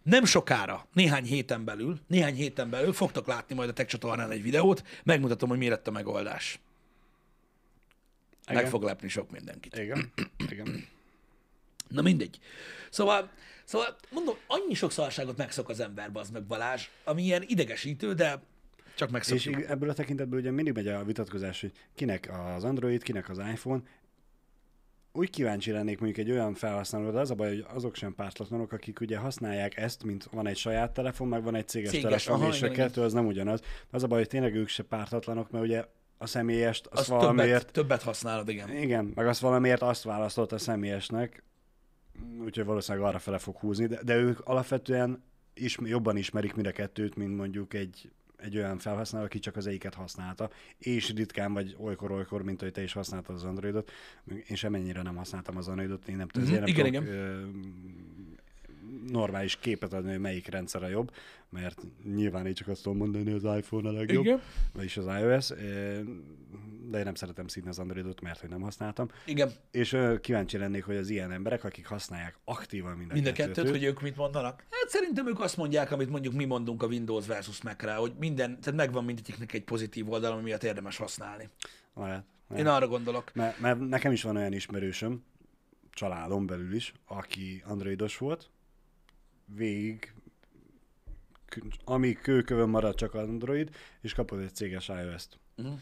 nem 0.03 0.25
sokára, 0.25 0.87
néhány 0.93 1.23
héten 1.23 1.65
belül, 1.65 1.99
néhány 2.07 2.35
héten 2.35 2.69
belül 2.69 2.93
fogtok 2.93 3.27
látni 3.27 3.55
majd 3.55 3.69
a 3.69 3.73
tech 3.73 3.89
csatornán 3.89 4.31
egy 4.31 4.41
videót, 4.41 4.83
megmutatom, 5.03 5.49
hogy 5.49 5.57
mi 5.57 5.69
lett 5.69 5.87
a 5.87 5.91
megoldás. 5.91 6.59
Meg 8.51 8.59
Igen. 8.59 8.69
fog 8.71 8.83
lepni 8.83 9.07
sok 9.07 9.31
mindenkit. 9.31 9.77
Igen. 9.77 10.11
Igen. 10.49 10.87
Na 11.87 12.01
mindegy. 12.01 12.39
Szóval, 12.89 13.29
szóval 13.63 13.95
mondom, 14.11 14.35
annyi 14.47 14.73
sok 14.73 14.91
szarságot 14.91 15.37
megszok 15.37 15.69
az 15.69 15.79
ember, 15.79 16.09
az 16.13 16.29
meg 16.29 16.43
Balázs, 16.43 16.87
ami 17.03 17.23
ilyen 17.23 17.43
idegesítő, 17.47 18.13
de 18.13 18.41
csak 18.95 19.07
És 19.07 19.13
megszokjuk. 19.13 19.57
ig- 19.59 19.69
ebből 19.69 19.89
a 19.89 19.93
tekintetből 19.93 20.39
ugye 20.39 20.51
mindig 20.51 20.73
megy 20.73 20.87
a 20.87 21.03
vitatkozás, 21.03 21.61
hogy 21.61 21.71
kinek 21.95 22.29
az 22.55 22.63
Android, 22.63 23.03
kinek 23.03 23.29
az 23.29 23.37
iPhone. 23.37 23.81
Úgy 25.13 25.29
kíváncsi 25.29 25.71
lennék 25.71 25.99
mondjuk 25.99 26.27
egy 26.27 26.33
olyan 26.33 26.53
felhasználóra, 26.53 27.11
de 27.11 27.19
az 27.19 27.31
a 27.31 27.35
baj, 27.35 27.47
hogy 27.49 27.65
azok 27.73 27.95
sem 27.95 28.15
pártatlanok, 28.15 28.71
akik 28.71 28.99
ugye 28.99 29.17
használják 29.17 29.77
ezt, 29.77 30.03
mint 30.03 30.23
van 30.23 30.47
egy 30.47 30.57
saját 30.57 30.91
telefon, 30.91 31.27
meg 31.27 31.43
van 31.43 31.55
egy 31.55 31.67
céges, 31.67 31.89
Céges, 31.89 32.03
telefon, 32.23 32.35
aha, 32.41 32.49
és 32.53 32.57
igen, 32.57 32.71
a 32.71 32.73
kettő 32.73 33.01
az 33.01 33.13
nem 33.13 33.25
ugyanaz. 33.25 33.61
Az 33.89 34.03
a 34.03 34.07
baj, 34.07 34.17
hogy 34.17 34.27
tényleg 34.27 34.55
ők 34.55 34.67
se 34.67 34.83
pártatlanok, 34.83 35.51
mert 35.51 35.63
ugye 35.65 35.85
a 36.21 36.27
személyest, 36.27 36.87
azt 36.87 36.99
Azt 36.99 37.09
valamiért 37.09 37.59
többet, 37.59 37.71
többet 37.71 38.01
használod, 38.01 38.49
igen. 38.49 38.77
Igen, 38.77 39.11
meg 39.15 39.27
azt 39.27 39.39
valamiért 39.39 39.81
azt 39.81 40.03
választotta 40.03 40.57
személyesnek, 40.57 41.43
úgyhogy 42.43 42.65
valószínűleg 42.65 43.07
arra 43.07 43.19
fele 43.19 43.37
fog 43.37 43.57
húzni, 43.57 43.85
de, 43.85 43.99
de 44.03 44.15
ők 44.15 44.39
alapvetően 44.39 45.23
is, 45.53 45.77
jobban 45.83 46.17
ismerik 46.17 46.53
mind 46.53 46.67
a 46.67 46.71
kettőt, 46.71 47.15
mint 47.15 47.35
mondjuk 47.37 47.73
egy, 47.73 48.11
egy 48.37 48.57
olyan 48.57 48.77
felhasználó, 48.77 49.25
aki 49.25 49.39
csak 49.39 49.55
az 49.55 49.67
egyiket 49.67 49.93
használta, 49.93 50.49
és 50.77 51.13
ritkán 51.13 51.53
vagy 51.53 51.75
olykor-olykor, 51.79 52.43
mint 52.43 52.61
hogy 52.61 52.71
te 52.71 52.83
is 52.83 52.93
használtad 52.93 53.35
az 53.35 53.43
Androidot. 53.43 53.91
Én 54.47 54.55
semennyire 54.55 55.01
nem 55.01 55.15
használtam 55.15 55.57
az 55.57 55.67
Androidot, 55.67 56.07
én 56.07 56.15
nem, 56.15 56.27
Mhm, 56.33 56.43
ezért 56.43 56.59
nem 56.59 56.67
igen, 56.67 56.85
tudok 56.85 57.07
ö, 57.07 57.41
normális 59.11 59.57
képet 59.59 59.93
adni, 59.93 60.09
hogy 60.09 60.19
melyik 60.19 60.47
rendszer 60.47 60.83
a 60.83 60.87
jobb, 60.87 61.11
mert 61.49 61.81
nyilván 62.03 62.45
én 62.45 62.53
csak 62.53 62.67
azt 62.67 62.83
tudom 62.83 62.97
mondani, 62.97 63.31
hogy 63.31 63.45
az 63.45 63.57
iPhone 63.57 63.89
a 63.89 63.91
legjobb 63.91 64.25
Igen. 64.25 64.41
vagyis 64.73 64.97
az 64.97 65.05
iOS, 65.05 65.51
eh, 65.51 65.99
de 66.89 66.97
én 66.97 67.03
nem 67.03 67.15
szeretem 67.15 67.47
színi 67.47 67.67
az 67.67 67.79
Androidot, 67.79 68.21
mert 68.21 68.39
hogy 68.39 68.49
nem 68.49 68.61
használtam. 68.61 69.07
Igen, 69.25 69.51
És 69.71 69.93
ö, 69.93 70.19
kíváncsi 70.19 70.57
lennék, 70.57 70.83
hogy 70.83 70.95
az 70.95 71.09
ilyen 71.09 71.31
emberek, 71.31 71.63
akik 71.63 71.85
használják 71.85 72.37
aktívan 72.43 72.97
mind 72.97 73.11
a, 73.11 73.13
mind 73.13 73.25
a 73.25 73.31
kettőt, 73.31 73.55
kettőt, 73.55 73.71
hogy 73.71 73.83
ők 73.83 74.01
mit 74.01 74.15
mondanak. 74.15 74.65
Hát 74.69 74.89
szerintem 74.89 75.27
ők 75.27 75.39
azt 75.39 75.57
mondják, 75.57 75.91
amit 75.91 76.09
mondjuk 76.09 76.33
mi 76.33 76.45
mondunk 76.45 76.83
a 76.83 76.87
Windows 76.87 77.27
versus 77.27 77.61
Mac-re, 77.61 77.93
hogy 77.93 78.13
minden, 78.19 78.59
tehát 78.59 78.79
megvan 78.79 79.03
mindegyiknek 79.03 79.53
egy 79.53 79.63
pozitív 79.63 80.09
oldal, 80.11 80.31
ami 80.31 80.41
miatt 80.41 80.63
érdemes 80.63 80.97
használni. 80.97 81.49
Lehet, 81.95 82.65
Én 82.65 82.67
arra 82.67 82.87
gondolok. 82.87 83.31
Mert, 83.33 83.59
mert 83.59 83.79
nekem 83.79 84.11
is 84.11 84.23
van 84.23 84.35
olyan 84.35 84.53
ismerősöm, 84.53 85.23
családon 85.93 86.45
belül 86.45 86.73
is, 86.73 86.93
aki 87.05 87.63
androidos 87.65 88.17
volt, 88.17 88.49
végig, 89.55 90.13
amíg 91.83 92.19
kőkövön 92.19 92.69
maradt 92.69 92.97
csak 92.97 93.13
Android, 93.13 93.75
és 94.01 94.13
kapott 94.13 94.39
egy 94.41 94.55
céges 94.55 94.87
iOS-t. 94.87 95.39
Uh-huh. 95.57 95.79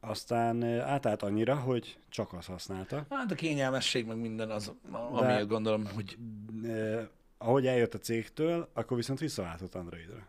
Aztán 0.00 0.62
ö, 0.62 0.80
átállt 0.80 1.22
annyira, 1.22 1.56
hogy 1.56 1.98
csak 2.08 2.32
azt 2.32 2.46
használta. 2.48 3.06
Hát 3.10 3.30
a 3.30 3.34
kényelmesség, 3.34 4.06
meg 4.06 4.16
minden 4.16 4.50
az, 4.50 4.72
De- 4.90 4.96
amiért 4.98 5.48
gondolom, 5.48 5.86
hogy 5.86 6.18
Ö, 6.64 7.02
ahogy 7.38 7.66
eljött 7.66 7.94
a 7.94 7.98
cégtől, 7.98 8.70
akkor 8.72 8.96
viszont 8.96 9.18
visszaváltott 9.18 9.74
Androidra. 9.74 10.28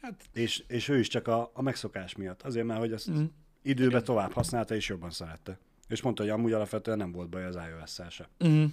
hát 0.00 0.24
És, 0.32 0.64
és 0.68 0.88
ő 0.88 0.98
is 0.98 1.08
csak 1.08 1.28
a, 1.28 1.50
a 1.54 1.62
megszokás 1.62 2.16
miatt. 2.16 2.42
Azért, 2.42 2.66
mert 2.66 2.80
hogy 2.80 2.92
azt 2.92 3.06
Mhm. 3.06 3.24
időben 3.62 4.04
tovább 4.04 4.32
használta, 4.32 4.74
és 4.74 4.88
jobban 4.88 5.10
szerette. 5.10 5.58
És 5.88 6.02
mondta, 6.02 6.22
hogy 6.22 6.30
amúgy 6.32 6.52
alapvetően 6.52 6.96
nem 6.98 7.12
volt 7.12 7.28
baj 7.28 7.44
az 7.44 7.58
iOS-szel 7.70 8.10
se. 8.10 8.28
Uh-huh. 8.40 8.70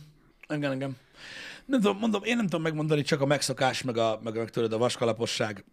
Igen, 0.50 0.74
igen. 0.74 0.98
Nem 1.66 1.82
tudom, 1.82 1.98
mondom, 1.98 2.24
én 2.24 2.36
nem 2.36 2.46
tudom 2.46 2.62
megmondani, 2.62 3.02
csak 3.02 3.22
a 3.22 3.26
megszokás, 3.26 3.82
meg, 3.82 3.98
a, 3.98 4.20
meg, 4.24 4.36
meg 4.36 4.50
tőled 4.50 4.74
a 4.74 4.78
vaskalaposság. 4.78 5.64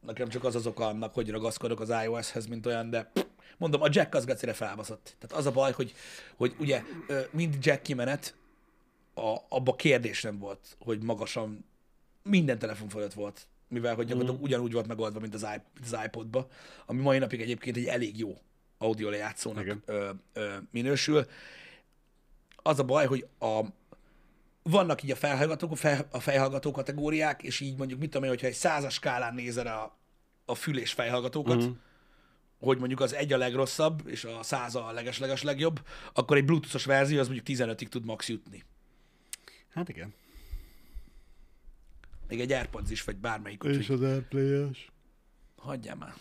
Nekem 0.00 0.28
csak 0.28 0.44
az 0.44 0.54
az 0.54 0.66
oka 0.66 0.86
annak, 0.86 1.14
hogy 1.14 1.30
ragaszkodok 1.30 1.80
az 1.80 1.92
iOS-hez, 2.04 2.46
mint 2.46 2.66
olyan, 2.66 2.90
de 2.90 3.10
mondom, 3.58 3.82
a 3.82 3.88
jack 3.90 4.14
az 4.14 4.24
gecire 4.24 4.52
felbaszott. 4.52 5.16
Tehát 5.18 5.36
az 5.36 5.46
a 5.46 5.50
baj, 5.52 5.72
hogy, 5.72 5.94
hogy 6.36 6.54
ugye 6.58 6.82
mind 7.30 7.56
jack 7.60 7.82
kimenet, 7.82 8.34
a, 9.14 9.36
abba 9.48 9.74
kérdés 9.76 10.22
nem 10.22 10.38
volt, 10.38 10.76
hogy 10.78 11.02
magasan 11.02 11.64
minden 12.22 12.58
telefon 12.58 12.88
fölött 12.88 13.12
volt, 13.12 13.46
mivel 13.68 13.94
hogy 13.94 14.04
gyakorlatilag 14.06 14.40
Mhm. 14.40 14.48
ugyanúgy 14.50 14.72
volt 14.72 14.86
megoldva, 14.86 15.20
mint 15.20 15.34
az, 15.34 15.46
iP- 15.54 15.92
az 15.92 15.96
iPodba, 16.04 16.48
ami 16.86 17.00
mai 17.00 17.18
napig 17.18 17.40
egyébként 17.40 17.76
egy 17.76 17.86
elég 17.86 18.18
jó 18.18 18.38
audio 18.78 19.08
lejátszónak 19.10 19.76
ö, 19.84 20.10
ö, 20.32 20.54
minősül. 20.70 21.26
Az 22.56 22.78
a 22.78 22.84
baj, 22.84 23.06
hogy 23.06 23.26
a, 23.38 23.60
vannak 24.62 25.02
így 25.02 25.10
a 25.10 25.16
felhallgatók, 25.16 25.72
a, 26.10 26.20
fejhallgató 26.20 26.70
kategóriák, 26.70 27.42
és 27.42 27.60
így 27.60 27.76
mondjuk, 27.76 28.00
mit 28.00 28.08
tudom 28.10 28.24
én, 28.24 28.30
hogyha 28.30 28.46
egy 28.46 28.54
százas 28.54 28.94
skálán 28.94 29.34
nézel 29.34 29.66
a, 29.66 29.98
a 30.44 30.54
fül- 30.54 30.78
és 30.78 30.92
fejhallgatókat, 30.92 31.56
uh-huh. 31.56 31.76
hogy 32.58 32.78
mondjuk 32.78 33.00
az 33.00 33.14
egy 33.14 33.32
a 33.32 33.36
legrosszabb, 33.36 34.02
és 34.06 34.24
a 34.24 34.42
száz 34.42 34.74
a 34.74 34.92
leges-leges 34.92 35.42
legjobb, 35.42 35.80
akkor 36.12 36.36
egy 36.36 36.44
bluetoothos 36.44 36.84
verzió 36.84 37.18
az 37.18 37.28
mondjuk 37.28 37.58
15-ig 37.58 37.88
tud 37.88 38.04
max 38.04 38.28
jutni. 38.28 38.64
Hát 39.74 39.88
igen. 39.88 40.14
Még 42.28 42.40
egy 42.40 42.52
AirPods 42.52 42.90
is, 42.90 43.04
vagy 43.04 43.16
bármelyik. 43.16 43.64
Úgyhogy 43.64 43.94
az 43.94 44.02
Airplay-es. 44.02 44.90
hagyjál 45.56 45.96
már. 45.96 46.14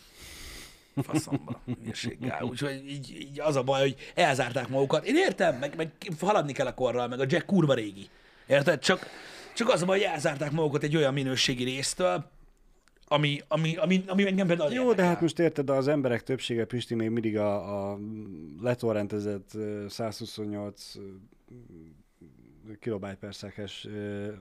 Faszomba, 0.95 1.61
hülyeséggel. 1.65 2.43
Úgyhogy 2.43 2.89
így, 2.89 3.15
így, 3.19 3.39
az 3.39 3.55
a 3.55 3.63
baj, 3.63 3.81
hogy 3.81 3.95
elzárták 4.15 4.67
magukat. 4.67 5.05
Én 5.05 5.15
értem, 5.15 5.57
meg, 5.57 5.75
meg 5.75 5.91
haladni 6.19 6.53
kell 6.53 6.65
a 6.65 6.73
korral, 6.73 7.07
meg 7.07 7.19
a 7.19 7.25
Jack 7.27 7.45
kurva 7.45 7.73
régi. 7.73 8.09
Érted? 8.51 8.79
Csak, 8.79 9.05
csak 9.53 9.69
az 9.69 9.81
hogy 9.81 10.01
elzárták 10.01 10.51
magukat 10.51 10.83
egy 10.83 10.95
olyan 10.95 11.13
minőségi 11.13 11.63
résztől, 11.63 12.29
ami, 13.07 13.41
ami, 13.47 13.75
ami, 13.75 14.03
ami 14.07 14.27
engem 14.27 14.47
például 14.47 14.73
Jó, 14.73 14.93
de 14.93 15.03
hát 15.03 15.21
most 15.21 15.39
érted, 15.39 15.69
az 15.69 15.87
emberek 15.87 16.23
többsége, 16.23 16.65
Pisti, 16.65 16.95
még 16.95 17.09
mindig 17.09 17.37
a, 17.37 17.91
a 17.91 17.99
letorrentezett 18.61 19.53
ö, 19.53 19.85
128 19.89 20.93
kilobájt 22.79 23.17
per 23.17 23.35
szekes 23.35 23.85
ö, 23.85 24.31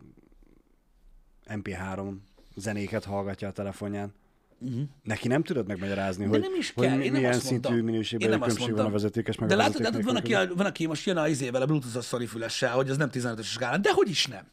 MP3 1.48 2.14
zenéket 2.56 3.04
hallgatja 3.04 3.48
a 3.48 3.52
telefonján. 3.52 4.14
Uh-huh. 4.62 4.82
Neki 5.02 5.28
nem 5.28 5.42
tudod 5.42 5.66
megmagyarázni, 5.66 6.24
De 6.24 6.28
hogy, 6.30 6.40
nem 6.40 6.54
is 6.58 6.72
hogy 6.74 6.86
kell, 6.86 6.96
mi- 6.96 7.04
én 7.04 7.10
nem 7.12 7.20
milyen 7.20 7.34
azt 7.36 7.46
szintű 7.46 7.68
mondtam. 7.68 7.84
minőségben 7.84 8.30
különbség 8.40 8.74
van 8.74 8.84
a 8.86 8.90
vezetékes 8.90 9.38
meg 9.38 9.48
De 9.48 9.54
látod, 9.54 9.80
látod 9.82 10.04
van, 10.04 10.16
aki, 10.16 10.32
nélkül. 10.32 10.54
van, 10.56 10.66
aki 10.66 10.86
most 10.86 11.06
jön 11.06 11.16
a 11.16 11.28
izével, 11.28 11.62
a 11.62 11.66
Bluetooth-os 11.66 12.06
Sony 12.06 12.26
fülessel, 12.26 12.74
hogy 12.74 12.90
az 12.90 12.96
nem 12.96 13.08
15-ös 13.12 13.42
skálán. 13.44 13.82
De 13.82 13.92
hogy 13.92 14.08
is 14.08 14.26
nem? 14.26 14.44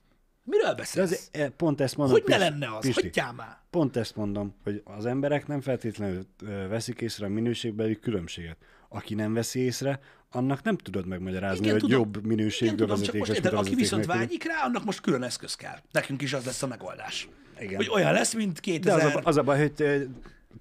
Miről 0.44 0.68
De 0.70 0.76
beszélsz? 0.76 1.12
az, 1.12 1.30
e, 1.32 1.50
pont 1.50 1.82
ezt 1.82 1.98
mondom, 1.98 2.16
hogy 2.16 2.24
ne 2.28 2.36
Pisti- 2.38 2.50
lenne 2.52 2.76
az? 2.78 2.86
Pisti, 2.86 3.02
Hagyjál 3.02 3.34
már! 3.34 3.58
Pont 3.70 3.98
ezt 3.98 4.16
mondom, 4.16 4.56
hogy 4.64 4.82
az 4.84 5.06
emberek 5.06 5.48
nem 5.48 5.62
feltétlenül 5.62 6.26
ö, 6.44 6.68
veszik 6.68 7.02
észre 7.02 7.26
a 7.26 7.30
minőségbeli 7.30 8.00
különbséget. 8.00 8.58
Aki 8.90 9.14
nem 9.14 9.34
veszi 9.34 9.60
észre, 9.60 10.00
annak 10.32 10.64
nem 10.64 10.78
tudod 10.78 11.08
megmagyarázni, 11.08 11.60
Igen, 11.60 11.72
hogy 11.72 11.82
tudom. 11.82 11.98
jobb 12.00 12.26
minőségű 12.26 12.66
Igen, 12.66 12.78
tudom, 12.78 12.96
csak 12.96 13.00
vezetékes, 13.00 13.28
most 13.28 13.32
mint 13.42 13.46
érted, 13.46 13.60
a 13.60 13.62
aki 13.68 13.76
viszont 13.76 14.06
nélküli. 14.06 14.26
vágyik 14.26 14.44
rá, 14.44 14.64
annak 14.66 14.84
most 14.84 15.02
külön 15.02 15.24
eszköz 15.24 15.56
kell. 15.56 15.78
Nekünk 15.92 16.22
is 16.22 16.34
az 16.34 16.46
lesz 16.46 16.64
a 16.64 16.68
megoldás. 16.68 17.28
Igen. 17.60 17.76
Hogy 17.76 17.90
olyan 17.90 18.14
lesz, 18.14 18.34
mint 18.34 18.54
De 18.54 18.60
2000... 18.62 19.06
az 19.06 19.16
a, 19.16 19.22
az 19.24 19.38
a 19.38 19.44
baj, 19.44 19.58
hogy 19.60 19.74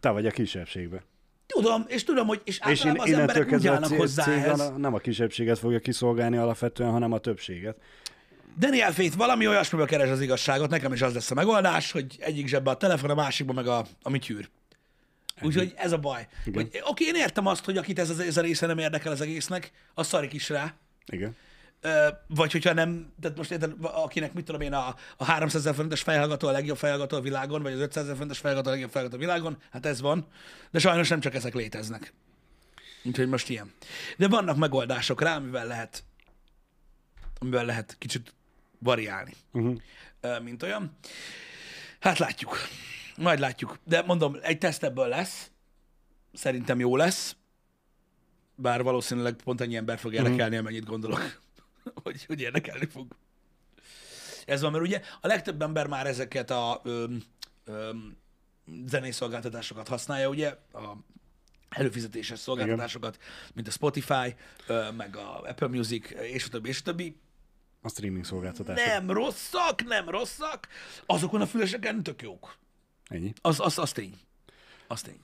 te, 0.00 0.10
vagy 0.10 0.26
a 0.26 0.30
kisebbségben. 0.30 1.00
Tudom, 1.46 1.84
és 1.88 2.04
tudom, 2.04 2.26
hogy 2.26 2.40
és 2.44 2.54
És 2.54 2.60
általában 2.60 3.06
én, 3.06 3.14
az 3.14 3.20
emberek 3.20 3.52
úgy 3.52 3.66
állnak 3.66 3.88
cég, 3.88 3.98
hozzá 3.98 4.26
ehhez. 4.26 4.72
nem 4.76 4.94
a 4.94 4.98
kisebbséget 4.98 5.58
fogja 5.58 5.78
kiszolgálni 5.78 6.36
alapvetően, 6.36 6.90
hanem 6.90 7.12
a 7.12 7.18
többséget. 7.18 7.76
Daniel 8.58 8.92
Fate 8.92 9.16
valami 9.16 9.46
olyasmiben 9.48 9.86
keres 9.86 10.10
az 10.10 10.20
igazságot, 10.20 10.70
nekem 10.70 10.92
is 10.92 11.02
az 11.02 11.14
lesz 11.14 11.30
a 11.30 11.34
megoldás, 11.34 11.92
hogy 11.92 12.16
egyik 12.18 12.48
zsebbe 12.48 12.70
a 12.70 12.76
telefon, 12.76 13.10
a 13.10 13.14
másikba 13.14 13.52
meg 13.52 13.66
a, 13.66 13.86
a 14.02 14.10
mityűr. 14.10 14.48
Úgyhogy 15.42 15.72
ez 15.76 15.92
a 15.92 15.98
baj. 15.98 16.26
Hogy, 16.54 16.82
oké, 16.82 17.04
én 17.04 17.14
értem 17.14 17.46
azt, 17.46 17.64
hogy 17.64 17.76
akit 17.76 17.98
ez, 17.98 18.18
ez 18.18 18.36
a 18.36 18.40
része 18.40 18.66
nem 18.66 18.78
érdekel 18.78 19.12
az 19.12 19.20
egésznek, 19.20 19.72
az 19.94 20.06
szarik 20.06 20.32
is 20.32 20.48
rá. 20.48 20.74
Igen. 21.06 21.36
Vagy 22.26 22.52
hogyha 22.52 22.72
nem, 22.72 23.12
tehát 23.20 23.36
most 23.36 23.50
érted, 23.50 23.74
akinek 23.80 24.32
mit 24.32 24.44
tudom 24.44 24.60
én, 24.60 24.72
a, 24.72 24.94
a 25.16 25.24
300 25.24 25.60
ezer 25.60 25.74
forintos 25.74 26.02
fejhallgató 26.02 26.48
a 26.48 26.50
legjobb 26.50 26.76
fejhallgató 26.76 27.16
a 27.16 27.20
világon, 27.20 27.62
vagy 27.62 27.72
az 27.72 27.80
500 27.80 28.02
ezer 28.02 28.14
forintos 28.14 28.38
fejhallgató 28.38 28.68
a 28.70 28.72
legjobb 28.72 28.90
fejhallgató 28.90 29.22
a 29.22 29.26
világon, 29.26 29.56
hát 29.70 29.86
ez 29.86 30.00
van. 30.00 30.26
De 30.70 30.78
sajnos 30.78 31.08
nem 31.08 31.20
csak 31.20 31.34
ezek 31.34 31.54
léteznek. 31.54 32.12
Úgyhogy 33.04 33.28
most 33.28 33.48
ilyen. 33.48 33.72
De 34.16 34.28
vannak 34.28 34.56
megoldások 34.56 35.20
rá, 35.20 35.36
amivel 35.36 35.66
lehet, 35.66 36.04
amivel 37.38 37.64
lehet 37.64 37.96
kicsit 37.98 38.34
variálni, 38.78 39.32
Uh-huh. 39.52 39.76
Mint 40.42 40.62
olyan. 40.62 40.96
Hát 42.00 42.18
látjuk. 42.18 42.56
Majd 43.16 43.38
látjuk. 43.38 43.78
De 43.84 44.02
mondom, 44.02 44.36
egy 44.42 44.58
teszt 44.58 44.84
ebből 44.84 45.08
lesz. 45.08 45.50
Szerintem 46.32 46.80
jó 46.80 46.96
lesz. 46.96 47.36
Bár 48.54 48.82
valószínűleg 48.82 49.34
pont 49.44 49.60
annyi 49.60 49.76
ember 49.76 49.98
fog 49.98 50.14
érdekelni, 50.14 50.56
amennyit 50.56 50.84
gondolok, 50.84 51.40
hogy, 52.04 52.24
hogy 52.24 52.40
érdekelni 52.40 52.86
fog. 52.86 53.16
Ez 54.46 54.60
van, 54.60 54.72
mert 54.72 54.84
ugye 54.84 55.00
a 55.20 55.26
legtöbb 55.26 55.62
ember 55.62 55.86
már 55.86 56.06
ezeket 56.06 56.50
a 56.50 56.80
öm, 56.84 57.22
öm, 57.64 58.16
zenészolgáltatásokat 58.86 59.88
használja, 59.88 60.28
ugye, 60.28 60.48
a 60.72 60.96
előfizetéses 61.68 62.38
szolgáltatásokat, 62.38 63.18
mint 63.54 63.68
a 63.68 63.70
Spotify, 63.70 64.34
ö, 64.66 64.90
meg 64.90 65.16
a 65.16 65.40
Apple 65.40 65.68
Music, 65.68 66.10
és 66.10 66.44
a 66.44 66.48
többi, 66.48 66.68
és 66.68 66.78
a 66.78 66.82
többi. 66.82 67.16
A 67.80 67.88
streaming 67.88 68.24
szolgáltatás. 68.24 68.86
Nem 68.86 69.10
rosszak, 69.10 69.84
nem 69.84 70.08
rosszak. 70.08 70.68
Azokon 71.06 71.40
a 71.40 71.46
füleseken 71.46 72.02
tök 72.02 72.22
jók. 72.22 72.56
Ennyi. 73.08 73.32
Az, 73.40 73.60
az, 73.60 73.78
az 73.78 73.92
tény. 73.92 74.18
Az 74.86 75.02
tény. 75.02 75.20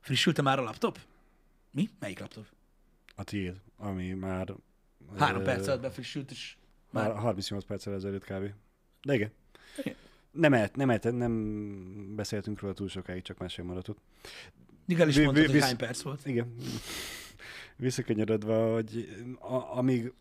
Frissült 0.00 0.42
már 0.42 0.58
a 0.58 0.62
laptop? 0.62 0.98
Mi? 1.70 1.90
Melyik 1.98 2.18
laptop? 2.18 2.46
A 3.14 3.24
tiéd, 3.24 3.54
ami 3.76 4.12
már... 4.12 4.54
Három 5.16 5.42
perc 5.42 5.66
alatt 5.66 5.80
befrissült, 5.80 6.30
és 6.30 6.56
Már 6.90 7.08
már... 7.08 7.18
38 7.18 7.64
perccel 7.64 7.94
ezelőtt 7.94 8.24
kb. 8.24 8.52
De 9.02 9.14
igen. 9.14 9.30
Igen. 9.78 9.94
Nem, 10.30 10.52
el, 10.54 10.70
nem, 10.74 10.90
el, 10.90 10.98
nem 11.10 12.14
beszéltünk 12.16 12.60
róla 12.60 12.74
túl 12.74 12.88
sokáig, 12.88 13.22
csak 13.22 13.38
mesél 13.38 13.64
maradt. 13.64 13.94
Nigel 14.84 15.08
is 15.08 15.16
Vi- 15.16 15.24
mondtad, 15.24 15.44
vi- 15.44 15.50
hogy 15.50 15.58
visz- 15.60 15.68
hány 15.68 15.76
perc 15.76 16.02
volt. 16.02 16.26
Igen. 16.26 16.54
Visszakanyarodva, 17.76 18.72
hogy 18.72 19.08
a, 19.40 19.76
amíg 19.78 20.12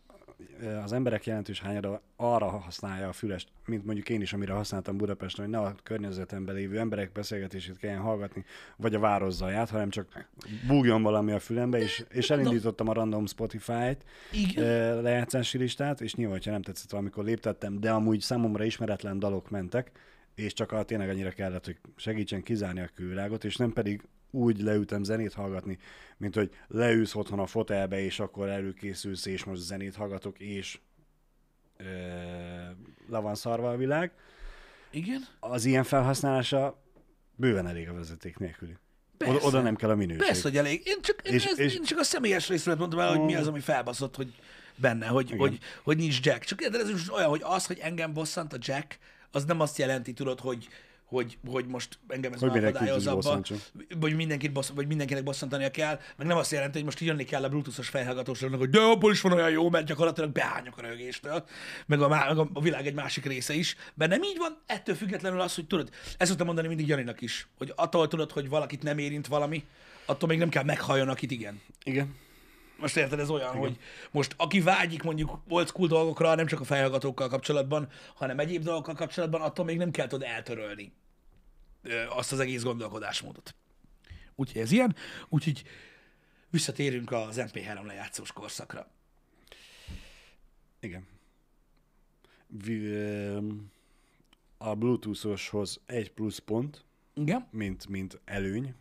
az 0.83 0.93
emberek 0.93 1.25
jelentős 1.25 1.61
hányada 1.61 2.01
arra 2.15 2.47
használja 2.47 3.07
a 3.07 3.13
fülest, 3.13 3.47
mint 3.65 3.85
mondjuk 3.85 4.09
én 4.09 4.21
is, 4.21 4.33
amire 4.33 4.53
használtam 4.53 4.97
Budapesten, 4.97 5.45
hogy 5.45 5.53
ne 5.53 5.59
a 5.59 5.75
környezetemben 5.83 6.55
lévő 6.55 6.79
emberek 6.79 7.11
beszélgetését 7.11 7.77
kelljen 7.77 8.01
hallgatni, 8.01 8.45
vagy 8.75 8.95
a 8.95 8.99
város 8.99 9.33
zaját, 9.33 9.69
hanem 9.69 9.89
csak 9.89 10.29
búgjon 10.67 11.01
valami 11.01 11.31
a 11.31 11.39
fülembe, 11.39 11.77
és, 11.77 12.05
és 12.09 12.29
elindítottam 12.29 12.87
a 12.87 12.93
random 12.93 13.25
Spotify-t, 13.25 14.03
Igen. 14.31 15.01
lejátszási 15.01 15.57
listát, 15.57 16.01
és 16.01 16.15
nyilván, 16.15 16.39
ha 16.43 16.51
nem 16.51 16.61
tetszett 16.61 16.91
valamikor 16.91 17.23
léptettem, 17.23 17.79
de 17.79 17.91
amúgy 17.91 18.19
számomra 18.19 18.63
ismeretlen 18.63 19.19
dalok 19.19 19.49
mentek, 19.49 19.91
és 20.35 20.53
csak 20.53 20.71
a, 20.71 20.83
tényleg 20.83 21.09
annyira 21.09 21.31
kellett, 21.31 21.65
hogy 21.65 21.77
segítsen 21.95 22.43
kizárni 22.43 22.79
a 22.79 22.89
külvilágot, 22.95 23.43
és 23.43 23.55
nem 23.55 23.73
pedig 23.73 24.01
úgy 24.31 24.61
leültem 24.61 25.03
zenét 25.03 25.33
hallgatni, 25.33 25.77
mint 26.17 26.35
hogy 26.35 26.51
leülsz 26.67 27.15
otthon 27.15 27.39
a 27.39 27.45
fotelbe, 27.45 27.99
és 27.99 28.19
akkor 28.19 28.47
előkészülsz, 28.49 29.25
és 29.25 29.43
most 29.43 29.61
zenét 29.61 29.95
hallgatok, 29.95 30.39
és 30.39 30.79
ö, 31.77 31.83
le 33.09 33.19
van 33.19 33.35
szarva 33.35 33.69
a 33.69 33.77
világ. 33.77 34.11
Igen. 34.91 35.27
Az 35.39 35.65
ilyen 35.65 35.83
felhasználása 35.83 36.81
bőven 37.35 37.67
elég 37.67 37.89
a 37.89 37.93
vezeték 37.93 38.37
nélküli. 38.37 38.77
Persze. 39.17 39.45
oda 39.47 39.61
nem 39.61 39.75
kell 39.75 39.89
a 39.89 39.95
minőség. 39.95 40.25
Persze, 40.25 40.41
hogy 40.41 40.57
elég. 40.57 40.81
Én 40.85 41.01
csak, 41.01 41.21
és, 41.23 41.45
ez, 41.45 41.59
és- 41.59 41.75
én 41.75 41.83
csak 41.83 41.99
a 41.99 42.03
személyes 42.03 42.47
részről 42.47 42.75
mondtam 42.75 42.99
el, 42.99 43.09
hogy 43.09 43.25
mi 43.25 43.35
az, 43.35 43.47
ami 43.47 43.59
felbaszott, 43.59 44.15
hogy 44.15 44.33
benne, 44.75 45.05
hogy, 45.07 45.31
hogy, 45.37 45.59
hogy 45.83 45.97
nincs 45.97 46.19
Jack. 46.21 46.43
Csak 46.43 46.61
érted, 46.61 46.81
ez 46.81 46.89
is 46.89 47.13
olyan, 47.13 47.29
hogy 47.29 47.41
az, 47.43 47.65
hogy 47.65 47.77
engem 47.81 48.13
bosszant 48.13 48.53
a 48.53 48.57
Jack, 48.59 48.99
az 49.31 49.45
nem 49.45 49.59
azt 49.59 49.77
jelenti, 49.77 50.13
tudod, 50.13 50.39
hogy, 50.39 50.67
hogy, 51.07 51.37
hogy 51.47 51.65
most 51.65 51.99
engem 52.07 52.33
ez 52.33 52.39
Hogy 52.39 52.49
is 52.97 53.05
abba, 53.05 53.41
vagy, 53.99 54.15
mindenkit 54.15 54.51
bossz, 54.51 54.69
vagy 54.69 54.87
mindenkinek 54.87 55.23
bosszantania 55.23 55.71
kell, 55.71 55.99
meg 56.17 56.27
nem 56.27 56.37
azt 56.37 56.51
jelenti, 56.51 56.73
hogy 56.73 56.83
most 56.83 56.99
jönni 56.99 57.23
kell 57.23 57.43
a 57.43 57.49
bluetoothos 57.49 57.89
fejhallgatósnak, 57.89 58.59
hogy 58.59 58.69
de 58.69 58.79
abból 58.79 59.11
is 59.11 59.21
van 59.21 59.31
olyan 59.31 59.49
jó, 59.49 59.69
mert 59.69 59.85
gyakorlatilag 59.85 60.31
beányok 60.31 60.77
a 60.77 60.81
rögéstől, 60.81 61.45
meg 61.85 62.01
a, 62.01 62.07
meg 62.07 62.37
a 62.53 62.61
világ 62.61 62.87
egy 62.87 62.93
másik 62.93 63.25
része 63.25 63.53
is. 63.53 63.75
Mert 63.93 64.11
nem 64.11 64.23
így 64.23 64.37
van, 64.37 64.57
ettől 64.65 64.95
függetlenül 64.95 65.41
az, 65.41 65.55
hogy 65.55 65.67
tudod, 65.67 65.89
ezt 66.17 66.29
szoktam 66.29 66.45
mondani 66.45 66.67
mindig 66.67 66.87
Janinak 66.87 67.21
is, 67.21 67.47
hogy 67.57 67.73
attól 67.75 68.07
tudod, 68.07 68.31
hogy 68.31 68.49
valakit 68.49 68.83
nem 68.83 68.97
érint 68.97 69.27
valami, 69.27 69.63
attól 70.05 70.29
még 70.29 70.37
nem 70.37 70.49
kell 70.49 70.63
meghalljon, 70.63 71.09
akit 71.09 71.31
igen. 71.31 71.61
Igen. 71.83 72.15
Most 72.77 72.97
érted, 72.97 73.19
ez 73.19 73.29
olyan, 73.29 73.49
Igen. 73.49 73.61
hogy 73.61 73.79
most 74.11 74.33
aki 74.37 74.61
vágyik 74.61 75.03
mondjuk 75.03 75.39
old 75.47 75.67
school 75.67 75.87
dolgokra, 75.87 76.35
nem 76.35 76.45
csak 76.45 76.59
a 76.59 76.63
fejhallgatókkal 76.63 77.27
kapcsolatban, 77.27 77.89
hanem 78.15 78.39
egyéb 78.39 78.63
dolgokkal 78.63 78.95
kapcsolatban, 78.95 79.41
attól 79.41 79.65
még 79.65 79.77
nem 79.77 79.91
kell 79.91 80.07
tudod 80.07 80.27
eltörölni 80.27 80.91
azt 82.09 82.31
az 82.31 82.39
egész 82.39 82.63
gondolkodásmódot. 82.63 83.55
Úgyhogy 84.35 84.61
ez 84.61 84.71
ilyen, 84.71 84.95
úgyhogy 85.29 85.63
visszatérünk 86.49 87.11
az 87.11 87.35
MP3 87.39 87.85
lejátszós 87.85 88.31
korszakra. 88.31 88.87
Igen. 90.79 91.07
A 94.57 94.75
Bluetooth-oshoz 94.75 95.79
egy 95.85 96.11
plusz 96.11 96.37
pont, 96.37 96.85
Igen? 97.13 97.47
mint, 97.51 97.87
mint 97.87 98.19
előny 98.25 98.75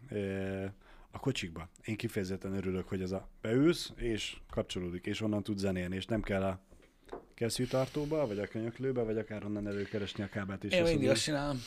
a 1.17 1.19
kocsikba. 1.19 1.69
Én 1.85 1.97
kifejezetten 1.97 2.53
örülök, 2.55 2.89
hogy 2.89 3.03
ez 3.03 3.11
a 3.11 3.29
beülsz, 3.41 3.93
és 3.97 4.37
kapcsolódik, 4.51 5.07
és 5.07 5.21
onnan 5.21 5.43
tud 5.43 5.59
zenélni, 5.59 5.97
és 5.97 6.07
nem 6.07 6.23
kell 6.23 6.43
a 6.43 6.61
kesztyűtartóba, 7.35 8.27
vagy 8.27 8.39
a 8.39 8.47
könyöklőbe, 8.47 9.03
vagy 9.03 9.19
akár 9.19 9.45
onnan 9.45 9.67
előkeresni 9.67 10.23
a 10.23 10.29
kábelt. 10.29 10.65
És 10.65 10.73
Én 10.73 10.83
mindig 10.83 11.09
azt 11.09 11.23
csinálom. 11.23 11.63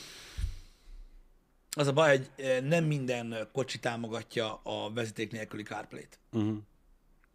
Az 1.76 1.86
a 1.86 1.92
baj, 1.92 2.16
hogy 2.16 2.30
ö, 2.36 2.60
nem 2.60 2.84
minden 2.84 3.48
kocsi 3.52 3.78
támogatja 3.78 4.60
a 4.62 4.92
vezeték 4.92 5.32
nélküli 5.32 5.62
CarPlay-t. 5.62 6.18
Uh-huh. 6.32 6.56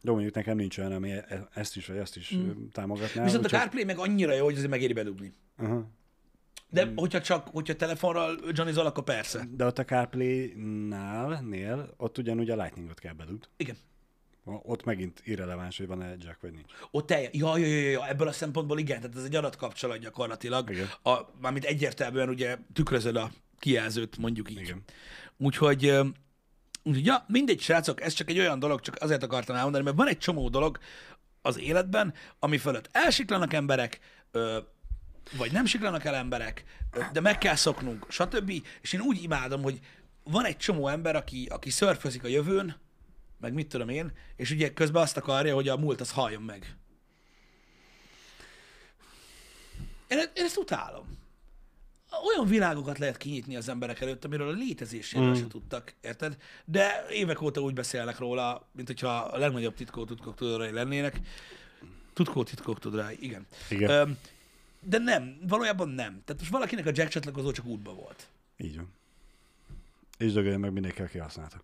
De 0.02 0.12
mondjuk 0.12 0.34
nekem 0.34 0.58
nincs 0.58 0.78
olyan, 0.78 0.92
ami 0.92 1.12
e- 1.12 1.48
ezt 1.54 1.76
is, 1.76 1.86
vagy 1.86 1.98
ezt 1.98 2.16
is 2.16 2.36
mm. 2.36 2.66
támogatná. 2.72 3.24
Viszont 3.24 3.46
a 3.46 3.50
CarPlay 3.50 3.84
meg 3.84 3.98
annyira 3.98 4.34
jó, 4.34 4.44
hogy 4.44 4.54
azért 4.56 4.70
megéri 4.70 4.94
bedugni. 4.94 5.34
Aha. 5.58 5.90
De 6.76 6.92
hogyha 6.96 7.22
csak, 7.22 7.48
hogyha 7.48 7.76
telefonral 7.76 8.40
johnny 8.52 8.76
akkor 8.76 9.04
persze. 9.04 9.48
De 9.52 9.66
ott 9.66 9.80
a 9.80 9.84
CarPlay-nál, 9.86 11.42
nél, 11.42 11.94
ott 11.98 12.18
ugyanúgy 12.18 12.50
a 12.50 12.56
Lightningot 12.56 13.00
kell 13.00 13.14
bedugd. 13.14 13.50
Igen. 13.58 13.76
Ott 14.44 14.84
megint 14.84 15.22
irreleváns, 15.24 15.78
hogy 15.78 15.88
van-e 15.88 16.16
jack, 16.18 16.42
vagy 16.42 16.52
nincs. 16.52 16.72
Ott 16.92 17.08
telje, 17.08 17.30
ja, 17.32 17.58
ja, 17.58 17.68
ja, 17.68 17.90
ja, 17.90 18.08
ebből 18.08 18.28
a 18.28 18.32
szempontból 18.32 18.80
igen, 18.80 19.02
tehát 19.02 19.16
ez 19.16 19.24
egy 19.24 19.36
adatkapcsolat 19.36 19.98
gyakorlatilag. 19.98 20.70
Igen. 20.70 20.88
A, 21.04 21.20
mármint 21.42 21.66
egyértelműen 21.66 22.30
ugye 22.30 22.58
tükrözöd 22.74 23.16
a 23.16 23.32
kijelzőt, 23.60 24.18
mondjuk 24.18 24.52
így. 24.52 24.60
Igen. 24.60 24.84
Úgyhogy, 25.38 25.86
úgyhogy 26.84 27.06
ja, 27.06 27.26
mindegy, 27.28 27.60
srácok, 27.60 28.02
ez 28.02 28.14
csak 28.14 28.30
egy 28.30 28.40
olyan 28.40 28.60
dolog, 28.60 28.80
csak 28.80 28.96
azért 29.00 29.24
akartam 29.24 29.56
elmondani, 29.56 29.84
mert 29.84 29.98
van 29.98 30.08
egy 30.08 30.18
csomó 30.18 30.50
dolog 30.50 30.78
az 31.42 31.60
életben, 31.60 32.14
ami 32.40 32.58
fölött 32.58 32.90
elsiklanak 32.92 33.54
emberek, 33.54 34.00
ö, 34.32 34.58
vagy 35.38 35.52
nem 35.52 35.66
siklanak 35.66 36.06
el 36.06 36.16
emberek, 36.16 36.64
de 37.12 37.20
meg 37.20 37.38
kell 37.38 37.56
szoknunk, 37.56 38.06
stb. 38.10 38.52
És 38.82 38.94
én 38.94 39.02
úgy 39.02 39.24
imádom, 39.24 39.62
hogy 39.62 39.80
van 40.24 40.46
egy 40.46 40.58
csomó 40.58 40.88
ember, 40.88 41.16
aki, 41.16 41.48
aki 41.52 41.70
szörfözik 41.70 42.24
a 42.24 42.28
jövőn, 42.28 42.76
meg 43.40 43.54
mit 43.54 43.68
tudom 43.68 43.90
én, 43.90 44.12
és 44.36 44.52
ugye 44.52 44.74
közben 44.74 45.02
azt 45.02 45.18
akarja, 45.18 45.54
hogy 45.54 45.68
a 45.68 45.78
múlt 45.78 46.02
az 46.02 46.12
halljon 46.12 46.42
meg. 46.42 46.76
Én, 50.08 50.18
én 50.18 50.44
ezt 50.44 50.58
utálom. 50.58 51.24
Olyan 52.34 52.48
világokat 52.48 52.98
lehet 52.98 53.18
kinyitni 53.18 53.56
az 53.56 53.70
emberek 53.70 54.02
előtt, 54.02 54.26
amiről 54.26 54.48
a 54.48 54.52
létezéséről 54.52 55.30
mm. 55.30 55.34
se 55.34 55.48
tudtak, 55.48 55.94
érted? 56.02 56.38
De 56.66 57.06
évek 57.10 57.42
óta 57.42 57.62
úgy 57.62 57.74
beszélnek 57.74 58.18
róla, 58.18 58.70
mint 58.72 58.88
hogyha 58.88 59.18
a 59.18 59.38
legnagyobb 59.38 59.74
titkó 59.74 60.06
titkok 60.06 60.36
tudorai 60.36 60.72
lennének. 60.72 61.20
Tutkó 62.14 62.44
titkok 62.44 62.80
tudorai, 62.80 63.18
igen. 63.20 63.46
Igen. 63.70 63.90
Öm, 63.90 64.18
de 64.86 64.98
nem, 64.98 65.38
valójában 65.48 65.90
nem. 65.90 66.22
Tehát 66.26 66.40
most 66.40 66.52
valakinek 66.52 66.86
a 66.86 66.92
jack 66.94 67.10
csatlakozó 67.10 67.52
csak 67.52 67.66
útba 67.66 67.94
volt. 67.94 68.28
Így 68.58 68.76
van. 68.76 68.94
És 70.18 70.32
dögölje 70.32 70.58
meg 70.58 70.72
mindenki, 70.72 71.02
aki 71.02 71.18
használta. 71.18 71.64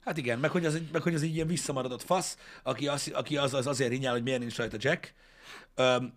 Hát 0.00 0.16
igen, 0.16 0.38
meg 0.38 0.50
hogy 0.50 0.64
az, 0.64 0.80
meg 0.92 1.02
hogy 1.02 1.14
az 1.14 1.22
egy 1.22 1.34
ilyen 1.34 1.46
visszamaradott 1.46 2.02
fasz, 2.02 2.38
aki, 2.62 2.88
az, 2.88 3.10
aki 3.14 3.36
az, 3.36 3.54
az 3.54 3.66
azért 3.66 3.90
rinyál, 3.90 4.12
hogy 4.12 4.22
miért 4.22 4.40
nincs 4.40 4.56
rajta 4.56 4.76
jack, 4.80 5.14
öm, 5.74 6.12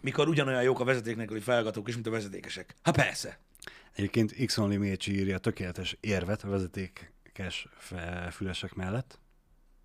mikor 0.00 0.28
ugyanolyan 0.28 0.62
jók 0.62 0.80
a 0.80 0.84
vezeték 0.84 1.16
nélküli 1.16 1.40
felhallgatók 1.40 1.88
is, 1.88 1.94
mint 1.94 2.06
a 2.06 2.10
vezetékesek. 2.10 2.74
Hát 2.82 2.94
persze. 2.94 3.38
Egyébként 3.94 4.44
x 4.44 4.58
only 4.58 4.76
Mécsi 4.76 5.18
írja 5.18 5.36
a 5.36 5.38
tökéletes 5.38 5.96
érvet 6.00 6.42
a 6.42 6.48
vezetékes 6.48 7.68
fülesek 8.30 8.74
mellett. 8.74 9.18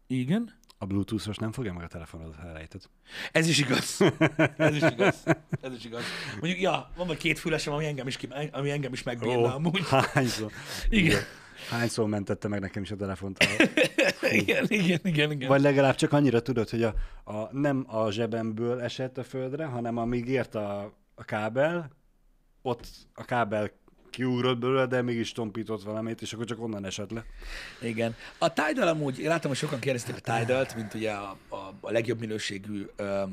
Igen. 0.08 0.54
A 0.84 0.86
Bluetooth-os 0.86 1.38
nem 1.38 1.52
fogja 1.52 1.74
meg 1.74 1.84
a 1.84 1.88
telefonodat 1.88 2.40
elejtett. 2.44 2.90
Ez 3.32 3.48
is 3.48 3.60
igaz. 3.60 4.02
Ez 4.58 4.76
is 4.76 4.82
igaz. 4.82 5.24
Ez 5.62 5.74
is 5.74 5.86
igaz. 5.86 6.04
Mondjuk, 6.40 6.62
ja, 6.62 6.90
van 6.96 7.08
vagy 7.08 7.18
két 7.18 7.40
fülesem, 7.40 7.74
ami 7.74 7.86
engem 7.86 8.08
is, 8.08 8.18
ki, 8.18 8.28
ami 8.52 8.72
engem 8.72 8.94
is 8.94 9.04
megbírna 9.04 9.56
amúgy. 9.56 9.82
hányszor? 10.14 10.52
Igen. 10.90 11.22
Hányszor 11.70 12.08
mentette 12.08 12.48
meg 12.48 12.60
nekem 12.60 12.84
is 12.84 12.92
a 12.92 12.96
telefont? 12.96 13.38
igen, 14.32 14.66
igen, 14.68 15.00
igen, 15.04 15.32
igen. 15.32 15.48
Vagy 15.48 15.62
legalább 15.62 15.96
csak 15.96 16.14
annyira 16.14 16.42
tudod, 16.42 16.70
hogy 16.70 16.84
a, 16.84 16.94
a, 17.24 17.58
nem 17.58 17.86
a 17.88 18.12
zsebemből 18.12 18.82
esett 18.82 19.18
a 19.18 19.24
földre, 19.24 19.66
hanem 19.66 19.98
amíg 19.98 20.28
ért 20.28 20.56
a, 20.56 20.94
a 21.16 21.24
kábel, 21.24 21.90
ott 22.62 22.88
a 23.14 23.24
kábel 23.26 23.72
kiugrott 24.14 24.58
belőle, 24.58 24.86
de 24.86 25.02
mégis 25.02 25.32
tompított 25.32 25.84
valamit, 25.84 26.22
és 26.22 26.34
akkor 26.34 26.46
csak 26.46 26.62
onnan 26.62 26.86
esett 26.86 27.12
le. 27.12 27.26
Igen. 27.82 28.16
A 28.38 28.54
Tidal 28.54 28.88
amúgy, 28.88 29.18
látom, 29.18 29.50
hogy 29.52 29.60
sokan 29.60 29.80
kérdezték 29.80 30.16
a 30.16 30.38
Tidal-t, 30.38 30.76
mint 30.76 30.94
ugye 30.94 31.12
a, 31.12 31.38
a, 31.50 31.56
a 31.82 31.92
legjobb 31.92 32.20
minőségű 32.20 32.86
ö, 32.96 33.24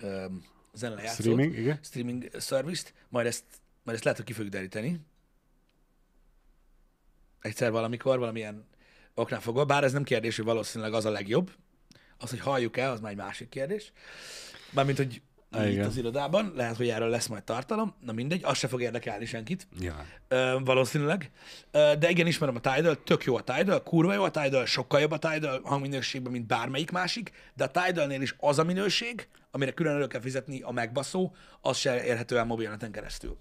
ö, 0.00 0.24
zenelejátszót. 0.74 1.20
Streaming, 1.20 1.58
igen. 1.58 1.78
Streaming 1.82 2.28
service-t. 2.40 2.94
Majd 3.08 3.26
ezt, 3.26 3.44
majd 3.82 3.96
ezt 3.96 4.04
lehet, 4.04 4.18
hogy 4.18 4.28
ki 4.28 4.32
fogjuk 4.32 4.52
deríteni. 4.52 5.00
Egyszer 7.40 7.70
valamikor, 7.70 8.18
valamilyen 8.18 8.66
oknál 9.14 9.40
fogva. 9.40 9.64
Bár 9.64 9.84
ez 9.84 9.92
nem 9.92 10.04
kérdés, 10.04 10.36
hogy 10.36 10.44
valószínűleg 10.44 10.92
az 10.94 11.04
a 11.04 11.10
legjobb. 11.10 11.50
Az, 12.18 12.30
hogy 12.30 12.40
halljuk-e, 12.40 12.90
az 12.90 13.00
már 13.00 13.10
egy 13.10 13.16
másik 13.16 13.48
kérdés. 13.48 13.92
Mármint, 14.70 14.96
hogy 14.96 15.22
Ah, 15.56 15.66
itt 15.66 15.72
igen. 15.72 15.86
az 15.86 15.96
irodában, 15.96 16.52
lehet, 16.56 16.76
hogy 16.76 16.88
erről 16.88 17.08
lesz 17.08 17.26
majd 17.26 17.44
tartalom, 17.44 17.94
na 18.00 18.12
mindegy, 18.12 18.44
az 18.44 18.58
se 18.58 18.68
fog 18.68 18.82
érdekelni 18.82 19.24
senkit. 19.24 19.68
Ja. 19.80 20.04
Ö, 20.28 20.58
valószínűleg. 20.64 21.30
Ö, 21.70 21.92
de 21.98 22.10
igen, 22.10 22.26
ismerem 22.26 22.56
a 22.62 22.74
Tidal, 22.74 23.02
tök 23.02 23.24
jó 23.24 23.36
a 23.36 23.42
Tidal, 23.42 23.82
kurva 23.82 24.14
jó 24.14 24.22
a 24.22 24.30
Tidal, 24.30 24.66
sokkal 24.66 25.00
jobb 25.00 25.10
a 25.10 25.18
Tidal 25.18 25.60
hangminőségben, 25.64 26.32
mint 26.32 26.46
bármelyik 26.46 26.90
másik, 26.90 27.30
de 27.54 27.64
a 27.64 27.70
Tidalnél 27.70 28.20
is 28.20 28.34
az 28.38 28.58
a 28.58 28.64
minőség, 28.64 29.28
amire 29.50 29.70
külön 29.72 29.94
elő 29.94 30.06
kell 30.06 30.20
fizetni 30.20 30.60
a 30.60 30.72
megbaszó, 30.72 31.34
az 31.60 31.76
se 31.76 32.04
érhető 32.04 32.38
el 32.38 32.44
mobilneten 32.44 32.90
keresztül. 32.90 33.36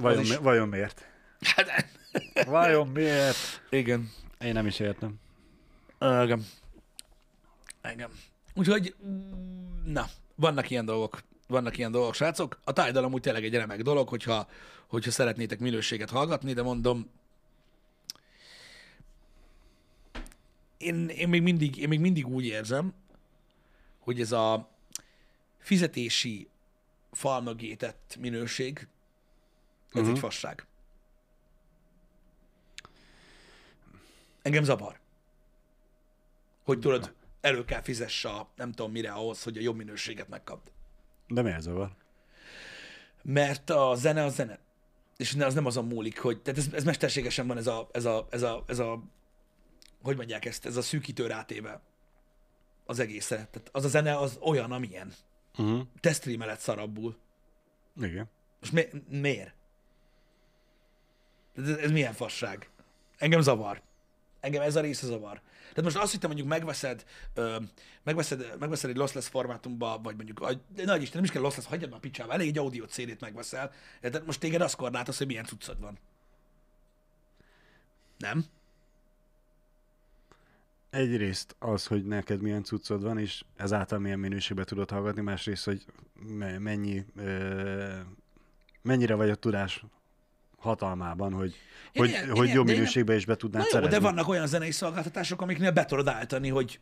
Vajon, 0.00 0.26
mi, 0.26 0.36
vajon 0.40 0.68
miért? 0.68 1.06
Hát, 1.40 1.86
Vajon 2.46 2.88
miért? 2.88 3.36
igen. 3.70 4.10
Én 4.40 4.52
nem 4.52 4.66
is 4.66 4.80
értem. 4.80 5.14
Igen. 6.00 6.46
Igen. 7.92 8.10
Úgyhogy, 8.54 8.94
mm, 9.06 9.92
na, 9.92 10.06
vannak 10.34 10.70
ilyen 10.70 10.84
dolgok. 10.84 11.22
Vannak 11.48 11.78
ilyen 11.78 11.92
dolgok, 11.92 12.14
srácok. 12.14 12.60
A 12.64 12.72
Tidal 12.72 13.04
amúgy 13.04 13.20
tényleg 13.20 13.44
egy 13.44 13.54
remek 13.54 13.82
dolog, 13.82 14.08
hogyha, 14.08 14.48
hogyha 14.86 15.10
szeretnétek 15.10 15.58
minőséget 15.58 16.10
hallgatni, 16.10 16.52
de 16.52 16.62
mondom, 16.62 17.10
én, 20.82 21.08
én, 21.08 21.28
még 21.28 21.42
mindig, 21.42 21.76
én 21.76 21.88
még 21.88 22.00
mindig 22.00 22.26
úgy 22.26 22.44
érzem, 22.44 22.94
hogy 23.98 24.20
ez 24.20 24.32
a 24.32 24.68
fizetési 25.58 26.48
fal 27.12 27.40
mögé 27.40 27.74
tett 27.74 28.16
minőség, 28.20 28.88
ez 29.92 30.00
uh-huh. 30.00 30.10
egy 30.10 30.18
fasság. 30.18 30.66
Engem 34.42 34.64
zavar. 34.64 35.00
Hogy 36.64 36.78
tudod, 36.78 37.12
elő 37.42 37.64
kell 37.64 37.82
fizesse 37.82 38.28
a 38.28 38.48
nem 38.56 38.72
tudom 38.72 38.92
mire 38.92 39.10
ahhoz, 39.10 39.42
hogy 39.42 39.56
a 39.56 39.60
jobb 39.60 39.76
minőséget 39.76 40.28
megkapd. 40.28 40.72
De 41.28 41.42
miért 41.42 41.60
zavar? 41.60 41.90
Mert 43.22 43.70
a 43.70 43.94
zene 43.94 44.24
a 44.24 44.28
zene. 44.28 44.58
És 45.16 45.34
az 45.34 45.54
nem 45.54 45.66
azon 45.66 45.86
múlik, 45.86 46.18
hogy, 46.18 46.42
tehát 46.42 46.58
ez, 46.58 46.68
ez 46.72 46.84
mesterségesen 46.84 47.46
van 47.46 47.56
ez 47.56 47.66
a, 47.66 47.88
ez 47.92 48.04
a, 48.04 48.26
ez 48.30 48.42
a, 48.42 48.64
ez 48.66 48.78
a, 48.78 49.02
hogy 50.02 50.16
mondják 50.16 50.44
ezt, 50.44 50.66
ez 50.66 50.76
a 50.76 50.82
szűkítő 50.82 51.26
rátéve 51.26 51.80
az 52.84 52.98
egészre. 52.98 53.36
Tehát 53.36 53.68
az 53.72 53.84
a 53.84 53.88
zene 53.88 54.16
az 54.16 54.38
olyan, 54.40 54.72
amilyen. 54.72 55.12
Uh-huh. 55.58 55.86
Te 56.00 56.12
streameled 56.12 56.58
szarabbul. 56.58 57.16
Igen. 57.96 58.30
Most 58.60 58.72
mi, 58.72 58.84
miért? 59.08 59.54
Ez, 61.56 61.68
ez 61.68 61.90
milyen 61.90 62.12
fasság? 62.12 62.70
Engem 63.18 63.40
zavar. 63.40 63.82
Engem 64.42 64.62
ez 64.62 64.76
a 64.76 64.80
része 64.80 65.06
zavar. 65.06 65.40
Tehát 65.60 65.82
most 65.82 65.96
azt, 65.96 66.10
hogy 66.10 66.22
mondjuk 66.22 66.48
megveszed, 66.48 67.04
ö, 67.34 67.56
megveszed, 68.02 68.56
megveszed 68.58 68.90
egy 68.90 68.96
lossless 68.96 69.28
formátumba, 69.28 70.00
vagy 70.02 70.16
mondjuk, 70.16 70.40
a- 70.40 70.60
nagy 70.84 71.02
Isten, 71.02 71.14
nem 71.16 71.24
is 71.24 71.30
kell 71.30 71.42
lossless, 71.42 71.66
hagyjad 71.66 71.90
már 71.90 72.00
picsába, 72.00 72.32
elég 72.32 72.48
egy 72.48 72.58
audio 72.58 72.84
CD-t 72.84 73.20
megveszel. 73.20 73.72
Tehát 74.00 74.26
most 74.26 74.40
téged 74.40 74.60
azt 74.60 74.76
korlátoz, 74.76 75.18
hogy 75.18 75.26
milyen 75.26 75.44
cuccod 75.44 75.80
van. 75.80 75.98
Nem? 78.18 78.44
Egyrészt 80.90 81.56
az, 81.58 81.86
hogy 81.86 82.04
neked 82.06 82.40
milyen 82.40 82.64
cuccod 82.64 83.02
van, 83.02 83.18
és 83.18 83.44
ezáltal 83.56 83.98
milyen 83.98 84.18
minőségben 84.18 84.64
tudod 84.64 84.90
hallgatni, 84.90 85.20
másrészt, 85.22 85.64
hogy 85.64 85.84
me- 86.14 86.58
mennyi, 86.58 87.04
mennyire 88.82 89.14
vagy 89.14 89.30
a 89.30 89.34
tudás 89.34 89.84
hatalmában, 90.62 91.32
hogy, 91.32 91.54
Én 91.92 92.02
hogy, 92.02 92.08
ilyen- 92.08 92.30
hogy 92.30 92.48
én 92.48 92.54
jó 92.54 92.60
én- 92.64 92.74
minőségben 92.74 93.16
is 93.16 93.24
be 93.26 93.34
tudnád 93.36 93.62
jó, 93.62 93.68
szerezni. 93.68 93.94
de 93.94 94.00
vannak 94.00 94.28
olyan 94.28 94.46
zenei 94.46 94.70
szolgáltatások, 94.70 95.40
amiknél 95.42 95.70
be 95.70 95.84
tudod 95.84 96.08
állítani, 96.08 96.48
hogy 96.48 96.80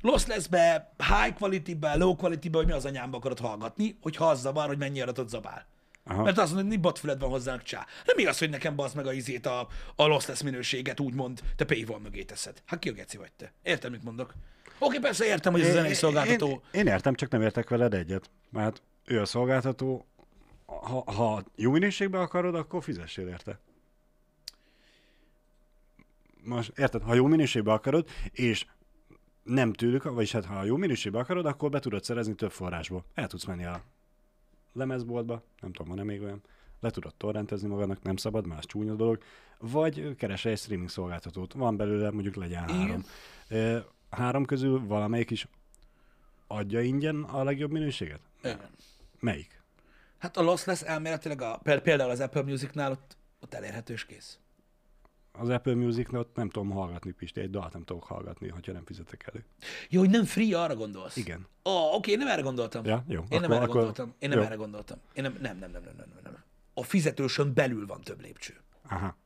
lossless-be, 0.00 0.92
high 0.96 1.34
quality-be, 1.36 1.96
low 1.96 2.16
quality-be, 2.16 2.56
hogy 2.58 2.66
mi 2.66 2.72
az 2.72 2.84
anyámba 2.84 3.16
akarod 3.16 3.38
hallgatni, 3.38 3.96
hogyha 4.00 4.28
az 4.28 4.40
zavar, 4.40 4.66
hogy 4.66 4.78
mennyi 4.78 5.00
adatot 5.00 5.28
zabál. 5.28 5.66
Aha. 6.06 6.22
Mert 6.22 6.38
azt 6.38 6.46
mondod, 6.52 6.66
hogy 6.66 6.76
mi 6.76 6.82
botfüled 6.82 7.20
van 7.20 7.30
hozzának 7.30 7.62
csá. 7.62 7.86
Nem 8.06 8.18
igaz, 8.18 8.38
hogy 8.38 8.50
nekem 8.50 8.76
bazd 8.76 8.96
meg 8.96 9.06
a 9.06 9.12
izét, 9.12 9.46
a, 9.46 9.68
a 9.96 10.06
lossless 10.06 10.42
minőséget 10.42 11.00
úgymond 11.00 11.40
te 11.56 11.64
paywall 11.64 11.98
mögé 12.00 12.22
teszed. 12.22 12.62
Hát 12.66 12.78
ki 12.78 12.88
a 12.88 12.92
geci 12.92 13.16
vagy 13.16 13.32
te? 13.36 13.52
Értem, 13.62 13.90
mit 13.90 14.02
mondok? 14.04 14.34
Oké, 14.78 14.98
persze 14.98 15.24
értem, 15.24 15.52
hogy 15.52 15.60
ez 15.60 15.68
a 15.68 15.72
zenei 15.72 15.94
szolgáltató. 15.94 16.48
Én, 16.48 16.80
én 16.80 16.86
értem, 16.86 17.14
csak 17.14 17.30
nem 17.30 17.42
értek 17.42 17.68
veled 17.68 17.94
egyet. 17.94 18.30
Mert 18.50 18.82
ő 19.04 19.20
a 19.20 19.24
szolgáltató, 19.24 20.06
ha, 20.82 21.12
ha 21.12 21.42
jó 21.56 21.70
minőségben 21.70 22.20
akarod, 22.20 22.54
akkor 22.54 22.82
fizessél 22.82 23.28
érte. 23.28 23.58
Most 26.42 26.78
érted, 26.78 27.02
ha 27.02 27.14
jó 27.14 27.26
minőségben 27.26 27.74
akarod, 27.74 28.08
és 28.32 28.66
nem 29.42 29.72
tőlük, 29.72 30.02
vagyis 30.02 30.32
hát 30.32 30.44
ha 30.44 30.64
jó 30.64 30.76
minőségben 30.76 31.20
akarod, 31.20 31.46
akkor 31.46 31.70
be 31.70 31.78
tudod 31.78 32.04
szerezni 32.04 32.34
több 32.34 32.50
forrásból. 32.50 33.04
El 33.14 33.26
tudsz 33.26 33.44
menni 33.44 33.64
a 33.64 33.82
lemezboltba, 34.72 35.42
nem 35.60 35.72
tudom, 35.72 35.88
van-e 35.88 36.04
még 36.04 36.22
olyan, 36.22 36.42
le 36.80 36.90
tudod 36.90 37.14
torrentezni 37.14 37.68
magadnak, 37.68 38.02
nem 38.02 38.16
szabad, 38.16 38.46
más 38.46 38.66
csúnya 38.66 38.94
dolog, 38.94 39.22
vagy 39.58 40.14
keresel 40.16 40.52
egy 40.52 40.58
streaming 40.58 40.88
szolgáltatót. 40.88 41.52
Van 41.52 41.76
belőle, 41.76 42.10
mondjuk 42.10 42.34
legyen 42.34 42.68
Igen. 42.68 42.80
három. 42.80 43.04
Ö, 43.48 43.78
három 44.10 44.44
közül 44.44 44.86
valamelyik 44.86 45.30
is 45.30 45.48
adja 46.46 46.80
ingyen 46.80 47.22
a 47.22 47.44
legjobb 47.44 47.70
minőséget? 47.70 48.20
Igen. 48.42 48.70
Melyik? 49.20 49.62
Hát 50.24 50.36
a 50.36 50.42
lossless 50.42 50.82
elméletileg 50.82 51.40
a, 51.42 51.60
péld- 51.62 51.80
például 51.82 52.10
az 52.10 52.20
Apple 52.20 52.42
Musicnál 52.42 52.90
ott, 52.90 53.16
ott 53.40 53.54
elérhetős 53.54 54.04
kész. 54.04 54.38
Az 55.32 55.48
Apple 55.48 55.74
Music-not 55.74 56.34
nem 56.34 56.48
tudom 56.50 56.70
hallgatni, 56.70 57.10
Pisti, 57.10 57.40
egy 57.40 57.50
dalt 57.50 57.72
nem 57.72 57.82
tudok 57.84 58.04
hallgatni, 58.04 58.48
hogyha 58.48 58.72
nem 58.72 58.84
fizetek 58.84 59.26
elő. 59.32 59.44
Jó, 59.88 60.00
hogy 60.00 60.10
nem 60.10 60.24
free, 60.24 60.60
arra 60.62 60.74
gondolsz? 60.76 61.16
Igen. 61.16 61.46
Ó, 61.64 61.70
oh, 61.70 61.94
oké, 61.94 62.10
én 62.12 62.18
nem 62.18 62.28
erre 62.28 62.40
gondoltam. 62.42 62.84
Ja, 62.84 63.04
jó. 63.08 63.20
Én 63.20 63.40
nem 63.40 63.42
Akkor- 63.42 63.54
erre 63.54 63.62
akkor- 63.64 63.74
gondoltam. 63.74 64.14
Én 64.18 64.28
nem 64.28 64.38
jó. 64.38 64.44
erre 64.44 64.54
gondoltam. 64.54 64.98
Én 65.14 65.22
nem, 65.22 65.38
nem, 65.40 65.58
nem, 65.58 65.70
nem, 65.70 65.82
nem, 65.82 65.94
nem, 65.96 66.06
nem, 66.14 66.20
nem. 66.22 66.42
A 66.74 66.82
fizetősön 66.82 67.54
belül 67.54 67.86
van 67.86 68.00
több 68.00 68.20
lépcső. 68.20 68.60
Aha. 68.88 69.16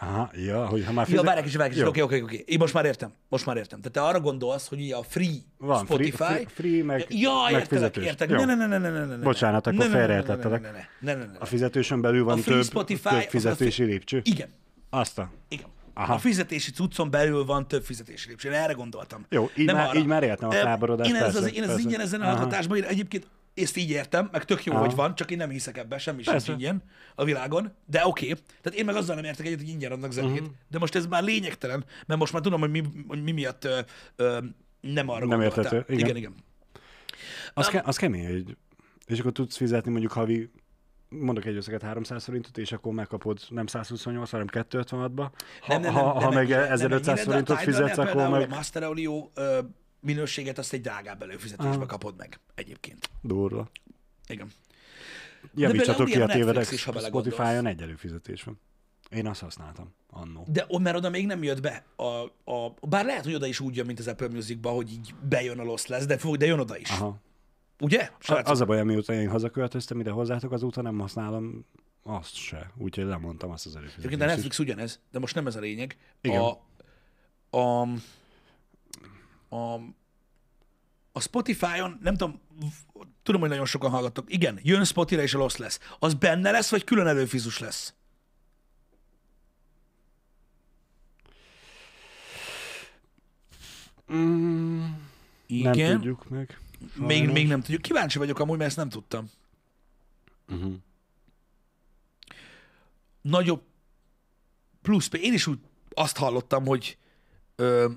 Aha, 0.00 0.30
ja, 0.46 0.66
hogy 0.66 0.84
ha 0.84 0.92
már 0.92 1.04
Ja, 1.08 1.10
fizet... 1.10 1.24
várj 1.24 1.38
egy 1.38 1.44
kicsit, 1.44 1.58
várj 1.58 1.70
egy 1.72 1.76
Jó. 1.78 1.90
kicsit, 1.90 2.02
oké, 2.04 2.14
oké, 2.20 2.22
oké. 2.36 2.44
Én 2.46 2.58
most 2.58 2.74
már 2.74 2.84
értem. 2.84 3.12
Most 3.28 3.46
már 3.46 3.56
értem. 3.56 3.78
Tehát 3.80 3.92
te 3.92 4.00
arra 4.16 4.20
gondolsz, 4.20 4.68
hogy 4.68 4.80
ugye 4.80 4.96
a 4.96 5.02
free 5.02 5.26
Van, 5.58 5.86
free- 5.86 5.86
Spotify... 5.86 6.32
free- 6.34 6.50
free, 6.52 6.84
meg- 6.84 7.06
ja, 7.08 7.30
meg 7.50 7.60
értelek, 7.60 7.96
értek. 7.96 8.28
Ne, 8.28 8.44
ne, 8.44 8.54
ne, 8.54 8.66
ne, 8.66 8.78
ne, 8.78 8.88
ne, 8.90 9.04
ne. 9.04 9.16
Bocsánat, 9.16 9.66
akkor 9.66 9.78
Ne, 9.78 9.84
ne, 9.84 9.90
ne, 9.90 9.94
ne, 9.96 9.98
félreértettelek. 10.06 10.60
Ne, 10.62 10.70
ne, 10.70 10.78
ne, 11.00 11.14
ne, 11.14 11.24
ne. 11.32 11.38
A 11.38 11.44
fizetősön 11.44 12.00
belül 12.00 12.24
van 12.24 12.38
free 12.38 12.54
több, 12.56 12.64
Spotify, 12.64 13.02
több 13.08 13.18
az 13.18 13.24
fizetési 13.28 13.84
lépcső? 13.84 14.20
Igen, 14.24 14.48
Azt 14.90 15.18
a... 15.18 15.30
igen. 15.48 15.66
Aha. 15.94 16.14
A 16.14 16.18
fizetési 16.18 16.70
cuccon 16.70 17.10
belül 17.10 17.44
van 17.44 17.68
több 17.68 17.82
fizetési 17.84 18.28
lépcső. 18.28 18.48
Én 18.48 18.54
erre 18.54 18.72
gondoltam. 18.72 19.26
Jó, 19.28 19.50
így 19.56 19.72
már- 19.72 19.94
így 19.94 20.06
már 20.06 20.22
értem 20.22 20.48
a 20.48 20.54
Ö, 20.54 20.58
felborodást, 20.60 21.10
Én 21.10 21.16
ez 21.16 21.26
az, 21.26 21.32
persze, 21.40 21.56
én 21.56 21.62
ez 21.62 21.70
az 21.70 21.78
ingyen 21.78 22.00
ezen 22.00 22.20
a 22.20 22.74
én 22.74 22.82
egyébként 22.84 23.26
ezt 23.62 23.76
így 23.76 23.90
értem, 23.90 24.28
meg 24.32 24.44
tök 24.44 24.64
jó, 24.64 24.72
Aha. 24.72 24.84
hogy 24.84 24.94
van, 24.94 25.14
csak 25.14 25.30
én 25.30 25.36
nem 25.36 25.50
hiszek 25.50 25.76
ebbe, 25.78 25.98
semmi 25.98 26.22
sem 26.22 26.38
ingyen 26.46 26.82
a 27.14 27.24
világon, 27.24 27.72
de 27.86 28.06
oké. 28.06 28.26
Tehát 28.62 28.78
én 28.78 28.84
meg 28.84 28.96
azzal 28.96 29.14
nem 29.14 29.24
értek 29.24 29.46
egyet, 29.46 29.58
hogy 29.58 29.68
ingyen 29.68 29.92
adnak 29.92 30.12
zenét, 30.12 30.40
Mhm. 30.40 30.50
de 30.68 30.78
most 30.78 30.94
ez 30.94 31.06
már 31.06 31.22
lényegtelen, 31.22 31.84
mert 32.06 32.20
most 32.20 32.32
már 32.32 32.42
tudom, 32.42 32.60
hogy 32.60 32.70
mi, 32.70 32.82
hogy 33.08 33.22
mi 33.22 33.30
miatt 33.32 33.64
ö, 33.64 33.78
ö, 34.16 34.38
nem 34.80 35.08
arra 35.08 35.26
Nem 35.26 35.40
érthető, 35.40 35.84
igen. 35.88 35.98
igen, 35.98 36.16
igen. 36.16 36.34
Az, 37.54 37.68
ke- 37.68 37.86
az 37.86 37.96
kemény, 37.96 38.26
hogy... 38.30 38.56
És 39.06 39.18
akkor 39.20 39.32
tudsz 39.32 39.56
fizetni 39.56 39.90
mondjuk 39.90 40.12
havi 40.12 40.50
mondok 41.08 41.44
egy 41.44 41.56
összeget 41.56 41.82
300 41.82 42.24
forintot, 42.24 42.58
és 42.58 42.72
akkor 42.72 42.92
megkapod 42.92 43.38
nem 43.48 43.66
128, 43.66 44.30
hanem 44.30 44.46
256-ba. 44.50 45.26
Ha, 45.60 45.72
Nem, 45.72 45.80
nem, 45.80 45.92
ha, 45.94 46.02
nem, 46.02 46.12
ha 46.12 46.20
nem 46.20 46.32
meg 46.32 46.42
ennyire, 46.50 46.58
nem 46.62 46.70
1500 46.72 47.18
ennyire, 47.18 47.42
de 47.42 47.52
a 47.52 47.56
forintot 47.56 47.58
fizetsz, 47.58 47.98
akkor 47.98 48.28
meg 48.28 48.50
A 48.50 48.54
Master 48.54 48.82
Audio 48.82 49.28
ö, 49.34 49.58
minőséget 50.00 50.58
azt 50.58 50.72
egy 50.72 50.80
drágább 50.80 51.22
előfizetésbe 51.22 51.74
Aha. 51.74 51.86
kapod 51.86 52.16
meg 52.16 52.40
egyébként. 52.54 53.10
durva. 53.22 53.70
Igen. 54.26 54.50
Javítsatok 55.54 56.06
ki 56.06 56.20
a 56.20 56.24
a 56.24 56.28
tévedek, 56.28 56.70
is, 56.70 56.84
ha. 56.84 56.98
Spotify-on 57.00 57.66
egy 57.66 57.82
előfizetés 57.82 58.42
van. 58.42 58.60
Én 59.10 59.26
azt 59.26 59.40
használtam 59.40 59.94
annó. 60.10 60.46
De 60.48 60.66
mert 60.80 60.96
oda 60.96 61.10
még 61.10 61.26
nem 61.26 61.42
jött 61.42 61.60
be. 61.60 61.84
A, 61.96 62.04
a, 62.52 62.74
bár 62.80 63.04
lehet, 63.04 63.24
hogy 63.24 63.34
oda 63.34 63.46
is 63.46 63.60
úgy 63.60 63.76
jön, 63.76 63.86
mint 63.86 63.98
az 63.98 64.08
Apple 64.08 64.28
Music-ba, 64.28 64.70
hogy 64.70 64.92
így 64.92 65.14
bejön 65.28 65.58
a 65.58 65.62
loss 65.62 65.86
lesz, 65.86 66.06
de, 66.06 66.18
fog, 66.18 66.36
de 66.36 66.46
jön 66.46 66.58
oda 66.58 66.78
is. 66.78 66.90
Aha. 66.90 67.20
Ugye? 67.80 68.10
Srácok? 68.18 68.48
Az 68.48 68.60
a 68.60 68.64
baj, 68.64 68.84
mióta 68.84 69.12
én 69.12 69.28
hazaköltöztem 69.28 70.00
ide 70.00 70.10
hozzátok, 70.10 70.52
azóta 70.52 70.82
nem 70.82 70.98
használom 70.98 71.64
azt 72.02 72.34
se. 72.34 72.70
Úgyhogy 72.76 73.04
lemondtam 73.04 73.50
azt 73.50 73.66
az 73.66 73.76
Egyébként 73.76 74.02
előfizetést. 74.02 74.22
a 74.22 74.24
is. 74.24 74.30
Netflix 74.30 74.58
ugyanez, 74.58 75.00
de 75.10 75.18
most 75.18 75.34
nem 75.34 75.46
ez 75.46 75.56
a 75.56 75.60
lényeg. 75.60 75.96
Igen. 76.20 76.40
A, 76.40 76.60
a, 77.58 77.88
a, 79.48 79.74
a 81.12 81.20
Spotify-on, 81.20 81.98
nem 82.02 82.16
tudom, 82.16 82.40
tudom, 83.22 83.40
hogy 83.40 83.50
nagyon 83.50 83.66
sokan 83.66 83.90
hallgattok. 83.90 84.32
Igen, 84.32 84.60
jön 84.62 84.84
Spotify 84.84 85.22
és 85.22 85.34
a 85.34 85.38
loss 85.38 85.56
lesz. 85.56 85.80
Az 85.98 86.14
benne 86.14 86.50
lesz, 86.50 86.70
vagy 86.70 86.84
külön 86.84 87.06
előfizus 87.06 87.58
lesz? 87.58 87.94
Mm, 94.12 94.84
Igen. 95.46 95.76
nem 95.76 95.96
tudjuk 95.96 96.28
meg. 96.28 96.58
Még, 96.94 97.16
sajnos. 97.16 97.32
még 97.34 97.46
nem 97.48 97.60
tudjuk. 97.60 97.82
Kíváncsi 97.82 98.18
vagyok 98.18 98.38
amúgy, 98.38 98.56
mert 98.56 98.68
ezt 98.68 98.78
nem 98.78 98.88
tudtam. 98.88 99.30
Uh-huh. 100.48 100.74
Nagyobb 103.20 103.62
plusz. 104.82 105.08
Én 105.12 105.32
is 105.32 105.46
úgy 105.46 105.58
azt 105.88 106.16
hallottam, 106.16 106.66
hogy, 106.66 106.98
ö, 107.56 107.90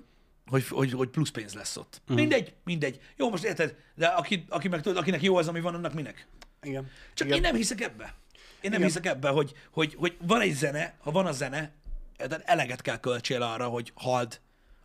hogy, 0.51 0.67
hogy, 0.67 0.91
hogy 0.91 1.09
plusz 1.09 1.29
pénz 1.29 1.53
lesz 1.53 1.77
ott. 1.77 2.01
Mhm. 2.05 2.15
Mindegy, 2.15 2.53
mindegy. 2.63 2.99
Jó, 3.17 3.29
most 3.29 3.43
érted, 3.43 3.75
de 3.95 4.07
aki, 4.07 4.45
aki 4.49 4.67
meg 4.67 4.81
tudod, 4.81 4.97
akinek 4.97 5.21
jó 5.21 5.35
az, 5.35 5.47
ami 5.47 5.61
van, 5.61 5.73
annak 5.75 5.93
minek? 5.93 6.27
Igen. 6.61 6.89
Csak 7.13 7.27
Igen. 7.27 7.37
én 7.37 7.43
nem 7.43 7.55
hiszek 7.55 7.81
ebbe. 7.81 8.13
Én 8.33 8.69
nem 8.69 8.79
Igen. 8.79 8.83
hiszek 8.83 9.05
ebbe, 9.05 9.29
hogy, 9.29 9.53
hogy, 9.71 9.95
hogy 9.97 10.17
van 10.21 10.41
egy 10.41 10.53
zene, 10.53 10.95
ha 10.99 11.11
van 11.11 11.25
a 11.25 11.31
zene, 11.31 11.71
tehát 12.17 12.41
eleget 12.45 12.81
kell 12.81 12.99
költsél 12.99 13.41
arra, 13.41 13.67
hogy 13.67 13.91
hald 13.95 14.39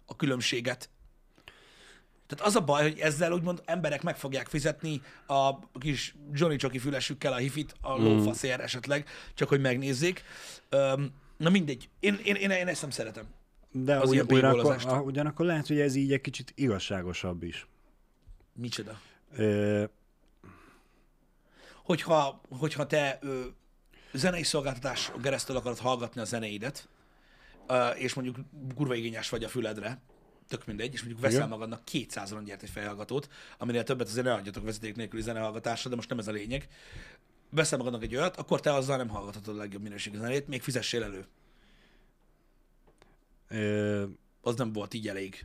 a 0.07 0.17
különbséget. 0.17 0.91
Tehát 2.27 2.47
az 2.47 2.57
a 2.57 2.61
baj, 2.61 2.83
hogy 2.83 2.99
ezzel 2.99 3.33
úgymond 3.33 3.63
emberek 3.65 4.03
meg 4.03 4.17
fogják 4.17 4.49
fizetni 4.49 5.03
a 5.27 5.59
kis 5.79 6.15
Johnny 6.33 6.57
Csoki 6.57 6.79
fülesükkel 6.79 7.33
a 7.33 7.37
hifit, 7.37 7.75
a 7.81 7.99
Mm. 7.99 8.03
lófaszér 8.05 8.61
esetleg, 8.61 9.09
csak 9.35 9.49
hogy 9.49 9.61
megnézzék. 9.61 10.23
Na 11.37 11.51
mindegy. 11.51 11.89
Én, 12.01 12.21
én, 12.25 12.35
én, 12.35 12.51
én 12.51 12.69
ezt 12.69 12.81
nem 12.81 12.91
szeretem. 12.91 13.25
De 13.85 13.97
az 13.97 14.09
ugy, 14.09 14.15
ilyen 14.15 14.27
ugyanakkor, 14.27 14.77
a- 14.87 15.01
ugyanakkor 15.01 15.47
lehet, 15.47 15.67
hogy 15.67 15.81
ez 15.81 15.95
így 15.95 16.13
egy 16.13 16.21
kicsit 16.21 16.53
igazságosabb 16.55 17.43
is. 17.43 17.67
Micsoda. 18.53 19.01
Ö, 19.37 19.85
Hogyha, 21.83 22.41
hogyha 22.59 22.87
te 22.87 23.19
ö, 23.23 23.41
zenei 24.13 24.43
szolgáltatás 24.43 25.13
keresztül 25.23 25.57
akarod 25.57 25.79
hallgatni 25.79 26.21
a 26.21 26.25
zenéidet, 26.25 26.89
ö, 27.67 27.89
és 27.89 28.15
mondjuk 28.15 28.37
kurva 28.75 28.95
igényes 28.95 29.29
vagy 29.29 29.45
a 29.45 29.49
füledre, 29.49 30.01
tök 30.49 30.67
mindegy, 30.67 30.93
és 30.93 30.99
mondjuk 31.01 31.21
veszel 31.21 31.37
Igen. 31.37 31.49
magadnak 31.49 31.85
200 31.85 32.35
gyert 32.45 32.63
egy 32.63 32.71
fejhallgatót, 32.71 33.29
aminél 33.59 33.83
többet 33.85 34.07
azért 34.09 34.25
ne 34.27 34.33
adjatok 34.33 34.65
vezeték 34.65 34.97
nélküli 34.97 35.23
zenehallgatásra, 35.23 35.91
de 35.91 35.97
most 35.97 36.09
nem 36.09 36.19
ez 36.19 36.29
a 36.29 36.33
lényeg. 36.33 36.69
Veszel 37.51 37.79
magadnak 37.79 38.03
egy 38.03 38.17
olyat, 38.17 38.37
akkor 38.37 38.61
te 38.61 38.75
azzal 38.75 38.97
nem 38.97 39.09
hallgathatod 39.09 39.55
a 39.55 39.59
legjobb 39.59 39.83
minőségű 39.83 40.19
zenét, 40.19 40.49
még 40.49 40.63
fizessél 40.63 41.03
elő. 41.03 41.27
Az 44.41 44.57
nem 44.57 44.73
volt 44.73 44.95
így 44.95 45.09
elég. 45.09 45.45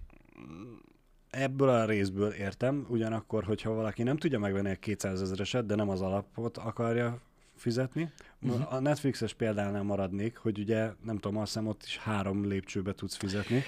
ebből 1.30 1.70
a 1.70 1.86
részből 1.86 2.32
értem, 2.32 2.86
ugyanakkor, 2.90 3.44
hogyha 3.44 3.74
valaki 3.74 4.04
nem 4.04 4.18
tudja 4.18 4.40
megvenni 4.40 4.70
egy 4.70 4.80
200 4.80 5.22
ezereset, 5.22 5.66
de 5.66 5.76
nem 5.76 5.90
az 5.90 6.02
alapot 6.02 6.58
akarja 6.58 7.22
fizetni. 7.56 8.12
Uh-huh. 8.42 8.74
A 8.74 8.80
Netflixes 8.80 9.34
példánál 9.34 9.84
maradnék, 9.84 10.38
hogy 10.38 10.60
ugye, 10.60 10.90
nem 11.04 11.18
tudom, 11.18 11.38
azt 11.38 11.48
hiszem 11.54 11.68
ott 11.68 11.84
is 11.86 11.98
három 11.98 12.48
lépcsőbe 12.48 12.94
tudsz 12.94 13.16
fizetni. 13.16 13.64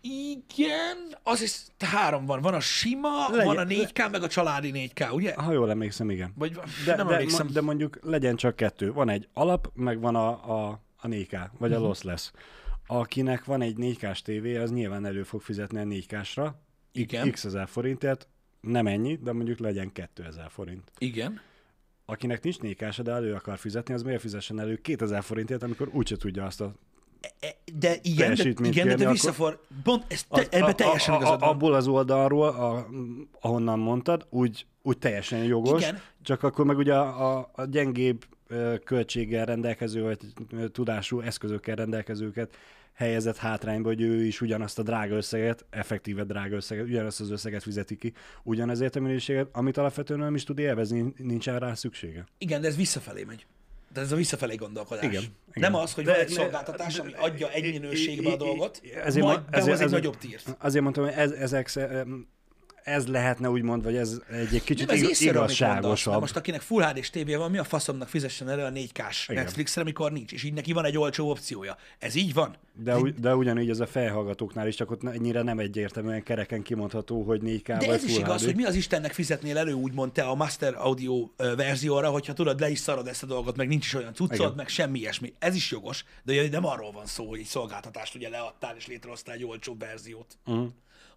Igen, 0.00 0.96
az 1.22 1.42
is 1.42 1.60
három 1.78 2.26
van. 2.26 2.40
Van 2.40 2.54
a 2.54 2.60
sima, 2.60 3.28
Legyen- 3.30 3.46
van 3.46 3.56
a 3.58 3.64
4K, 3.64 4.10
meg 4.10 4.22
a 4.22 4.28
családi 4.28 4.70
4K, 4.94 5.12
ugye? 5.12 5.34
Ha 5.34 5.52
jól 5.52 5.70
emlékszem, 5.70 6.10
igen. 6.10 6.32
Vagy 6.36 6.52
De, 6.84 6.96
nem 6.96 7.06
de, 7.06 7.12
emlékszem. 7.12 7.46
de 7.52 7.60
mondjuk 7.60 7.98
legyen 8.02 8.36
csak 8.36 8.56
kettő. 8.56 8.92
Van 8.92 9.08
egy 9.08 9.28
alap, 9.32 9.70
meg 9.74 10.00
van 10.00 10.14
a, 10.16 10.28
a 10.68 10.80
a 11.00 11.06
4K, 11.08 11.50
vagy 11.58 11.70
Mhm. 11.70 11.82
a 11.82 11.86
loss 11.86 12.02
lesz. 12.02 12.32
Akinek 12.90 13.44
van 13.44 13.60
egy 13.62 13.76
4K-s 13.78 14.22
tévé, 14.22 14.56
az 14.56 14.70
nyilván 14.72 15.04
elő 15.06 15.22
fog 15.22 15.40
fizetni 15.40 15.78
a 15.78 15.84
4K-sra, 15.84 16.50
Igen. 16.92 17.30
x 17.30 17.44
ezer 17.44 17.68
forintért, 17.68 18.28
nem 18.60 18.86
ennyi, 18.86 19.16
de 19.22 19.32
mondjuk 19.32 19.58
legyen 19.58 19.92
2000 19.92 20.50
forint. 20.50 20.92
Igen. 20.98 21.40
Akinek 22.04 22.42
nincs 22.42 22.56
4K, 22.62 22.98
de 23.02 23.10
elő 23.12 23.34
akar 23.34 23.58
fizetni, 23.58 23.94
az 23.94 24.02
miért 24.02 24.20
fizessen 24.20 24.60
elő 24.60 24.76
2000 24.76 25.22
forintért, 25.22 25.62
amikor 25.62 25.88
úgyse 25.92 26.16
tudja 26.16 26.44
azt 26.44 26.60
a 26.60 26.74
E- 27.40 27.56
De 27.74 27.94
igen, 28.02 28.34
de, 28.34 28.42
igen, 28.42 28.62
de 28.62 28.68
kérni, 28.70 28.88
te 28.88 28.94
akkor- 28.94 29.12
visszafor... 29.12 29.60
Pont, 29.82 30.04
ez 30.08 30.24
te, 30.24 30.40
Az- 30.40 30.48
ebbe 30.50 30.72
teljesen 30.74 31.14
a, 31.14 31.16
a, 31.16 31.20
igazad 31.20 31.40
van. 31.40 31.48
Abból 31.48 31.74
az 31.74 31.86
oldalról, 31.88 32.48
a, 32.48 32.86
ahonnan 33.40 33.78
mondtad, 33.78 34.26
úgy, 34.30 34.66
úgy 34.82 34.98
teljesen 34.98 35.44
jogos, 35.44 35.80
Igen. 35.82 36.00
csak 36.22 36.42
akkor 36.42 36.64
meg 36.64 36.76
ugye 36.76 36.94
a, 36.94 37.36
a, 37.38 37.50
a 37.54 37.64
gyengébb 37.64 38.24
költséggel 38.84 39.44
rendelkező, 39.46 40.02
vagy 40.02 40.18
tudású 40.72 41.20
eszközökkel 41.20 41.76
rendelkezőket 41.76 42.56
helyezett 42.92 43.36
hátrányba, 43.36 43.88
hogy 43.88 44.00
ő 44.00 44.24
is 44.24 44.40
ugyanazt 44.40 44.78
a 44.78 44.82
drága 44.82 45.14
összeget, 45.16 45.64
effektíve 45.70 46.24
drága 46.24 46.56
összeget, 46.56 46.84
ugyanazt 46.84 47.20
az 47.20 47.30
összeget 47.30 47.62
fizeti 47.62 47.96
ki, 47.96 48.12
ugyanezért 48.42 48.96
a 48.96 49.00
minőséget, 49.00 49.48
amit 49.52 49.76
alapvetően 49.76 50.20
nem 50.20 50.34
is 50.34 50.44
tud 50.44 50.58
élvezni, 50.58 51.12
nincsen 51.16 51.58
rá 51.58 51.74
szüksége. 51.74 52.24
Igen, 52.38 52.60
de 52.60 52.66
ez 52.68 52.76
visszafelé 52.76 53.24
megy. 53.24 53.46
De 53.92 54.00
ez 54.00 54.12
a 54.12 54.16
visszafelé 54.16 54.54
gondolkodás. 54.54 55.04
Igen, 55.04 55.22
Nem 55.22 55.30
igen. 55.54 55.74
az, 55.74 55.94
hogy 55.94 56.04
De- 56.04 56.10
van 56.12 56.20
egy 56.20 56.28
szolgáltatás, 56.28 56.94
de- 56.94 57.00
ami 57.02 57.12
adja 57.16 57.50
egy 57.52 57.72
minőségbe 57.72 58.30
a 58.30 58.36
dolgot, 58.36 58.80
ezért 59.04 59.24
majd 59.24 59.38
ma- 59.38 59.44
behoz 59.44 59.66
ezért- 59.66 59.66
egy 59.66 59.72
ezért- 59.84 59.90
nagyobb 59.90 60.16
tírt. 60.16 60.56
Azért 60.58 60.82
mondtam, 60.82 61.04
hogy 61.04 61.12
ez, 61.16 61.30
ezek, 61.30 61.68
ez 62.88 63.06
lehetne 63.06 63.50
úgymond, 63.50 63.82
vagy 63.84 63.96
ez 63.96 64.20
egy, 64.30 64.54
egy 64.54 64.64
kicsit 64.64 64.90
ez 64.90 65.02
ig- 65.02 65.20
igazságosabb. 65.20 66.10
mert 66.10 66.20
most 66.20 66.36
akinek 66.36 66.60
Full 66.60 66.82
HD-s 66.82 67.10
tévé 67.10 67.34
van, 67.34 67.50
mi 67.50 67.58
a 67.58 67.64
faszomnak 67.64 68.08
fizessen 68.08 68.48
elő 68.48 68.62
a 68.62 68.70
4K-s 68.72 69.28
Igen. 69.28 69.42
Netflixre, 69.42 69.80
amikor 69.82 70.12
nincs, 70.12 70.32
és 70.32 70.42
így 70.42 70.52
neki 70.52 70.72
van 70.72 70.84
egy 70.84 70.98
olcsó 70.98 71.30
opciója. 71.30 71.76
Ez 71.98 72.14
így 72.14 72.34
van? 72.34 72.56
De, 72.72 72.96
ugy, 72.96 73.14
de 73.14 73.36
ugyanígy 73.36 73.70
ez 73.70 73.80
a 73.80 73.86
felhallgatókóknál 73.86 74.66
is, 74.66 74.74
csak 74.74 74.90
ott 74.90 75.04
ennyire 75.04 75.42
nem 75.42 75.58
egyértelműen 75.58 76.22
kereken 76.22 76.62
kimondható, 76.62 77.22
hogy 77.22 77.40
4K 77.44 77.62
De 77.66 77.74
vagy 77.74 77.88
ez 77.88 78.04
is 78.04 78.16
igaz, 78.18 78.40
HD. 78.40 78.44
hogy 78.46 78.56
mi 78.56 78.64
az 78.64 78.74
Istennek 78.74 79.12
fizetnél 79.12 79.58
elő, 79.58 79.72
úgymond 79.72 80.12
te 80.12 80.22
a 80.22 80.34
Master 80.34 80.74
Audio 80.76 81.28
verzióra, 81.36 82.10
hogyha 82.10 82.32
tudod, 82.32 82.60
le 82.60 82.70
is 82.70 82.78
szarod 82.78 83.06
ezt 83.06 83.22
a 83.22 83.26
dolgot, 83.26 83.56
meg 83.56 83.68
nincs 83.68 83.84
is 83.86 83.94
olyan 83.94 84.14
cuccod, 84.14 84.38
Igen. 84.38 84.52
meg 84.56 84.68
semmi 84.68 84.98
ilyesmi. 84.98 85.32
Ez 85.38 85.54
is 85.54 85.70
jogos, 85.70 86.04
de 86.22 86.32
ugye 86.32 86.48
nem 86.48 86.66
arról 86.66 86.92
van 86.92 87.06
szó, 87.06 87.28
hogy 87.28 87.38
egy 87.38 87.44
szolgáltatást 87.44 88.14
ugye 88.14 88.28
leadtál 88.28 88.74
és 88.76 88.86
létrehoztál 88.86 89.34
egy 89.34 89.44
olcsó 89.44 89.76
verziót. 89.78 90.38
Uh-huh. 90.46 90.68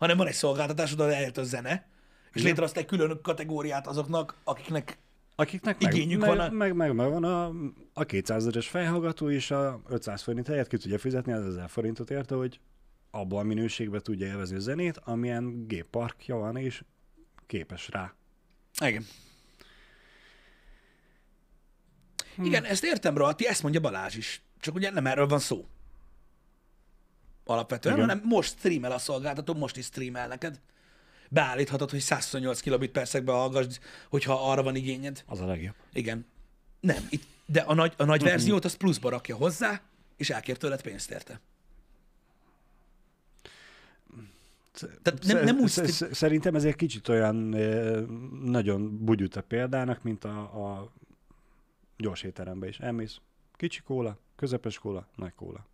Hanem 0.01 0.17
van 0.17 0.27
egy 0.27 0.33
szolgáltatásod, 0.33 0.99
ahol 0.99 1.31
a 1.35 1.43
zene, 1.43 1.87
és 2.33 2.43
létrehoztál 2.43 2.81
egy 2.81 2.87
külön 2.89 3.19
kategóriát 3.21 3.87
azoknak, 3.87 4.35
akiknek 4.43 4.97
Akiknek 5.35 5.81
meg, 5.81 5.93
Igényük 5.93 6.19
meg, 6.19 6.29
van 6.29 6.39
a- 6.39 6.49
meg, 6.49 6.75
meg, 6.75 6.93
meg, 6.93 7.09
van 7.09 7.23
a, 7.23 7.51
a 7.93 8.03
200 8.03 8.41
ezeres 8.41 8.67
fejhallgató, 8.67 9.29
és 9.29 9.51
a 9.51 9.81
500 9.87 10.21
forint 10.21 10.47
helyett 10.47 10.67
ki 10.67 10.77
tudja 10.77 10.97
fizetni 10.97 11.31
az 11.31 11.45
1000 11.45 11.69
forintot 11.69 12.09
érte, 12.09 12.35
hogy 12.35 12.59
abban 13.11 13.39
a 13.39 13.43
minőségben 13.43 14.01
tudja 14.03 14.27
élvezni 14.27 14.55
a 14.55 14.59
zenét, 14.59 14.97
amilyen 14.97 15.67
gépparkja 15.67 16.35
van, 16.35 16.57
és 16.57 16.83
képes 17.47 17.89
rá. 17.89 18.13
Igen. 18.85 19.05
Igen, 22.43 22.63
ezt 22.65 22.83
értem, 22.83 23.17
Rohati, 23.17 23.47
ezt 23.47 23.61
mondja 23.61 23.81
Balázs 23.81 24.15
is. 24.15 24.41
Csak 24.59 24.75
ugye 24.75 24.91
nem 24.91 25.07
erről 25.07 25.27
van 25.27 25.39
szó. 25.39 25.67
Alapvetően, 27.51 27.95
Igen. 27.95 28.07
hanem 28.09 28.27
most 28.27 28.57
streamel 28.57 28.91
a 28.91 28.97
szolgáltató, 28.97 29.53
most 29.53 29.77
is 29.77 29.85
streamel 29.85 30.27
neked. 30.27 30.59
Beállíthatod, 31.29 31.89
hogy 31.89 31.99
128 31.99 32.59
kilobit 32.59 32.91
per 32.91 33.07
szegbe 33.07 33.31
hallgass, 33.31 33.79
hogyha 34.09 34.51
arra 34.51 34.63
van 34.63 34.75
igényed. 34.75 35.23
Az 35.27 35.39
a 35.39 35.45
legjobb. 35.45 35.75
Igen. 35.93 36.25
Nem, 36.79 37.07
itt, 37.09 37.23
de 37.45 37.61
a 37.61 37.73
nagy, 37.73 37.93
a 37.97 38.03
nagy 38.03 38.23
verziót 38.23 38.65
az 38.65 38.73
pluszba 38.75 39.09
rakja 39.09 39.35
hozzá, 39.35 39.81
és 40.17 40.29
elkér 40.29 40.57
tőled 40.57 40.81
pénzt 40.81 41.11
érte. 41.11 41.39
Tehát 45.01 45.23
nem, 45.23 45.43
nem 45.43 45.57
úgy... 45.59 45.69
Sz- 45.69 45.87
sz- 45.89 46.13
Szerintem 46.13 46.55
ez 46.55 46.63
egy 46.63 46.75
kicsit 46.75 47.07
olyan 47.07 47.53
ö, 47.53 48.01
nagyon 48.43 49.05
bugyuta 49.05 49.41
példának, 49.41 50.03
mint 50.03 50.23
a, 50.23 50.39
a 50.39 50.91
gyors 51.97 52.23
étterembe 52.23 52.67
is. 52.67 52.79
Elmész, 52.79 53.17
kicsi 53.53 53.81
kóla, 53.81 54.17
közepes 54.35 54.77
kóla, 54.77 55.07
nagy 55.15 55.33
kóla. 55.35 55.65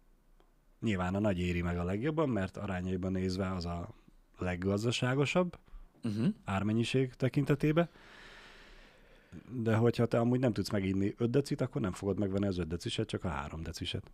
Nyilván 0.87 1.15
a 1.15 1.19
nagy 1.19 1.39
éri 1.39 1.61
meg 1.61 1.77
a 1.77 1.83
legjobban, 1.83 2.29
mert 2.29 2.57
arányaiban 2.57 3.11
nézve 3.11 3.53
az 3.53 3.65
a 3.65 3.89
leggazdaságosabb 4.37 5.57
Uh-huh. 6.03 6.27
ármennyiség 6.45 7.13
tekintetében. 7.13 7.89
De 9.51 9.75
hogyha 9.75 10.05
te 10.05 10.19
amúgy 10.19 10.39
nem 10.39 10.53
tudsz 10.53 10.69
meginni 10.69 11.13
5 11.17 11.29
decit, 11.29 11.61
akkor 11.61 11.81
nem 11.81 11.93
fogod 11.93 12.19
megvenni 12.19 12.47
az 12.47 12.57
5 12.57 12.67
deciset, 12.67 13.07
csak 13.07 13.23
a 13.23 13.29
3 13.29 13.61
deciset. 13.61 14.11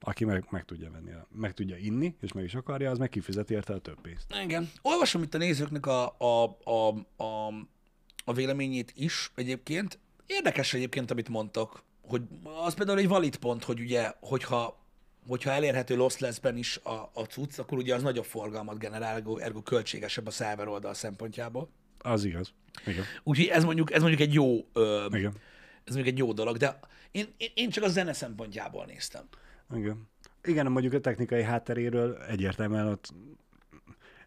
Aki 0.00 0.24
meg, 0.24 0.46
meg 0.50 0.64
tudja 0.64 0.90
venni, 0.90 1.10
meg 1.30 1.54
tudja 1.54 1.76
inni, 1.76 2.16
és 2.20 2.32
meg 2.32 2.44
is 2.44 2.54
akarja, 2.54 2.90
az 2.90 2.98
meg 2.98 3.08
kifizeti 3.08 3.54
érte 3.54 3.74
a 3.74 3.78
több 3.78 4.00
pénzt. 4.00 4.34
Igen. 4.42 4.70
Olvasom 4.82 5.22
itt 5.22 5.34
a 5.34 5.38
nézőknek 5.38 5.86
a, 5.86 6.14
a, 6.18 6.56
a, 6.64 6.88
a, 7.22 7.54
a 8.24 8.32
véleményét 8.32 8.92
is 8.96 9.32
egyébként. 9.34 9.98
Érdekes 10.26 10.74
egyébként, 10.74 11.10
amit 11.10 11.28
mondtok, 11.28 11.82
hogy 12.00 12.22
az 12.64 12.74
például 12.74 12.98
egy 12.98 13.08
valid 13.08 13.36
pont, 13.36 13.64
hogy 13.64 13.80
ugye, 13.80 14.12
hogyha, 14.20 14.79
hogyha 15.26 15.50
elérhető 15.50 15.96
losslessben 15.96 16.56
is 16.56 16.76
a, 16.76 17.10
a 17.14 17.22
cucc, 17.22 17.58
akkor 17.58 17.78
ugye 17.78 17.94
az 17.94 18.02
nagyobb 18.02 18.24
forgalmat 18.24 18.78
generál, 18.78 19.14
ergo, 19.14 19.36
ergo 19.36 19.62
költségesebb 19.62 20.26
a 20.26 20.30
szerver 20.30 20.68
oldal 20.68 20.94
szempontjából. 20.94 21.68
Az 21.98 22.24
igaz. 22.24 22.52
Igen. 22.86 23.04
Úgyhogy 23.22 23.46
ez 23.46 23.64
mondjuk, 23.64 23.92
ez 23.92 24.00
mondjuk 24.00 24.20
egy 24.20 24.34
jó, 24.34 24.66
ö, 24.72 25.06
Igen. 25.06 25.32
ez 25.84 25.94
mondjuk 25.94 26.06
egy 26.06 26.18
jó 26.18 26.32
dolog, 26.32 26.56
de 26.56 26.78
én, 27.10 27.26
én, 27.36 27.50
én 27.54 27.70
csak 27.70 27.84
a 27.84 27.88
zene 27.88 28.12
szempontjából 28.12 28.84
néztem. 28.84 29.24
Igen. 29.74 30.08
Igen, 30.42 30.66
mondjuk 30.66 30.92
a 30.92 31.00
technikai 31.00 31.42
hátteréről 31.42 32.16
egyértelműen 32.16 32.86
ott 32.86 33.12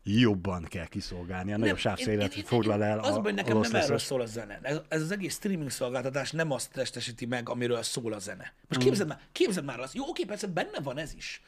jobban 0.04 0.64
kell 0.64 0.86
kiszolgálni. 0.88 1.54
A 1.54 1.58
nagyobb 1.58 1.78
sávszélet 1.78 2.34
foglal 2.34 2.84
el 2.84 3.00
Az, 3.00 3.16
hogy 3.16 3.34
nekem 3.34 3.60
nem 3.60 3.76
erről 3.76 3.98
szól 3.98 4.22
a 4.22 4.26
zene. 4.26 4.60
Ez, 4.62 4.80
ez 4.88 5.02
az 5.02 5.12
egész 5.12 5.34
streaming 5.36 5.70
szolgáltatás 5.70 6.32
nem 6.32 6.52
azt 6.52 6.72
testesíti 6.72 7.26
meg, 7.26 7.50
amiről 7.50 7.84
szól 7.84 8.14
a 8.14 8.20
zene. 8.20 8.54
Most 8.68 8.82
Mm. 8.82 8.86
képzeld 8.86 9.08
már, 9.08 9.20
képzeld 9.32 9.66
már 9.66 9.80
azt. 9.80 9.94
Jó, 9.94 10.08
oké, 10.08 10.24
persze 10.24 10.48
benne 10.48 10.80
van 10.80 10.98
ez 10.98 11.14
is. 11.14 11.42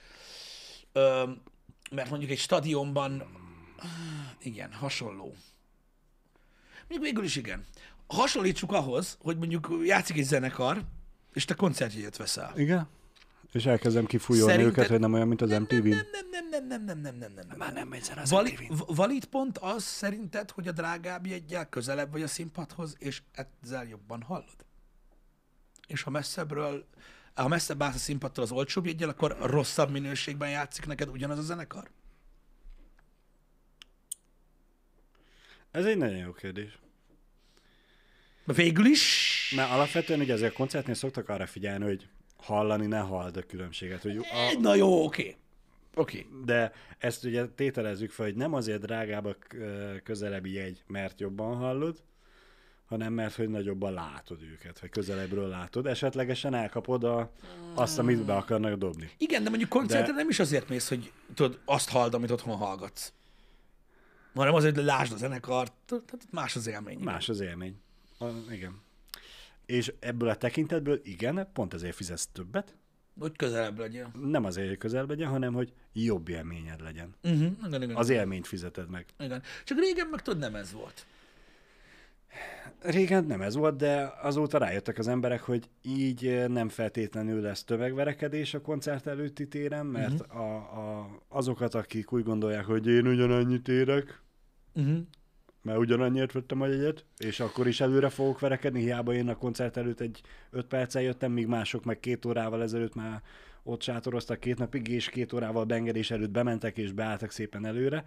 Ö, 0.92 1.24
mert 1.92 2.10
mondjuk 2.10 2.32
egy 2.32 2.38
stadionban, 2.38 3.24
igen, 4.40 4.74
hasonló. 4.74 5.36
Mondjuk 6.80 7.02
végül 7.04 7.24
is 7.24 7.36
igen. 7.36 7.66
Hasonlítsuk 8.08 8.72
ahhoz, 8.72 9.18
hogy 9.22 9.38
mondjuk 9.38 9.80
játszik 9.86 10.18
egy 10.18 10.24
zenekar, 10.24 10.82
és 11.34 11.46
te 11.46 11.54
koncertjegyet 11.54 12.18
veszel. 12.18 12.54
Igen. 12.56 12.88
És 13.56 13.66
elkezdem 13.66 14.06
kifújolni 14.06 14.52
Szerinted- 14.52 14.78
őket, 14.78 14.90
hogy 14.90 15.00
nem 15.00 15.14
olyan, 15.14 15.28
mint 15.28 15.42
az 15.42 15.50
MTV-n. 15.50 15.88
Nem, 15.88 16.06
nem, 16.12 16.50
nem, 16.50 16.68
nem, 16.68 16.68
nem, 16.68 16.84
nem, 16.84 17.00
nem, 17.00 17.16
nem, 17.16 17.32
nem, 17.34 17.48
nem. 17.48 17.58
Már 17.58 17.74
nem 17.74 17.88
megy 17.88 18.12
az 18.16 18.30
Vali, 18.30 18.52
MTV-n. 18.52 18.74
v- 18.76 18.96
valid 18.96 19.26
pont 19.26 19.58
az 19.58 19.84
szerinted, 19.84 20.52
hogy 20.52 20.68
a 20.68 20.72
drágább 20.72 21.26
jeggyel 21.26 21.70
közelebb 21.70 22.12
vagy 22.12 22.22
a 22.22 22.28
színpadhoz, 22.28 22.96
és 23.00 23.22
ezzel 23.32 23.88
jobban 23.88 24.22
hallod? 24.22 24.66
És 25.88 26.02
ha 26.02 26.10
messzebbről, 26.10 26.88
ha 27.34 27.48
messzebb 27.48 27.84
állsz 27.84 27.96
a 27.96 27.98
színpadtól 27.98 28.44
az 28.44 28.52
olcsóbb 28.52 28.86
jeggyel, 28.86 29.10
akkor 29.10 29.38
rosszabb 29.42 29.92
minőségben 29.92 30.50
játszik 30.50 30.86
neked 30.86 31.10
ugyanaz 31.10 31.38
a 31.38 31.42
zenekar? 31.42 31.90
Ez 35.72 35.86
egy 35.86 35.98
nagyon 35.98 36.18
jó 36.18 36.32
kérdés. 36.32 36.80
Végül 38.46 38.86
is... 38.86 39.34
Mert 39.56 39.72
alapvetően 39.72 40.20
ugye 40.20 40.34
azért 40.34 40.52
a 40.52 40.56
koncertnél 40.56 40.96
szoktak 40.96 41.30
arra 41.30 41.46
figyelni, 41.48 41.84
hogy 41.86 42.08
hallani 42.46 42.86
ne 42.86 43.00
halld 43.00 43.38
a 43.38 43.42
különbséget. 43.42 44.02
Hogy 44.02 44.18
a, 44.18 44.58
Na 44.60 44.76
jó, 44.76 45.04
oké. 45.06 45.36
Oké. 45.96 46.28
de 46.46 46.72
ezt 46.98 47.24
ugye 47.24 47.46
tételezzük 47.48 48.12
fel, 48.12 48.26
hogy 48.26 48.36
nem 48.36 48.54
azért 48.54 48.82
drágább 48.82 49.26
a 49.26 49.36
közelebbi 50.04 50.54
jegy, 50.54 50.84
mert 50.88 51.20
jobban 51.20 51.56
hallod, 51.56 52.04
hanem 52.86 53.14
mert 53.14 53.36
hogy 53.36 53.50
nagyobban 53.50 53.94
látod 53.94 54.42
őket, 54.42 54.80
vagy 54.80 54.90
közelebbről 54.90 55.48
látod. 55.48 55.86
Esetlegesen 55.86 56.54
elkapod 56.54 57.04
a, 57.04 57.32
azt, 57.74 58.00
amit 58.00 58.26
be 58.26 58.36
akarnak 58.36 58.74
dobni. 58.78 59.10
Igen, 59.18 59.44
de 59.44 59.50
mondjuk 59.50 59.70
koncertre 59.70 60.12
De- 60.12 60.18
nem 60.18 60.30
is 60.30 60.40
azért 60.40 60.70
mész, 60.70 60.90
hogy 60.90 61.12
tudod, 61.34 61.60
azt 61.66 61.90
halld, 61.90 62.14
amit 62.14 62.32
otthon 62.32 62.56
hallgatsz. 62.56 63.14
Hanem 64.34 64.54
azért, 64.54 64.76
hogy 64.76 64.84
lásd 64.84 65.14
a 65.14 65.18
zenekart, 65.18 65.74
tehát 65.88 66.28
más 66.32 66.56
az 66.56 66.68
élmény. 66.68 67.00
Más 67.00 67.30
az 67.30 67.40
élmény. 67.40 67.76
A, 68.20 68.26
igen. 68.52 68.82
És 69.66 69.94
ebből 70.00 70.30
a 70.30 70.36
tekintetből 70.36 71.00
igen, 71.04 71.50
pont 71.54 71.74
ezért 71.74 71.96
fizetsz 71.96 72.28
többet. 72.32 72.76
Hogy 73.20 73.36
közelebb 73.36 73.80
legyen. 73.80 74.12
Nem 74.22 74.46
azért, 74.46 74.68
hogy 74.68 74.78
közel 74.78 75.06
legyen, 75.06 75.30
hanem 75.30 75.54
hogy 75.54 75.74
jobb 75.94 76.30
élményed 76.30 76.82
legyen. 76.82 77.16
Uh-huh. 77.24 77.52
Igen, 77.68 77.82
igen. 77.82 77.96
Az 77.96 78.10
élményt 78.10 78.48
fizeted 78.48 78.90
meg. 78.90 79.06
Igen. 79.20 79.42
Csak 79.64 79.80
régen 79.80 80.08
meg 80.08 80.22
tudod, 80.22 80.40
nem 80.40 80.56
ez 80.56 80.72
volt. 80.72 81.06
Régen 82.82 83.26
nem 83.26 83.42
ez 83.42 83.56
volt, 83.56 83.76
de 83.76 84.14
azóta 84.22 84.58
rájöttek 84.58 84.98
az 84.98 85.08
emberek, 85.08 85.42
hogy 85.42 85.70
így 85.82 86.28
eh, 86.28 86.48
nem 86.48 86.70
feltétlenül 86.70 87.42
lesz 87.42 87.64
tömegverekedés 87.64 88.54
a 88.54 88.62
koncert 88.62 89.08
előtti 89.08 89.48
téren, 89.48 89.86
mert 89.86 90.20
uh-huh. 90.20 90.42
a, 90.42 90.56
a, 90.56 91.10
azokat, 91.28 91.74
akik 91.74 92.12
úgy 92.12 92.24
gondolják, 92.24 92.66
hogy 92.66 92.88
én 92.88 93.08
ugyanannyit 93.08 93.68
érek, 93.68 94.24
Uh-huh. 94.76 94.98
Mert 95.66 95.80
ugyanannyiért 95.80 96.32
vettem 96.32 96.62
a 96.62 96.68
jegyet, 96.68 97.06
és 97.18 97.40
akkor 97.40 97.68
is 97.68 97.82
előre 97.82 98.10
fogok 98.10 98.40
verekedni, 98.40 98.82
hiába 98.82 99.14
én 99.14 99.30
a 99.30 99.38
koncert 99.38 99.78
előtt 99.78 100.00
egy 100.00 100.22
öt 100.52 100.66
perccel 100.66 101.02
jöttem, 101.02 101.32
míg 101.32 101.48
mások 101.48 101.84
meg 101.84 102.00
két 102.00 102.26
órával 102.26 102.62
ezelőtt 102.62 102.96
már 102.96 103.22
ott 103.64 103.82
sátoroztak 103.82 104.40
két 104.40 104.58
napig, 104.58 104.88
és 104.88 105.10
két 105.10 105.34
órával 105.34 105.64
beengedés 105.64 106.12
előtt 106.12 106.30
bementek 106.30 106.78
és 106.78 106.92
beálltak 106.92 107.32
szépen 107.32 107.66
előre, 107.66 108.06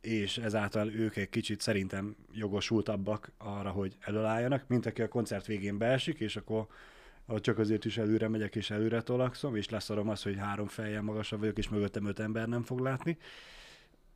és 0.00 0.38
ezáltal 0.38 0.92
ők 0.92 1.16
egy 1.16 1.28
kicsit 1.28 1.60
szerintem 1.60 2.16
jogosultabbak 2.32 3.32
arra, 3.38 3.70
hogy 3.70 3.96
előálljanak, 4.00 4.64
mint 4.68 4.86
aki 4.86 5.02
a 5.02 5.08
koncert 5.08 5.46
végén 5.46 5.78
beesik, 5.78 6.20
és 6.20 6.36
akkor 6.36 6.66
csak 7.36 7.58
azért 7.58 7.84
is 7.84 7.98
előre 7.98 8.28
megyek, 8.28 8.56
és 8.56 8.70
előre 8.70 9.02
tolakszom, 9.02 9.56
és 9.56 9.68
leszarom 9.68 10.08
azt, 10.08 10.22
hogy 10.22 10.36
három 10.38 10.66
fejjel 10.66 11.02
magasabb 11.02 11.40
vagyok, 11.40 11.58
és 11.58 11.68
mögöttem 11.68 12.06
öt 12.06 12.18
ember 12.18 12.48
nem 12.48 12.62
fog 12.62 12.80
látni. 12.80 13.18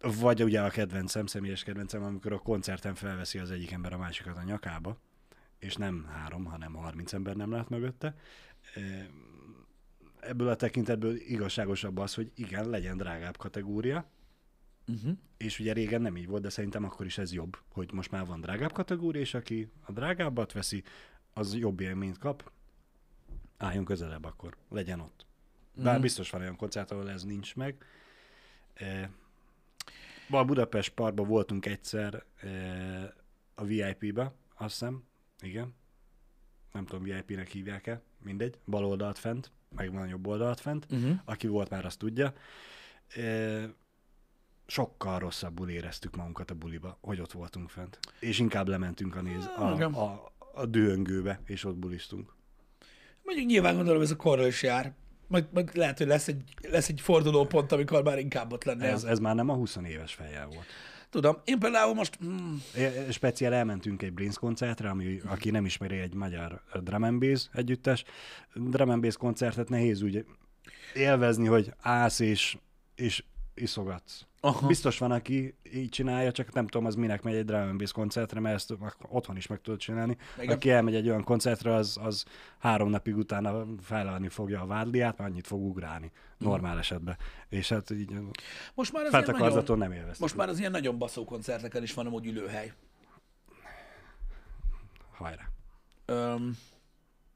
Vagy 0.00 0.42
ugye 0.42 0.62
a 0.62 0.70
kedvencem, 0.70 1.26
személyes 1.26 1.62
kedvencem, 1.62 2.02
amikor 2.02 2.32
a 2.32 2.38
koncerten 2.38 2.94
felveszi 2.94 3.38
az 3.38 3.50
egyik 3.50 3.70
ember 3.72 3.92
a 3.92 3.98
másikat 3.98 4.36
a 4.36 4.42
nyakába, 4.42 4.98
és 5.58 5.74
nem 5.76 6.04
három, 6.12 6.44
hanem 6.44 6.74
30 6.74 7.12
ember 7.12 7.36
nem 7.36 7.50
lát 7.50 7.68
mögötte. 7.68 8.16
Ebből 10.20 10.48
a 10.48 10.56
tekintetből 10.56 11.16
igazságosabb 11.16 11.98
az, 11.98 12.14
hogy 12.14 12.30
igen, 12.34 12.68
legyen 12.68 12.96
drágább 12.96 13.36
kategória, 13.36 14.10
Uh-huh. 14.88 15.16
és 15.36 15.58
ugye 15.58 15.72
régen 15.72 16.02
nem 16.02 16.16
így 16.16 16.26
volt, 16.26 16.42
de 16.42 16.48
szerintem 16.48 16.84
akkor 16.84 17.06
is 17.06 17.18
ez 17.18 17.32
jobb, 17.32 17.56
hogy 17.72 17.92
most 17.92 18.10
már 18.10 18.26
van 18.26 18.40
drágább 18.40 18.72
kategória, 18.72 19.20
és 19.20 19.34
aki 19.34 19.70
a 19.80 19.92
drágábbat 19.92 20.52
veszi, 20.52 20.82
az 21.32 21.54
jobb 21.56 21.80
élményt 21.80 22.18
kap. 22.18 22.50
Álljon 23.56 23.84
közelebb 23.84 24.24
akkor, 24.24 24.56
legyen 24.68 25.00
ott. 25.00 25.26
Bár 25.74 25.92
Mhm. 25.92 26.02
biztos 26.02 26.30
van 26.30 26.40
olyan 26.40 26.56
koncert, 26.56 26.90
ahol 26.90 27.10
ez 27.10 27.22
nincs 27.24 27.54
meg. 27.56 27.84
E, 28.74 29.10
a 30.30 30.44
Budapest 30.44 30.90
Parkba 30.90 31.24
voltunk 31.24 31.66
egyszer 31.66 32.24
e, 32.36 32.48
a 33.54 33.64
VIP-be, 33.64 34.32
azt 34.56 34.78
hiszem, 34.78 35.02
igen. 35.40 35.74
Nem 36.72 36.86
tudom, 36.86 37.02
VIP-nek 37.02 37.48
hívják-e, 37.48 38.02
mindegy. 38.22 38.58
Bal 38.66 38.84
oldalt 38.84 39.18
fent, 39.18 39.50
meg 39.68 39.92
van 39.92 40.08
jobb 40.08 40.26
oldalt 40.26 40.60
fent. 40.60 40.86
Uh-huh. 40.90 41.18
Aki 41.24 41.46
volt 41.46 41.70
már, 41.70 41.84
azt 41.84 41.98
tudja. 41.98 42.34
E, 43.08 43.68
sokkal 44.66 45.18
rosszabbul 45.18 45.70
éreztük 45.70 46.16
magunkat 46.16 46.50
a 46.50 46.54
buliba, 46.54 46.98
hogy 47.00 47.20
ott 47.20 47.32
voltunk 47.32 47.70
fent. 47.70 47.98
És 48.20 48.38
inkább 48.38 48.68
lementünk 48.68 49.16
a, 49.16 49.22
néz, 49.22 49.50
Igen. 49.74 49.92
a, 49.92 50.04
a, 50.04 50.32
a 50.54 50.66
dühöngőbe, 50.66 51.40
és 51.44 51.64
ott 51.64 51.76
buliztunk. 51.76 52.34
Mondjuk 53.22 53.46
nyilván 53.46 53.76
gondolom 53.76 54.02
ez 54.02 54.10
a 54.10 54.16
korral 54.16 54.46
is 54.46 54.62
jár. 54.62 54.94
Majd, 55.26 55.46
majd 55.52 55.70
lehet, 55.76 55.98
hogy 55.98 56.06
lesz 56.06 56.28
egy, 56.28 56.42
lesz 56.70 56.88
egy 56.88 57.00
fordulópont, 57.00 57.72
amikor 57.72 58.02
már 58.02 58.18
inkább 58.18 58.52
ott 58.52 58.64
lenne. 58.64 58.88
Ez, 58.88 59.04
ez 59.04 59.18
már 59.18 59.34
nem 59.34 59.48
a 59.48 59.54
20 59.54 59.76
éves 59.88 60.14
fejjel 60.14 60.46
volt. 60.46 60.66
Tudom, 61.10 61.40
én 61.44 61.58
például 61.58 61.94
most, 61.94 62.18
É- 62.76 63.12
Speciál 63.12 63.52
elmentünk 63.52 64.02
egy 64.02 64.12
Brains 64.12 64.38
koncertre, 64.38 64.88
ami, 64.88 65.20
aki 65.26 65.50
nem 65.50 65.64
ismeri, 65.64 65.98
egy 65.98 66.14
magyar 66.14 66.62
drum 66.82 67.02
and 67.02 67.20
bass 67.20 67.48
együttes. 67.52 68.04
Drum 68.54 68.90
and 68.90 69.02
bass 69.02 69.16
koncertet 69.16 69.68
nehéz 69.68 70.02
úgy 70.02 70.24
élvezni, 70.94 71.46
hogy 71.46 71.72
állsz 71.80 72.18
és, 72.18 72.56
és 72.94 73.24
iszogatsz. 73.56 74.26
Aha. 74.40 74.66
Biztos 74.66 74.98
van, 74.98 75.10
aki 75.10 75.54
így 75.74 75.88
csinálja, 75.88 76.32
csak 76.32 76.52
nem 76.52 76.66
tudom, 76.66 76.86
az 76.86 76.94
minek 76.94 77.22
megy 77.22 77.34
egy 77.34 77.44
drum 77.44 77.78
bass 77.78 77.92
koncertre, 77.92 78.40
mert 78.40 78.54
ezt 78.54 78.74
otthon 79.08 79.36
is 79.36 79.46
meg 79.46 79.60
tudod 79.60 79.78
csinálni. 79.78 80.16
Igen. 80.38 80.54
Aki 80.54 80.70
elmegy 80.70 80.94
egy 80.94 81.08
olyan 81.08 81.24
koncertre, 81.24 81.74
az, 81.74 81.98
az 82.02 82.24
három 82.58 82.88
napig 82.88 83.16
utána 83.16 83.64
felállni 83.80 84.28
fogja 84.28 84.60
a 84.60 84.66
vádliát, 84.66 85.18
mert 85.18 85.30
annyit 85.30 85.46
fog 85.46 85.62
ugrálni, 85.62 86.12
normál 86.38 86.78
esetben. 86.78 87.16
És 87.48 87.68
hát 87.68 87.90
így 87.90 88.12
most 88.74 88.92
már 88.92 89.04
az 89.04 89.12
nagyon, 89.12 89.78
nem 89.78 89.92
élveztem. 89.92 90.16
most 90.20 90.36
már 90.36 90.48
az 90.48 90.58
ilyen 90.58 90.70
nagyon 90.70 90.98
baszó 90.98 91.24
koncerteken 91.24 91.82
is 91.82 91.94
van 91.94 92.06
amúgy 92.06 92.26
ülőhely. 92.26 92.72
Hajrá. 95.12 95.50
Öm, 96.04 96.56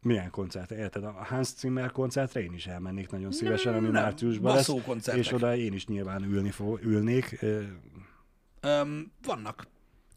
Milyen 0.03 0.31
koncert? 0.31 0.71
Érted? 0.71 1.05
A 1.05 1.13
Hans 1.13 1.49
Zimmer 1.57 1.91
koncertre 1.91 2.43
én 2.43 2.53
is 2.53 2.67
elmennék 2.67 3.11
nagyon 3.11 3.33
szívesen, 3.33 3.75
ami 3.75 3.89
nem, 3.89 4.03
márciusban 4.03 4.55
lesz. 4.55 4.67
koncertek. 4.85 5.25
És 5.25 5.33
oda 5.33 5.57
én 5.57 5.73
is 5.73 5.87
nyilván 5.87 6.23
ülni 6.23 6.51
fog, 6.51 6.81
ülnék. 6.83 7.39
Öm, 8.61 9.13
vannak, 9.23 9.67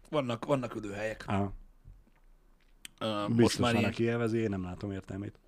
vannak, 0.10 0.46
vannak 0.46 0.76
ülőhelyek. 0.76 1.24
Á, 1.28 1.52
Öm, 3.00 3.26
biztos 3.28 3.42
most 3.44 3.60
már 3.60 3.72
van, 3.72 3.80
ilyen, 3.80 3.92
aki 3.92 4.04
élvezi, 4.04 4.38
én 4.38 4.50
nem 4.50 4.64
látom 4.64 4.92
értelmét. 4.92 5.40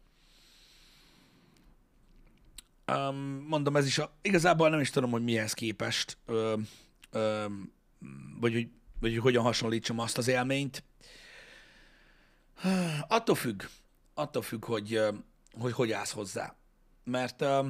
Um, 2.92 3.46
mondom, 3.48 3.76
ez 3.76 3.86
is 3.86 3.98
a, 3.98 4.18
igazából 4.22 4.70
nem 4.70 4.80
is 4.80 4.90
tudom, 4.90 5.12
hogy 5.12 5.24
mihez 5.24 5.54
képest, 5.54 6.18
ö, 6.26 6.54
ö, 7.12 7.46
vagy, 8.40 8.54
hogy, 8.54 8.70
vagy 9.00 9.12
hogy 9.12 9.22
hogyan 9.22 9.44
hasonlítsam 9.44 10.00
azt 10.00 10.18
az 10.18 10.28
élményt. 10.28 10.84
Attól 13.08 13.36
függ, 13.36 13.64
attól 14.16 14.42
függ, 14.42 14.66
hogy 14.66 15.02
hogy, 15.60 15.74
hogy 15.74 15.92
állsz 15.92 16.12
hozzá. 16.12 16.56
Mert 17.04 17.42
ö, 17.42 17.70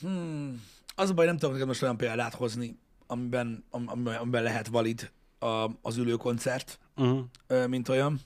hmm, 0.00 0.62
az 0.94 1.10
a 1.10 1.14
baj, 1.14 1.26
nem 1.26 1.36
tudok 1.36 1.52
neked 1.52 1.66
most 1.68 1.82
olyan 1.82 1.96
példát 1.96 2.34
hozni, 2.34 2.78
amiben, 3.06 3.64
am- 3.70 3.88
amiben, 3.88 4.42
lehet 4.42 4.66
valid 4.66 5.10
a, 5.38 5.70
az 5.82 5.96
ülőkoncert 5.96 6.78
Uh-huh. 6.96 7.66
mint 7.66 7.88
olyan. 7.88 8.20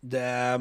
De 0.00 0.58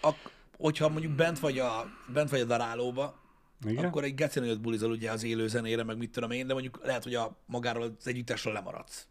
ak- 0.00 0.30
hogyha 0.58 0.88
mondjuk 0.88 1.12
bent 1.12 1.38
vagy 1.38 1.58
a, 1.58 1.86
bent 2.12 2.30
vagy 2.30 2.40
a 2.40 2.44
darálóba, 2.44 3.20
Igen? 3.66 3.84
akkor 3.84 4.04
egy 4.04 4.14
geci 4.14 4.38
nagyot 4.40 4.60
bulizol 4.60 4.90
ugye 4.90 5.10
az 5.10 5.22
élő 5.22 5.48
zenére, 5.48 5.82
meg 5.82 5.96
mit 5.96 6.10
tudom 6.10 6.30
én, 6.30 6.46
de 6.46 6.52
mondjuk 6.52 6.80
lehet, 6.84 7.02
hogy 7.02 7.14
a 7.14 7.36
magáról 7.46 7.82
az 7.82 8.06
együttesről 8.06 8.52
lemaradsz. 8.52 9.06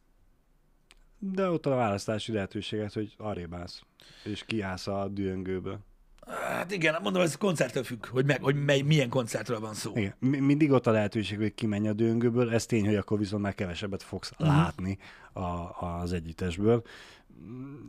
De 1.34 1.49
ott 1.49 1.65
a 1.65 1.69
választási 1.76 2.32
lehetőséget, 2.32 2.93
hogy 2.93 3.13
arrébb 3.17 3.53
állsz, 3.53 3.82
és 4.23 4.43
kiállsz 4.45 4.88
a 4.88 5.07
dühöngőből. 5.07 5.80
Hát 6.28 6.71
igen, 6.71 7.01
mondom, 7.01 7.21
ez 7.21 7.38
koncerttől 7.38 7.84
függ, 7.84 8.05
hogy, 8.05 8.26
meg, 8.26 8.43
hogy 8.43 8.63
mely, 8.63 8.82
milyen 8.82 9.09
koncertről 9.09 9.59
van 9.59 9.73
szó. 9.73 9.91
Igen. 9.95 10.15
Mi- 10.19 10.39
Mindig 10.39 10.71
ott 10.71 10.88
a 10.88 10.91
lehetőség, 10.91 11.38
hogy 11.38 11.53
kimenj 11.53 11.88
a 11.88 11.93
dühöngőből, 11.93 12.53
ez 12.53 12.65
tény, 12.65 12.86
hogy 12.86 12.95
akkor 12.95 13.17
viszont 13.19 13.41
már 13.41 13.55
kevesebbet 13.55 14.03
fogsz 14.03 14.32
uh-huh. 14.32 14.47
látni 14.47 14.97
a, 15.34 15.41
az 15.82 16.13
együttesből. 16.13 16.84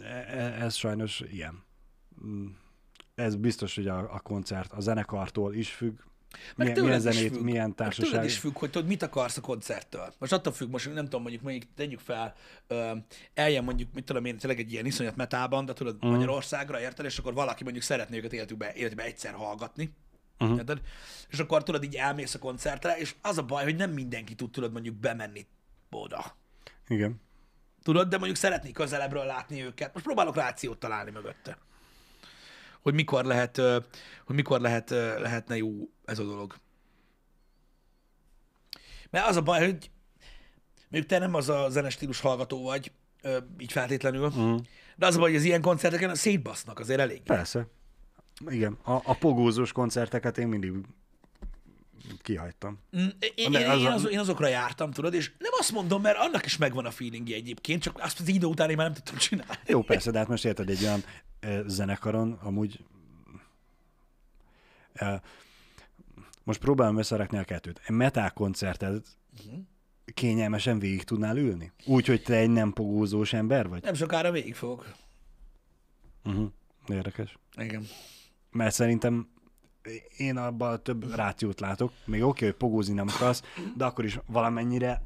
E- 0.01 0.63
Ez 0.63 0.75
sajnos 0.75 1.23
ilyen. 1.31 1.63
Mm, 2.27 2.47
Ez 3.15 3.37
biztos, 3.37 3.75
hogy 3.75 3.89
a, 3.89 3.99
a 3.99 4.21
koncert 4.21 4.73
a 4.73 4.81
zenekartól 4.81 5.55
is 5.55 5.71
függ, 5.73 5.99
Meg 6.57 6.67
milyen, 6.67 6.85
milyen 6.85 7.01
zenét, 7.01 7.33
függ. 7.33 7.43
milyen 7.43 7.75
társaság. 7.75 8.11
tőled 8.11 8.25
is 8.27 8.39
függ, 8.39 8.57
hogy 8.59 8.71
tudod, 8.71 8.89
mit 8.89 9.03
akarsz 9.03 9.37
a 9.37 9.41
koncerttől. 9.41 10.13
Most 10.19 10.33
attól 10.33 10.53
függ, 10.53 10.71
most 10.71 10.95
nem 10.95 11.05
tudom, 11.05 11.21
mondjuk 11.23 11.43
mondjuk 11.43 11.65
tegyük 11.75 12.01
fel, 12.01 12.35
ö, 12.67 12.91
eljön 13.35 13.65
mondjuk, 13.65 13.93
mit 13.95 14.05
tudom 14.05 14.25
én, 14.25 14.37
tényleg 14.39 14.59
egy 14.61 14.73
ilyen 14.73 14.87
iszonyat 14.87 15.17
metában, 15.17 15.65
de 15.65 15.73
tudod, 15.73 15.97
Mhm. 16.01 16.11
Magyarországra, 16.13 16.81
érted, 16.81 17.05
és 17.05 17.19
akkor 17.19 17.35
valaki 17.35 17.63
mondjuk 17.63 17.85
szeretné 17.85 18.17
őket 18.17 18.33
életükbe, 18.33 18.73
életükbe 18.75 19.03
egyszer 19.05 19.33
hallgatni, 19.35 19.93
Mhm. 20.39 20.53
érted? 20.57 20.81
És 21.29 21.39
akkor 21.39 21.63
tudod, 21.63 21.83
így 21.85 21.95
elmész 21.95 22.35
a 22.35 22.39
koncertre, 22.39 22.97
és 22.99 23.15
az 23.23 23.39
a 23.39 23.43
baj, 23.43 23.65
hogy 23.65 23.77
nem 23.77 23.91
mindenki 23.91 24.35
tud, 24.35 24.51
tudod, 24.51 24.73
mondjuk 24.73 24.95
bemenni 24.95 25.47
oda. 25.91 26.37
Igen. 26.89 27.21
Tudod, 27.83 28.09
de 28.09 28.17
mondjuk 28.17 28.39
szeretnék 28.39 28.73
közelebbről 28.75 29.25
látni 29.25 29.63
őket. 29.63 29.93
Most 29.93 30.05
próbálok 30.05 30.37
rációt 30.37 30.79
találni 30.79 31.11
mögötte. 31.11 31.59
Hogy 32.87 32.95
mikor 32.95 33.25
lehet, 33.25 33.57
hogy 34.25 34.35
mikor 34.37 34.61
lehet, 34.61 34.91
lehetne 34.91 35.57
jó 35.57 35.71
ez 36.05 36.19
a 36.19 36.25
dolog. 36.25 36.55
Mert 39.11 39.27
az 39.27 39.37
a 39.37 39.43
baj, 39.43 39.59
hogy 39.65 39.91
mondjuk 40.89 41.07
te 41.07 41.19
nem 41.19 41.35
az 41.35 41.49
a 41.49 41.69
zenestílus 41.71 42.21
hallgató 42.21 42.63
vagy, 42.63 42.93
így 43.59 43.73
feltétlenül, 43.73 44.33
Mm. 44.39 44.57
de 44.97 45.07
az 45.07 45.17
a 45.17 45.19
baj, 45.19 45.29
hogy 45.29 45.39
az 45.39 45.45
ilyen 45.45 45.61
koncerteken 45.61 46.15
szétbasznak 46.15 46.79
azért 46.79 47.01
elég. 47.01 47.23
Persze. 47.23 47.67
Igen. 48.49 48.79
A, 48.83 48.93
a 48.93 49.15
pogózós 49.15 49.73
koncerteket 49.73 50.39
én 50.39 50.49
mindig 50.49 50.73
kihagytam. 52.23 52.79
Mm, 52.97 53.07
Én, 53.35 53.53
én, 53.53 53.71
az 53.71 53.81
én, 53.81 53.87
az, 53.87 54.09
én 54.11 54.19
azokra 54.19 54.47
jártam, 54.49 54.91
tudod, 54.91 55.15
és 55.15 55.33
nem 55.39 55.53
azt 55.59 55.73
mondom, 55.73 56.03
mert 56.03 56.19
annak 56.19 56.45
is 56.45 56.57
megvan 56.57 56.87
a 56.87 56.91
feelingje 56.91 57.37
egyébként, 57.37 57.83
csak 57.83 57.99
azt 58.01 58.21
az 58.21 58.29
idő 58.29 58.47
után 58.47 58.71
én 58.71 58.77
már 58.77 58.87
nem 58.87 58.95
tudtam 58.95 59.17
csinálni. 59.17 59.61
Jó, 59.67 59.83
persze, 59.83 60.11
de 60.11 60.19
hát 60.19 60.29
most 60.29 60.45
érted 60.45 60.69
egy 60.71 60.83
olyan 60.83 61.03
zenekaron, 61.67 62.33
amúgy 62.33 62.85
e, 64.93 65.23
most 66.45 66.61
próbálom 66.61 66.99
összerakni 66.99 67.39
a 67.39 67.45
kettőt. 67.45 67.81
Egy 67.87 67.95
metal 67.95 68.31
koncertet 68.31 69.07
Mhm. 69.47 69.57
kényelmesen 70.15 70.79
végig 70.79 71.05
tudnál 71.05 71.37
ülni? 71.37 71.73
Úgy, 71.87 72.07
hogy 72.07 72.23
te 72.23 72.35
egy 72.37 72.51
nem 72.51 72.73
pogózós 72.73 73.33
ember 73.33 73.69
vagy? 73.69 73.83
Nem 73.83 73.95
sokára 73.95 74.31
végig 74.31 74.55
fogok. 74.55 74.93
Uh-huh. 76.25 76.51
Érdekes. 76.89 77.39
Igen. 77.57 77.87
Mert 78.51 78.75
szerintem 78.75 79.29
én 80.17 80.37
abban 80.37 80.83
több 80.83 81.15
rációt 81.15 81.61
látok. 81.61 81.93
Még 82.05 82.23
oké, 82.23 82.45
hogy 82.45 82.55
pogózni 82.55 82.95
nem 82.95 83.07
akarsz, 83.09 83.43
de 83.77 83.85
akkor 83.85 84.05
is 84.05 84.19
valamennyire 84.27 85.03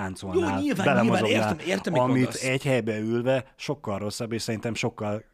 táncolnál, 0.00 0.58
Jó, 0.58 0.64
nyilván, 0.64 1.00
nyilván, 1.02 1.24
értem- 1.24 1.58
értem, 1.58 1.92
mit 1.92 2.02
amit 2.02 2.16
mondasz. 2.16 2.42
egy 2.44 2.62
helyben 2.62 3.02
ülve 3.02 3.52
sokkal 3.56 3.98
rosszabb, 3.98 4.32
és 4.32 4.42
szerintem 4.42 4.74
sokkal 4.74 5.24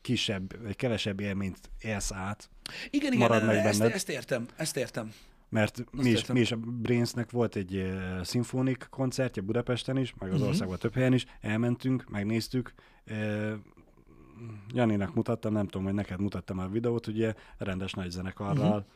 kisebb, 0.00 0.62
vagy 0.62 0.76
kevesebb 0.76 1.20
élményt 1.20 1.58
élsz 1.80 2.12
át. 2.12 2.50
Igen, 2.90 3.12
igen, 3.12 3.28
Marad 3.28 3.46
meg 3.46 3.56
ezt, 3.56 3.80
ezt 3.80 4.08
értem, 4.08 4.46
ezt 4.56 4.76
értem. 4.76 5.12
Mert 5.48 5.84
mi 5.92 6.08
is, 6.08 6.14
értem. 6.16 6.34
mi 6.34 6.40
is 6.40 6.52
a 6.52 6.56
Brainsnek 6.56 7.30
volt 7.30 7.56
egy 7.56 7.74
uh, 7.74 8.22
szimfonik 8.22 8.86
koncertje 8.90 9.42
Budapesten 9.42 9.96
is, 9.96 10.14
meg 10.18 10.32
az 10.32 10.38
Mhm. 10.40 10.48
országban 10.48 10.78
több 10.78 10.94
helyen 10.94 11.12
is, 11.12 11.26
elmentünk, 11.40 12.04
megnéztük, 12.08 12.74
uh, 13.10 13.52
Janinak 14.72 15.14
mutattam, 15.14 15.52
nem 15.52 15.64
tudom, 15.66 15.84
hogy 15.86 15.94
neked 15.94 16.20
mutattam 16.20 16.58
a 16.58 16.68
videót, 16.68 17.06
ugye 17.06 17.34
rendes 17.58 17.92
nagy 17.92 18.10
zenekarral, 18.10 18.78
Mhm. 18.78 18.86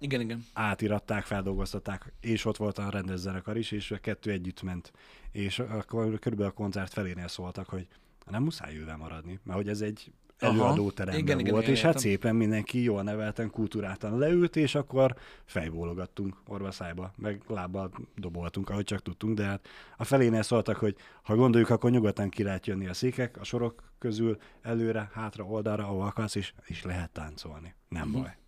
Igen, 0.00 0.20
igen. 0.20 0.44
átiratták, 0.52 1.24
feldolgoztatták, 1.24 2.12
és 2.20 2.44
ott 2.44 2.56
volt 2.56 2.78
a 2.78 2.90
rendes 2.90 3.18
zenekar 3.18 3.56
is, 3.56 3.70
és 3.70 3.90
a 3.90 3.98
kettő 3.98 4.30
együtt 4.30 4.62
ment. 4.62 4.92
És 5.32 5.58
akkor 5.58 6.18
körülbelül 6.18 6.52
a 6.52 6.54
koncert 6.54 6.92
felénél 6.92 7.28
szóltak, 7.28 7.68
hogy 7.68 7.86
nem 8.30 8.42
muszáj 8.42 8.76
ővel 8.76 8.96
maradni, 8.96 9.38
mert 9.42 9.58
hogy 9.58 9.68
ez 9.68 9.80
egy 9.80 10.12
Aha. 10.38 10.52
előadóteremben 10.52 11.22
Igen, 11.22 11.38
igen, 11.38 11.52
volt, 11.52 11.62
igen, 11.64 11.76
és 11.76 11.82
hát 11.82 11.98
szépen 11.98 12.36
mindenki 12.36 12.82
jól 12.82 13.02
nevelten, 13.02 13.50
kultúráltan 13.50 14.18
leült, 14.18 14.56
és 14.56 14.74
akkor 14.74 15.16
fejbólogattunk 15.44 16.36
orva 16.46 16.70
szájba, 16.70 17.12
meg 17.16 17.42
lábbal 17.48 17.90
doboltunk, 18.16 18.70
ahogy 18.70 18.84
csak 18.84 19.02
tudtunk, 19.02 19.36
de 19.36 19.44
hát 19.44 19.68
a 19.96 20.04
felénél 20.04 20.42
szóltak, 20.42 20.76
hogy 20.76 20.96
ha 21.22 21.34
gondoljuk, 21.36 21.70
akkor 21.70 21.90
nyugodtan 21.90 22.28
ki 22.28 22.42
lehet 22.42 22.66
jönni 22.66 22.86
a 22.86 22.94
székek, 22.94 23.36
a 23.40 23.44
sorok 23.44 23.82
közül 23.98 24.38
előre, 24.62 25.10
hátra, 25.12 25.44
oldalra, 25.44 25.84
ahol 25.84 26.06
akarsz, 26.06 26.34
és, 26.34 26.52
és 26.64 26.82
lehet 26.82 27.10
táncolni. 27.10 27.74
Nem 27.88 28.02
Mhm. 28.02 28.10
uh-huh. 28.10 28.24
baj. 28.24 28.39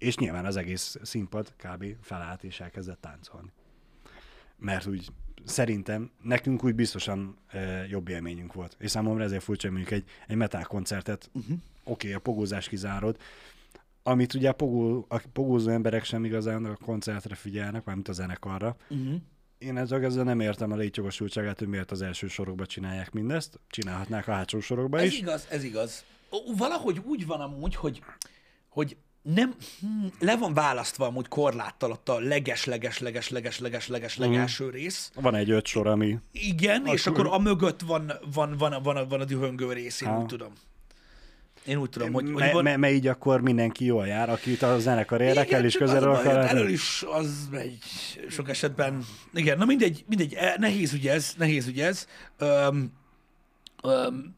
És 0.00 0.16
nyilván 0.16 0.44
az 0.44 0.56
egész 0.56 0.96
színpad 1.02 1.52
kb. 1.56 1.84
felállt 2.00 2.44
és 2.44 2.60
elkezdett 2.60 3.00
táncolni. 3.00 3.52
Mert 4.56 4.86
úgy 4.86 5.08
szerintem 5.44 6.10
nekünk 6.22 6.64
úgy 6.64 6.74
biztosan 6.74 7.36
e, 7.46 7.86
jobb 7.86 8.08
élményünk 8.08 8.52
volt. 8.52 8.76
És 8.78 8.90
számomra 8.90 9.24
ezért 9.24 9.42
furcsa, 9.42 9.68
hogy 9.68 9.76
mondjuk 9.76 10.00
egy, 10.00 10.10
egy 10.26 10.36
metal 10.36 10.62
koncertet, 10.62 11.30
uh-huh. 11.32 11.56
oké, 11.84 12.06
okay, 12.06 12.12
a 12.12 12.18
pogózás 12.18 12.68
kizárod, 12.68 13.16
amit 14.02 14.34
ugye 14.34 14.48
a, 14.48 14.52
pogó, 14.52 15.06
a 15.08 15.22
pogózó 15.32 15.70
emberek 15.70 16.04
sem 16.04 16.24
igazán 16.24 16.64
a 16.64 16.76
koncertre 16.76 17.34
figyelnek, 17.34 17.84
mármint 17.84 18.08
a 18.08 18.12
zenekarra. 18.12 18.76
Uh-huh. 18.88 19.14
Én 19.58 19.76
ezzel, 19.76 20.04
ezzel 20.04 20.24
nem 20.24 20.40
értem 20.40 20.72
a 20.72 20.76
létjogosultságát, 20.76 21.58
hogy 21.58 21.68
miért 21.68 21.90
az 21.90 22.02
első 22.02 22.28
sorokba 22.28 22.66
csinálják 22.66 23.12
mindezt. 23.12 23.60
Csinálhatnák 23.68 24.28
a 24.28 24.32
hátsó 24.32 24.60
sorokba 24.60 24.98
Ez 24.98 25.06
is. 25.06 25.18
igaz, 25.18 25.46
ez 25.50 25.64
igaz. 25.64 26.04
Valahogy 26.56 27.00
úgy 27.04 27.26
van 27.26 27.40
amúgy, 27.40 27.74
hogy, 27.74 28.02
hogy 28.68 28.96
nem, 29.34 29.54
hm, 29.80 30.06
le 30.18 30.36
van 30.36 30.54
választva 30.54 31.06
amúgy 31.06 31.28
korláttal 31.28 31.90
ott 31.90 32.08
a 32.08 32.18
leges, 32.18 32.64
leges, 32.64 32.98
leges, 32.98 33.28
leges, 33.28 33.58
leges, 33.58 33.88
leges, 33.88 34.16
legelső 34.16 34.70
rész. 34.70 35.10
Van 35.14 35.34
egy 35.34 35.50
öt 35.50 35.66
sor, 35.66 35.86
ami 35.86 36.16
Igen, 36.32 36.86
és 36.86 37.06
Akkor- 37.06 37.26
a 37.26 37.38
mögött 37.38 37.80
van, 37.80 38.12
van, 38.34 38.54
van, 38.58 38.72
a- 38.72 38.80
van, 38.80 38.96
a, 38.96 39.06
van 39.06 39.20
a 39.20 39.24
dühöngő 39.24 39.72
rész, 39.72 40.00
én 40.00 40.08
Ha. 40.08 40.18
úgy 40.18 40.26
tudom. 40.26 40.52
Én 41.66 41.76
úgy 41.76 41.90
tudom, 41.90 42.12
hogy, 42.12 42.24
hogy 42.24 42.34
me, 42.34 42.52
van... 42.52 42.62
me, 42.62 42.76
me, 42.76 42.90
így 42.92 43.06
akkor 43.06 43.40
mindenki 43.40 43.84
jól 43.84 44.06
jár, 44.06 44.30
akit 44.30 44.62
a 44.62 44.78
zenekar 44.78 45.20
érdekel, 45.20 45.64
és 45.64 45.74
az 45.74 45.80
a 45.80 45.84
közelről 45.84 46.14
akar. 46.14 46.36
Elől 46.36 46.68
is 46.68 47.04
az 47.10 47.48
megy 47.50 47.78
sok 48.28 48.48
esetben. 48.48 49.04
Igen, 49.34 49.58
na 49.58 49.64
mindegy, 49.64 50.04
mindegy, 50.08 50.34
eh, 50.34 50.54
nehéz 50.56 50.92
ügy 50.92 51.08
ez, 51.08 51.34
nehéz 51.38 51.66
ügy 51.66 51.80
ez. 51.80 52.06
Öm, 52.38 52.92
öm, 53.82 54.36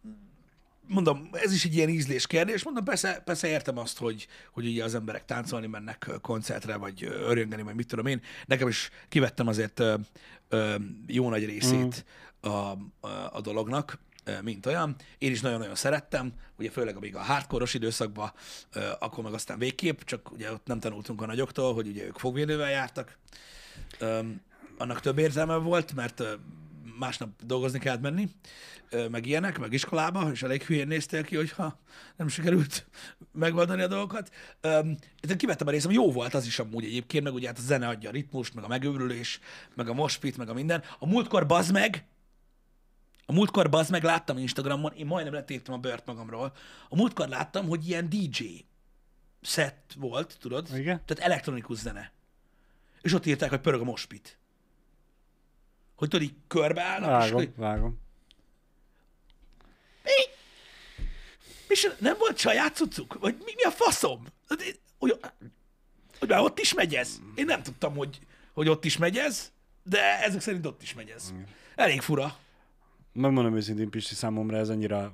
mondom, 0.93 1.29
ez 1.33 1.53
is 1.53 1.65
egy 1.65 1.75
ilyen 1.75 1.89
ízlés 1.89 2.27
kérdés. 2.27 2.65
Mondom, 2.65 2.85
persze, 2.85 3.23
persze 3.25 3.49
értem 3.49 3.79
azt, 3.79 3.99
hogy, 3.99 4.27
hogy 4.53 4.67
ugye 4.67 4.85
az 4.85 4.95
emberek 4.95 5.25
táncolni 5.25 5.67
mennek 5.67 6.11
koncertre, 6.21 6.77
vagy 6.77 7.05
örjöngeni, 7.05 7.63
vagy 7.63 7.75
mit 7.75 7.87
tudom 7.87 8.07
én. 8.07 8.21
Nekem 8.47 8.69
is 8.69 8.91
kivettem 9.09 9.47
azért 9.47 9.81
ö, 9.81 9.95
ö, 10.49 10.75
jó 11.07 11.29
nagy 11.29 11.45
részét 11.45 12.05
a, 12.41 12.49
a, 12.49 12.77
a 13.33 13.41
dolognak, 13.41 13.99
mint 14.43 14.67
olyan. 14.67 14.97
Én 15.19 15.31
is 15.31 15.41
nagyon-nagyon 15.41 15.75
szerettem, 15.75 16.33
ugye 16.59 16.71
főleg 16.71 16.97
amíg 16.97 17.17
a 17.17 17.23
hardcore 17.23 17.65
időszakban, 17.73 18.33
akkor 18.99 19.25
meg 19.25 19.33
aztán 19.33 19.59
végképp, 19.59 20.01
csak 20.01 20.33
ugye 20.33 20.53
ott 20.53 20.67
nem 20.67 20.81
tanultunk 20.81 21.23
a 21.23 21.27
nagyoktól, 21.27 21.75
hogy 21.75 21.87
ugye 21.89 22.05
ők 22.05 22.19
fogvédővel 22.19 22.71
jártak. 22.71 23.19
Annak 24.79 25.01
több 25.01 25.19
érzelme 25.19 25.57
volt, 25.57 25.95
mert 25.95 26.23
másnap 26.99 27.43
dolgozni 27.45 27.79
kellett 27.79 28.01
menni, 28.01 28.29
meg 29.11 29.27
ilyenek, 29.27 29.59
meg 29.59 29.73
iskolába, 29.73 30.31
és 30.31 30.43
elég 30.43 30.63
hülyén 30.63 30.87
néztél 30.87 31.25
ki, 31.25 31.37
hogyha 31.37 31.79
nem 32.17 32.29
sikerült 32.29 32.87
megoldani 33.33 33.83
a 33.83 33.87
dolgokat. 33.87 34.31
Én 35.29 35.37
kivettem 35.37 35.67
a 35.67 35.71
részem, 35.71 35.91
jó 35.91 36.13
volt 36.13 36.35
az 36.35 36.47
is 36.47 36.59
amúgy 36.59 36.85
egyébként, 36.85 37.25
meg 37.25 37.33
ugye 37.33 37.47
hát 37.47 37.59
a 37.59 37.63
zene 37.63 37.89
adja 37.89 38.09
a 38.09 38.13
ritmust, 38.13 38.55
meg 38.55 38.65
a 38.65 38.69
megőrülés, 38.69 39.41
meg 39.75 39.89
a 39.89 39.95
mospit, 39.95 40.37
meg 40.37 40.49
a 40.49 40.55
minden. 40.55 40.83
A 40.99 41.07
múltkor 41.07 41.47
bazd 41.47 41.73
meg, 41.73 42.05
a 43.27 43.33
múltkor 43.33 43.69
bazd 43.69 43.91
meg 43.91 44.03
láttam 44.03 44.39
Instagramon, 44.39 44.93
én 44.93 45.07
majdnem 45.07 45.35
letéptem 45.35 45.75
a 45.75 45.79
bört 45.79 46.07
magamról. 46.07 46.53
A 46.89 46.97
múltkor 46.97 47.29
láttam, 47.29 47.69
hogy 47.69 47.89
ilyen 47.89 48.09
DJ 48.09 48.45
set 49.41 49.77
volt, 49.97 50.37
tudod? 50.41 50.69
Igen. 50.75 51.03
Tehát 51.05 51.25
elektronikus 51.25 51.79
zene. 51.79 52.13
És 53.01 53.13
ott 53.13 53.27
írták, 53.27 53.51
hogy 53.51 53.61
pörög 53.61 53.81
a 53.81 53.85
mospit. 53.85 54.39
Hogy 56.03 56.11
tudod, 56.11 56.27
így 56.27 56.35
körbeállnak, 56.47 57.09
és 57.23 57.31
Vágom, 57.31 57.35
hogy 57.37 57.53
vágom. 57.57 58.01
és 61.69 61.89
nem 61.99 62.17
volt 62.19 62.37
saját 62.39 62.75
cuccuk? 62.75 63.19
Vagy 63.21 63.37
mi, 63.45 63.53
mi 63.57 63.63
a 63.63 63.71
faszom? 63.71 64.27
Hát 64.49 64.81
Hogy, 64.99 65.19
hogy 66.19 66.29
már 66.29 66.41
ott 66.41 66.59
is 66.59 66.75
megy 66.75 66.95
ez? 66.95 67.21
Én 67.35 67.45
nem 67.45 67.63
tudtam, 67.63 67.97
hogy, 67.97 68.21
hogy 68.53 68.69
ott 68.69 68.85
is 68.85 68.97
megy 68.97 69.17
ez, 69.17 69.53
de 69.83 70.23
ezek 70.23 70.41
szerint 70.41 70.67
ott 70.67 70.83
is 70.83 70.95
megy 70.95 71.09
ez. 71.09 71.33
Elég 71.75 72.01
fura. 72.01 72.37
Megmondom 73.13 73.57
őszintén, 73.57 73.91
Pisti, 73.91 74.15
számomra 74.15 74.57
ez 74.57 74.69
annyira 74.69 75.13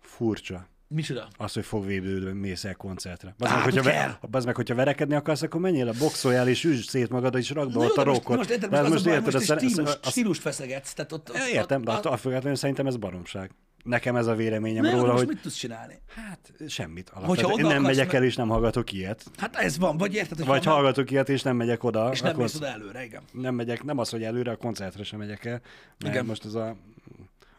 furcsa. 0.00 0.68
Micsoda? 0.90 1.28
Az, 1.36 1.52
hogy 1.52 1.64
fogvédődve 1.64 2.32
mész 2.32 2.64
el 2.64 2.74
koncertre. 2.74 3.34
Bazd 3.38 3.54
meg, 3.54 3.62
hogyha, 3.62 3.82
ve, 3.82 4.18
bazd 4.30 4.46
meg, 4.46 4.54
hogyha 4.56 4.74
verekedni 4.74 5.14
akarsz, 5.14 5.42
akkor 5.42 5.60
menjél 5.60 5.88
a 5.88 5.92
boxoljál 5.98 6.48
és 6.48 6.64
üsd 6.64 6.88
szét 6.88 7.08
magad, 7.10 7.34
és 7.36 7.50
rakd 7.50 7.72
be 7.72 7.78
ott 7.84 7.96
a 7.96 8.02
de 8.02 8.10
most, 8.10 8.28
most, 8.28 8.38
most, 8.38 8.62
a 8.62 8.68
baj, 8.68 9.14
érted, 9.14 9.32
most 9.34 9.50
a 9.50 9.58
stílus, 9.58 9.78
a- 9.94 9.98
a- 10.02 10.10
stílust 10.10 10.40
feszegetsz. 10.40 10.92
Tehát 10.92 11.12
ott, 11.12 11.30
ott, 11.30 11.36
Értem, 11.52 11.82
de 11.82 11.90
attól 11.92 12.16
függetlenül 12.16 12.56
szerintem 12.56 12.86
ez 12.86 12.96
baromság. 12.96 13.50
Nekem 13.84 14.16
ez 14.16 14.26
a 14.26 14.34
véleményem 14.34 14.82
de 14.82 14.90
róla, 14.90 15.06
most 15.06 15.18
hogy 15.18 15.26
mit 15.26 15.40
tudsz 15.42 15.54
csinálni? 15.54 15.98
hát 16.14 16.52
semmit 16.68 17.08
Hogyha 17.08 17.24
alapvetően. 17.24 17.58
Én 17.58 17.64
oda 17.64 17.74
nem 17.74 17.82
megyek 17.82 18.06
me- 18.06 18.14
el, 18.14 18.22
és 18.24 18.36
nem 18.36 18.48
hallgatok 18.48 18.92
ilyet. 18.92 19.24
Hát 19.36 19.56
ez 19.56 19.78
van, 19.78 19.96
vagy 19.96 20.14
érted, 20.14 20.36
hogy 20.38 20.46
Vagy 20.46 20.64
nem- 20.64 20.74
hallgatok 20.74 21.10
ilyet, 21.10 21.28
és 21.28 21.42
nem 21.42 21.56
megyek 21.56 21.84
oda. 21.84 22.08
és 22.12 22.20
nem 22.20 22.30
akkor 22.30 22.42
mész 22.42 22.54
oda 22.54 22.66
előre, 22.66 23.04
igen. 23.04 23.22
nem 23.32 23.54
megyek, 23.54 23.82
nem 23.84 23.98
az, 23.98 24.08
hogy 24.08 24.22
előre, 24.22 24.50
a 24.50 24.56
koncertre 24.56 25.02
sem 25.04 25.18
megyek 25.18 25.44
el. 25.44 25.60
Mert 25.98 26.14
Igen. 26.14 26.26
most 26.26 26.44
ez 26.44 26.54
a 26.54 26.76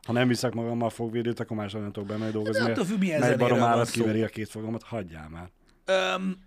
ha 0.10 0.16
nem 0.16 0.28
viszek 0.28 0.54
magammal 0.54 0.90
fogvédőt, 0.90 1.40
akkor 1.40 1.58
máshol 1.58 1.82
nem 1.82 1.92
tudok 1.92 2.10
bemenni 2.10 2.32
dolgozni. 2.32 2.70
Attól 2.70 2.86
függ, 2.86 3.00
mert 3.00 3.38
barom 3.38 3.62
állat 3.62 3.90
kiveri 3.90 4.24
a 4.24 4.28
két 4.28 4.50
fogamat, 4.50 4.84
hagyjál 4.84 5.30
már. 5.30 5.50
Öm, 5.86 6.38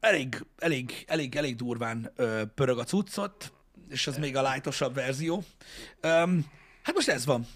elég, 0.00 0.44
elég, 0.58 1.04
elég, 1.06 1.36
elég 1.36 1.56
durván 1.56 2.12
ö, 2.16 2.42
pörög 2.54 2.78
a 2.78 2.84
cuccot, 2.84 3.52
és 3.88 4.06
ez 4.06 4.18
még 4.18 4.36
a 4.36 4.42
lájtosabb 4.42 4.94
verzió. 4.94 5.42
Öm, 6.00 6.46
hát 6.82 6.94
most 6.94 7.08
ez 7.08 7.24
van. 7.24 7.46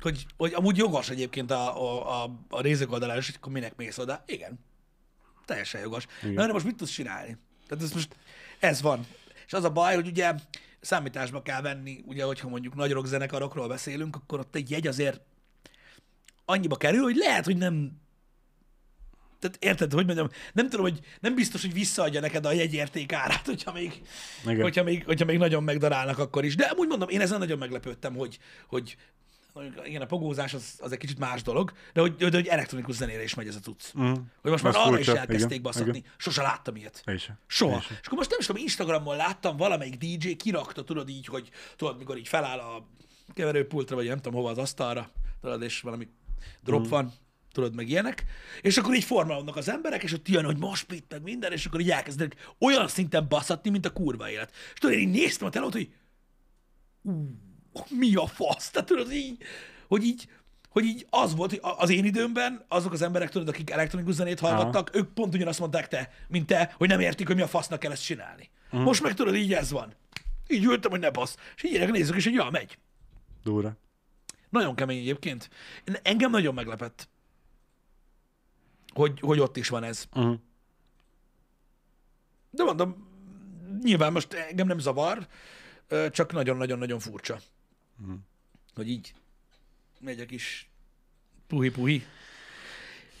Hogy, 0.00 0.26
hogy 0.36 0.54
amúgy 0.54 0.76
jogos 0.76 1.10
egyébként 1.10 1.50
a, 1.50 1.82
a, 1.82 2.22
a, 2.24 2.30
a 2.48 2.60
nézők 2.60 2.92
oldalán 2.92 3.18
is, 3.18 3.28
akkor 3.28 3.52
minek 3.52 3.76
mész 3.76 3.98
oda. 3.98 4.22
Igen. 4.26 4.58
Teljesen 5.44 5.80
jogos. 5.80 6.06
Na, 6.22 6.46
de 6.46 6.52
most 6.52 6.64
mit 6.64 6.76
tudsz 6.76 6.90
csinálni? 6.90 7.36
Tehát 7.66 7.84
ez 7.84 7.92
most, 7.92 8.16
ez 8.58 8.82
van. 8.82 9.06
És 9.46 9.52
az 9.52 9.64
a 9.64 9.70
baj, 9.70 9.94
hogy 9.94 10.06
ugye 10.06 10.34
számításba 10.84 11.42
kell 11.42 11.60
venni, 11.60 12.02
ugye, 12.06 12.24
hogyha 12.24 12.48
mondjuk 12.48 12.74
nagy 12.74 12.92
rockzenekarokról 12.92 13.68
beszélünk, 13.68 14.16
akkor 14.16 14.38
ott 14.38 14.54
egy 14.54 14.70
jegy 14.70 14.86
azért 14.86 15.20
annyiba 16.44 16.76
kerül, 16.76 17.02
hogy 17.02 17.16
lehet, 17.16 17.44
hogy 17.44 17.56
nem 17.56 18.02
tehát 19.38 19.64
érted, 19.64 19.92
hogy 19.92 20.06
mondjam, 20.06 20.28
nem 20.52 20.68
tudom, 20.68 20.86
hogy 20.86 21.00
nem 21.20 21.34
biztos, 21.34 21.60
hogy 21.60 21.72
visszaadja 21.72 22.20
neked 22.20 22.46
a 22.46 22.52
jegyérték 22.52 23.12
árát, 23.12 23.46
hogyha 23.46 23.72
még, 23.72 24.02
Igen. 24.44 24.62
hogyha 24.62 24.82
még, 24.82 25.04
hogyha 25.04 25.24
még 25.24 25.38
nagyon 25.38 25.62
megdarálnak 25.62 26.18
akkor 26.18 26.44
is. 26.44 26.54
De 26.54 26.72
úgy 26.76 26.88
mondom, 26.88 27.08
én 27.08 27.20
ezen 27.20 27.38
nagyon 27.38 27.58
meglepődtem, 27.58 28.14
hogy, 28.14 28.38
hogy 28.66 28.96
mondjuk 29.54 29.88
igen, 29.88 30.02
a 30.02 30.06
pogózás 30.06 30.54
az, 30.54 30.74
az 30.78 30.92
egy 30.92 30.98
kicsit 30.98 31.18
más 31.18 31.42
dolog, 31.42 31.72
de 31.92 32.00
hogy, 32.00 32.14
de 32.14 32.30
hogy 32.30 32.46
elektronikus 32.46 32.94
zenére 32.94 33.22
is 33.22 33.34
megy 33.34 33.46
ez 33.46 33.56
a 33.56 33.60
cucc. 33.60 33.98
Mm. 33.98 34.12
Hogy 34.40 34.50
most 34.50 34.62
már 34.62 34.74
arra 34.76 34.98
is 34.98 35.08
elkezdték 35.08 35.50
igen, 35.50 35.62
baszatni. 35.62 35.96
igen. 35.96 36.10
Sose 36.16 36.42
láttam 36.42 36.76
ilyet. 36.76 37.02
Én 37.06 37.18
sem. 37.18 37.38
Soha. 37.46 37.74
Én 37.74 37.80
sem. 37.80 37.96
És 38.00 38.06
akkor 38.06 38.18
most 38.18 38.30
nem 38.30 38.38
is 38.38 38.46
tudom, 38.46 38.62
Instagramon 38.62 39.16
láttam, 39.16 39.56
valamelyik 39.56 39.96
DJ 39.96 40.30
kirakta, 40.32 40.84
tudod 40.84 41.08
így, 41.08 41.26
hogy 41.26 41.50
tudod, 41.76 41.98
mikor 41.98 42.18
így 42.18 42.28
feláll 42.28 42.58
a 42.58 42.88
keverőpultra, 43.34 43.96
vagy 43.96 44.06
nem 44.06 44.16
tudom 44.16 44.38
hova 44.38 44.50
az 44.50 44.58
asztalra, 44.58 45.10
tudod, 45.40 45.62
és 45.62 45.80
valami 45.80 46.08
drop 46.60 46.86
mm. 46.86 46.88
van, 46.88 47.12
tudod, 47.52 47.74
meg 47.74 47.88
ilyenek, 47.88 48.24
és 48.60 48.76
akkor 48.76 48.94
így 48.94 49.04
formálódnak 49.04 49.56
az 49.56 49.68
emberek, 49.68 50.02
és 50.02 50.12
ott 50.12 50.28
jön, 50.28 50.44
hogy 50.44 50.58
most 50.58 50.88
mit, 50.88 51.04
meg 51.08 51.22
minden, 51.22 51.52
és 51.52 51.66
akkor 51.66 51.80
így 51.80 51.90
elkezdenek 51.90 52.54
olyan 52.58 52.88
szinten 52.88 53.28
baszatni, 53.28 53.70
mint 53.70 53.86
a 53.86 53.92
kurva 53.92 54.30
élet. 54.30 54.52
És 54.72 54.78
tudod, 54.78 54.96
én 54.96 55.08
így 55.08 55.14
néztem 55.14 55.46
a 55.46 55.50
telót, 55.50 55.72
hogy 55.72 55.92
ú, 57.02 57.12
mi 57.88 58.14
a 58.14 58.26
fasz? 58.26 58.70
Tehát 58.70 58.88
tudod, 58.88 59.12
így, 59.12 59.42
hogy 59.88 60.04
így, 60.04 60.28
hogy 60.68 60.84
így 60.84 61.06
az 61.10 61.34
volt, 61.34 61.50
hogy 61.50 61.60
az 61.62 61.90
én 61.90 62.04
időmben 62.04 62.64
azok 62.68 62.92
az 62.92 63.02
emberek, 63.02 63.30
tudod, 63.30 63.48
akik 63.48 63.70
elektronikus 63.70 64.14
zenét 64.14 64.40
hallgattak, 64.40 64.96
ők 64.96 65.12
pont 65.12 65.34
ugyanazt 65.34 65.58
mondták 65.58 65.88
te, 65.88 66.10
mint 66.28 66.46
te, 66.46 66.74
hogy 66.76 66.88
nem 66.88 67.00
értik, 67.00 67.26
hogy 67.26 67.36
mi 67.36 67.42
a 67.42 67.46
fasznak 67.46 67.78
kell 67.78 67.92
ezt 67.92 68.04
csinálni. 68.04 68.50
Uh-huh. 68.66 68.82
Most 68.82 69.02
meg 69.02 69.14
tudod, 69.14 69.34
így 69.34 69.54
ez 69.54 69.70
van. 69.70 69.94
Így 70.46 70.64
ültem, 70.64 70.90
hogy 70.90 71.00
ne 71.00 71.10
basz. 71.10 71.36
És 71.56 71.62
így 71.62 71.90
nézzük, 71.90 72.16
és 72.16 72.24
hogy 72.24 72.34
ja, 72.34 72.50
megy. 72.50 72.78
Durva. 73.42 73.76
Nagyon 74.50 74.74
kemény 74.74 74.98
egyébként. 74.98 75.50
Engem 76.02 76.30
nagyon 76.30 76.54
meglepett, 76.54 77.08
hogy, 78.94 79.20
hogy 79.20 79.40
ott 79.40 79.56
is 79.56 79.68
van 79.68 79.84
ez. 79.84 80.04
Uh-huh. 80.14 80.38
De 82.50 82.64
mondom, 82.64 83.08
nyilván 83.82 84.12
most 84.12 84.32
engem 84.32 84.66
nem 84.66 84.78
zavar, 84.78 85.26
csak 86.10 86.32
nagyon-nagyon-nagyon 86.32 86.98
furcsa. 86.98 87.40
Mhm. 87.96 88.14
Hogy 88.74 88.88
így 88.88 89.14
megy 90.00 90.20
a 90.20 90.26
kis 90.26 90.70
puhi-puhi. 91.46 92.04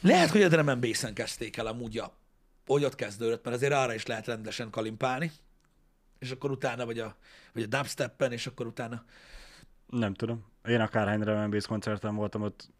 Lehet, 0.00 0.30
hogy 0.30 0.42
a 0.42 0.48
drum 0.48 0.68
and 0.68 0.80
bass-en 0.80 1.14
kezdték 1.14 1.56
el 1.56 1.66
amúgy 1.66 1.98
a, 1.98 2.16
hogy 2.66 2.84
ott 2.84 2.94
kezdődött, 2.94 3.44
mert 3.44 3.56
azért 3.56 3.72
arra 3.72 3.94
is 3.94 4.06
lehet 4.06 4.26
rendesen 4.26 4.70
kalimpálni, 4.70 5.32
és 6.18 6.30
akkor 6.30 6.50
utána, 6.50 6.84
vagy 6.84 6.98
a, 6.98 7.16
vagy 7.52 7.62
a 7.62 7.66
dubsteppen, 7.66 8.32
és 8.32 8.46
akkor 8.46 8.66
utána 8.66 9.04
Nem 9.86 10.14
tudom. 10.14 10.44
Én 10.68 10.80
akárhány 10.80 11.20
drum 11.20 11.36
and 11.36 11.52
bass 11.52 11.66
koncerten 11.66 12.14
voltam, 12.14 12.42
ott 12.42 12.72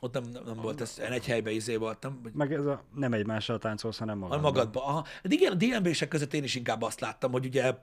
ott 0.00 0.12
nem, 0.12 0.22
nem, 0.22 0.42
nem 0.44 0.56
volt 0.56 0.80
ez, 0.80 0.98
én 0.98 1.12
egy 1.12 1.26
helybe 1.26 1.50
izé 1.50 1.76
voltam, 1.76 2.20
vagy 2.22 2.32
meg 2.32 2.52
ez 2.52 2.66
a, 2.66 2.84
nem 2.94 3.12
egymással 3.12 3.58
táncolsz, 3.58 3.98
hanem 3.98 4.16
a 4.22 4.26
magadban. 4.26 4.52
magadba. 4.52 4.84
Aha. 4.84 5.06
De 5.22 5.34
igen, 5.34 5.52
a 5.52 5.54
DNB-sek 5.54 6.08
között 6.08 6.34
én 6.34 6.44
is 6.44 6.54
inkább 6.54 6.82
azt 6.82 7.00
láttam, 7.00 7.32
hogy 7.32 7.46
ugye, 7.46 7.74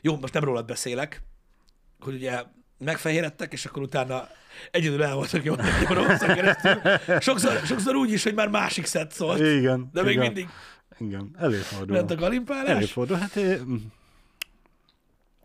jó, 0.00 0.16
most 0.16 0.32
nem 0.32 0.44
rólad 0.44 0.66
beszélek, 0.66 1.22
hogy 2.00 2.14
ugye 2.14 2.42
megfehérettek, 2.84 3.52
és 3.52 3.64
akkor 3.64 3.82
utána 3.82 4.28
egyedül 4.70 5.02
el 5.02 5.14
voltak 5.14 5.44
jó, 5.44 5.54
jó 5.88 5.94
rosszak 5.94 6.34
keresztül. 6.34 6.80
Sokszor, 7.20 7.60
sokszor 7.64 7.94
úgy 7.94 8.10
is, 8.10 8.22
hogy 8.22 8.34
már 8.34 8.48
másik 8.48 8.86
szett 8.86 9.10
szólt, 9.12 9.38
Igen. 9.40 9.88
de 9.92 10.02
még 10.02 10.12
igen. 10.12 10.24
mindig 10.24 10.48
Igen, 10.98 11.30
előfordul. 11.38 11.96
ment 11.96 12.10
a 12.10 12.16
kalimpálás. 12.16 12.68
Előfordul, 12.68 13.16
hát... 13.16 13.40
mm, 13.40 13.76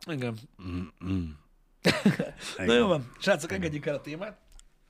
Igen. 0.08 0.38
Na 2.58 2.74
jó 2.74 2.88
van, 2.88 3.12
srácok, 3.20 3.52
engedjük 3.52 3.86
el 3.86 3.96
a 3.96 4.02
témát. 4.02 4.38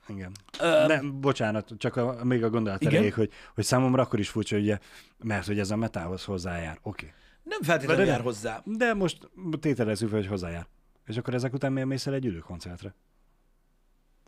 Igen. 0.08 0.32
Ö, 0.60 0.88
Nem, 0.88 1.22
bocsánat, 1.22 1.74
csak 1.78 1.96
a, 1.96 2.24
még 2.24 2.44
a 2.44 2.50
gondolat 2.50 2.82
Igen? 2.82 2.94
erejéig, 2.94 3.14
hogy, 3.14 3.32
hogy 3.56 3.64
számomra 3.64 4.02
akkor 4.02 4.20
is 4.20 4.30
furcsa, 4.30 4.58
ugye, 4.58 4.80
mert 5.18 5.46
hogy 5.46 5.60
ez 5.60 5.72
a 5.72 5.76
metához 5.76 6.24
hozzájár. 6.24 6.80
Oké. 6.82 7.06
Okay. 7.06 7.18
Nem 7.44 7.62
feltétlenül 7.62 8.06
De- 8.06 8.12
jár 8.12 8.22
hozzá. 8.22 8.62
De 8.66 8.94
most 8.94 9.30
tételezzük 9.60 10.12
hogy 10.12 10.28
hozzájár. 10.28 10.68
És 11.08 11.18
akkor 11.18 11.34
ezek 11.34 11.54
után 11.54 11.74
miért 11.74 11.88
mész 11.88 12.08
el 12.08 12.14
egy 12.14 12.26
ülő 12.26 12.40
koncertre? 12.40 12.94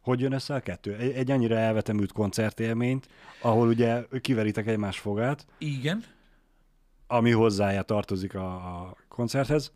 Hogy 0.02 0.20
jön 0.20 0.32
össze 0.32 0.54
a 0.54 0.60
kettő? 0.60 0.96
Egy, 0.96 1.12
egy 1.12 1.32
annyira 1.32 1.56
elvetemült 1.56 2.12
koncertélményt, 2.12 3.08
ahol 3.42 3.68
ugye 3.68 4.06
kiveritek 4.22 4.68
egymás 4.68 5.00
fogát, 5.00 5.46
Igen. 5.58 6.04
ami 7.08 7.32
hozzájár 7.32 7.86
tartozik 7.86 8.36
a, 8.36 8.54
a 8.54 8.96
koncerthez, 9.08 9.72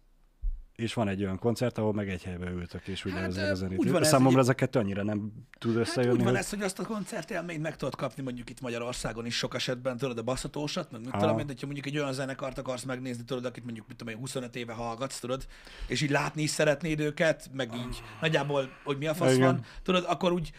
és 0.75 0.93
van 0.93 1.07
egy 1.07 1.23
olyan 1.23 1.39
koncert, 1.39 1.77
ahol 1.77 1.93
meg 1.93 2.09
egy 2.09 2.23
helybe 2.23 2.49
ültök, 2.49 2.87
és 2.87 3.05
ugye 3.05 3.13
Hát, 3.13 3.35
hát, 3.35 3.47
ö, 3.47 3.51
a 3.51 3.55
zenét. 3.55 3.77
úgy 3.79 3.91
van 3.91 4.01
ez, 4.01 4.07
Számomra 4.07 4.31
hogy- 4.31 4.39
ez 4.41 4.47
a 4.49 4.53
kettő 4.53 4.79
annyira 4.79 5.03
nem 5.03 5.31
tud 5.59 5.71
Hát 5.71 5.81
összejönni. 5.81 6.13
úgy 6.13 6.19
van 6.23 6.27
hogy- 6.27 6.37
ez, 6.37 6.49
hogy 6.49 6.61
azt 6.61 6.79
a 6.79 6.83
koncertélményt 6.85 7.61
meg 7.61 7.75
tudod 7.75 7.95
kapni 7.95 8.23
mondjuk 8.23 8.49
itt 8.49 8.61
Magyarországon 8.61 9.25
is 9.25 9.35
sok 9.37 9.55
esetben, 9.55 9.97
tudod, 9.97 10.17
a 10.17 10.21
basszatósat, 10.21 10.91
meg 10.91 11.01
mit 11.01 11.13
Ah. 11.13 11.19
tudom 11.19 11.39
én, 11.39 11.45
hogyha 11.45 11.65
mondjuk 11.65 11.85
egy 11.85 11.97
olyan 11.97 12.13
zenekart 12.13 12.57
akarsz 12.57 12.83
megnézni, 12.83 13.23
tudod, 13.23 13.45
akit 13.45 13.63
mondjuk 13.63 13.87
mit 13.87 13.97
tudom 13.97 14.13
én, 14.13 14.19
25 14.19 14.55
éve 14.55 14.73
hallgatsz, 14.73 15.19
tudod, 15.19 15.45
és 15.87 16.01
így 16.01 16.09
látni 16.09 16.41
is 16.41 16.49
szeretnéd 16.49 16.99
őket, 16.99 17.49
meg 17.53 17.69
így 17.75 18.03
nagyjából, 18.21 18.69
hogy 18.83 18.97
mi 18.97 19.07
a 19.07 19.13
fasz 19.13 19.35
Igen. 19.35 19.45
van, 19.45 19.65
tudod, 19.83 20.05
akkor 20.07 20.31
úgy, 20.31 20.51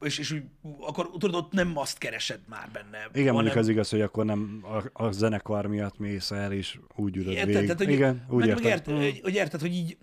és, 0.00 0.18
és 0.18 0.30
úgy, 0.30 0.42
akkor 0.80 1.10
tudod, 1.18 1.34
ott 1.34 1.52
nem 1.52 1.72
azt 1.78 1.98
keresed 1.98 2.40
már 2.48 2.68
benne. 2.72 3.08
Igen, 3.14 3.32
mondjuk 3.34 3.56
az 3.56 3.68
igaz, 3.68 3.90
hogy 3.90 4.00
akkor 4.00 4.24
nem 4.24 4.64
a, 4.94 5.04
a 5.04 5.10
zenekar 5.10 5.66
miatt 5.66 5.98
mész 5.98 6.30
el, 6.30 6.52
és 6.52 6.78
úgy 6.96 7.16
ülöd 7.16 7.34
végig. 7.34 7.52
Tehát, 7.52 7.78
hogy, 7.78 7.90
Igen, 7.90 8.26
úgy 8.28 8.46
értem. 8.64 8.94
hogy, 8.96 9.20
hogy 9.22 9.34
érted, 9.52 9.68
hogy 9.68 9.76
így, 9.78 9.96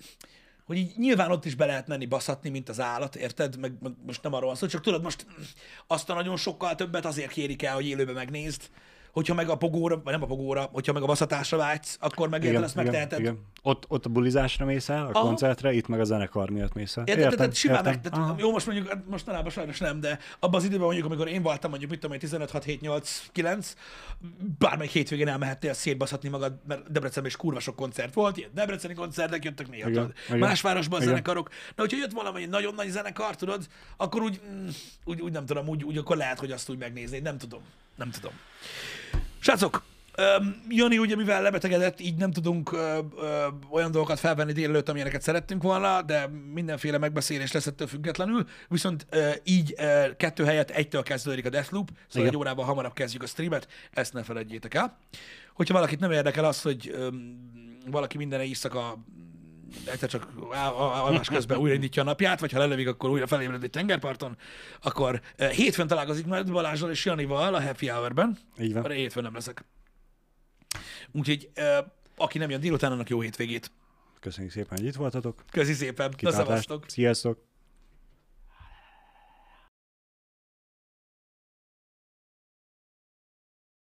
hogy 0.66 0.78
így 0.78 0.94
nyilván 0.98 1.32
ott 1.32 1.46
is 1.46 1.56
be 1.56 1.66
lehet 1.66 1.88
menni 1.88 2.06
baszatni, 2.06 2.50
mint 2.50 2.70
az 2.70 2.80
állat, 2.80 3.16
érted? 3.16 3.58
Meg, 3.58 3.74
meg 3.82 3.92
most 4.06 4.24
nem 4.24 4.34
arról 4.34 4.48
van 4.48 4.56
szó, 4.56 4.68
csak 4.68 4.82
tudod, 4.82 5.04
most 5.04 5.26
azt 5.88 6.10
a 6.10 6.14
nagyon 6.14 6.38
sokkal 6.38 6.76
többet 6.76 7.06
azért 7.06 7.32
kérik 7.32 7.64
el, 7.64 7.74
hogy 7.74 7.86
élőben 7.86 8.16
megnézd, 8.16 8.70
hogyha 9.12 9.34
meg 9.34 9.50
a 9.50 9.56
pogóra, 9.56 10.02
vagy 10.04 10.14
nem 10.14 10.24
a 10.24 10.26
pogóra, 10.26 10.70
hogyha 10.72 10.94
meg 10.94 11.02
a 11.02 11.06
baszatásra 11.06 11.58
vágysz, 11.58 11.98
akkor 12.02 12.30
meg 12.30 12.44
érted, 12.44 12.64
ezt 12.64 12.76
megteheted. 12.76 13.20
igen. 13.20 13.40
Ott, 13.62 13.86
ott 13.88 14.06
a 14.06 14.10
bulizásra 14.10 14.66
mész 14.66 14.90
el, 14.90 15.06
a 15.06 15.10
Aha. 15.10 15.22
koncertre, 15.26 15.74
itt 15.74 15.88
meg 15.88 16.00
a 16.00 16.04
zenekar 16.04 16.50
miatt 16.50 16.74
mész 16.74 16.98
el. 16.98 17.04
Érted? 17.06 17.36
Tehát 17.36 17.54
simán 17.56 17.84
meg, 17.84 17.94
értem. 17.94 18.12
tehát, 18.12 18.28
Aha. 18.28 18.36
jó, 18.40 18.52
most 18.52 18.66
mondjuk, 18.66 18.88
hát 18.88 19.04
mostanában 19.10 19.52
sajnos 19.52 19.80
nem, 19.80 20.00
de 20.00 20.20
abban 20.40 20.60
az 20.60 20.64
időben 20.66 20.86
mondjuk, 20.86 21.06
amikor 21.06 21.28
én 21.28 21.42
voltam, 21.42 21.70
mondjuk, 21.70 21.92
mit 21.92 22.00
tudom 22.00 22.14
én, 22.16 22.22
15, 22.22 22.52
6, 22.52 22.64
7, 22.64 22.82
8, 22.82 23.24
9, 23.32 23.74
bármelyik 24.60 24.92
hétvégén 24.92 25.28
elmehettél 25.28 25.74
szétbaszatni 25.74 26.30
magad, 26.30 26.54
mert 26.68 26.92
Debrecenben 26.92 27.32
is 27.32 27.38
kurva 27.38 27.60
sok 27.60 27.76
koncert 27.76 28.14
volt, 28.14 28.38
ilyen 28.38 28.50
debreceni 28.54 28.94
koncertek 28.94 29.44
jöttek 29.44 29.70
néha, 29.70 29.90
Igen, 29.90 30.02
tudod. 30.02 30.18
igen, 30.28 30.40
Más 30.40 30.62
városban 30.62 31.00
igen. 31.02 31.12
zenekarok. 31.12 31.50
De 31.50 31.82
hogyha 31.82 31.98
jött 31.98 32.12
valami 32.12 32.46
nagyon 32.46 32.74
nagy 32.74 32.90
zenekar, 32.90 33.36
tudod, 33.36 33.68
akkor 33.98 34.22
úgy, 34.22 34.42
mm, 34.52 34.68
úgy, 35.06 35.22
úgy 35.22 35.32
nem 35.32 35.46
tudom, 35.46 35.68
úgy, 35.68 35.84
úgy 35.84 35.98
akkor 35.98 36.18
lehet, 36.18 36.40
hogy 36.40 36.52
azt 36.52 36.70
úgy 36.70 36.78
megnézni, 36.78 37.20
nem 37.20 37.38
tudom. 37.38 37.62
Nem 38.00 38.12
tudom. 38.12 38.32
Srácok, 39.40 39.84
Jani 40.70 40.98
ugye 40.98 41.16
mivel 41.16 41.42
lebetegedett, 41.42 42.00
így 42.00 42.16
nem 42.16 42.32
tudunk 42.32 42.72
ö, 42.72 43.00
ö, 43.18 43.48
olyan 43.72 43.92
dolgokat 43.92 44.20
felvenni 44.20 44.52
délelőtt, 44.52 44.90
amilyeneket 44.90 45.22
szerettünk 45.22 45.64
volna, 45.64 46.02
de 46.02 46.28
mindenféle 46.54 46.98
megbeszélés 46.98 47.52
lesz 47.52 47.68
ettől 47.68 47.88
függetlenül. 47.88 48.48
Viszont 48.68 49.06
ö, 49.10 49.30
így 49.44 49.74
ö, 49.78 50.16
kettő 50.18 50.46
helyett 50.46 50.70
egytől 50.70 51.04
kezdődik 51.04 51.46
a 51.46 51.50
Deathloop, 51.50 51.88
szóval 51.90 52.08
Igen. 52.14 52.28
egy 52.28 52.36
órával 52.36 52.66
hamarabb 52.66 52.94
kezdjük 52.94 53.24
a 53.24 53.28
streamet, 53.28 53.68
ezt 53.92 54.14
ne 54.14 54.24
felejtjétek 54.24 54.74
el. 54.74 54.98
Hogyha 55.54 55.74
valakit 55.74 56.00
nem 56.00 56.12
érdekel 56.12 56.46
az, 56.46 56.62
hogy 56.62 56.90
öm, 56.94 57.38
valaki 57.86 58.18
minden 58.18 58.42
éjszaka 58.42 58.98
egyszer 59.86 60.10
csak 60.10 60.28
al- 60.50 60.76
al- 60.76 60.94
alvás 60.94 61.28
közben 61.28 61.58
újraindítja 61.58 62.02
a 62.02 62.06
napját, 62.06 62.40
vagy 62.40 62.52
ha 62.52 62.60
lelövik, 62.60 62.88
akkor 62.88 63.10
újra 63.10 63.28
felébred 63.28 63.64
egy 63.64 63.70
tengerparton, 63.70 64.38
akkor 64.82 65.22
eh, 65.36 65.50
hétfőn 65.52 65.88
találkozik 65.88 66.26
majd 66.26 66.52
Balázsral 66.52 66.92
és 66.92 67.06
Janival 67.06 67.54
a 67.56 67.62
Happy 67.62 67.88
Hour-ben, 67.88 68.38
Így 68.60 68.74
van. 68.74 68.92
hétfőn 68.92 69.24
nem 69.24 69.34
leszek. 69.34 69.66
Úgyhogy 71.12 71.50
eh, 71.54 71.78
aki 72.16 72.38
nem 72.38 72.50
jön 72.50 72.60
délután, 72.60 72.92
annak 72.92 73.10
jó 73.10 73.22
hétvégét. 73.22 73.72
Köszönjük 74.20 74.52
szépen, 74.54 74.78
hogy 74.78 74.88
itt 74.88 74.96
voltatok. 74.96 75.44
Köszi 75.52 75.74
szépen, 75.74 76.10
na 76.10 76.16
Kitartást. 76.16 76.46
szevasztok! 76.48 76.86
Sziasztok! 76.88 77.48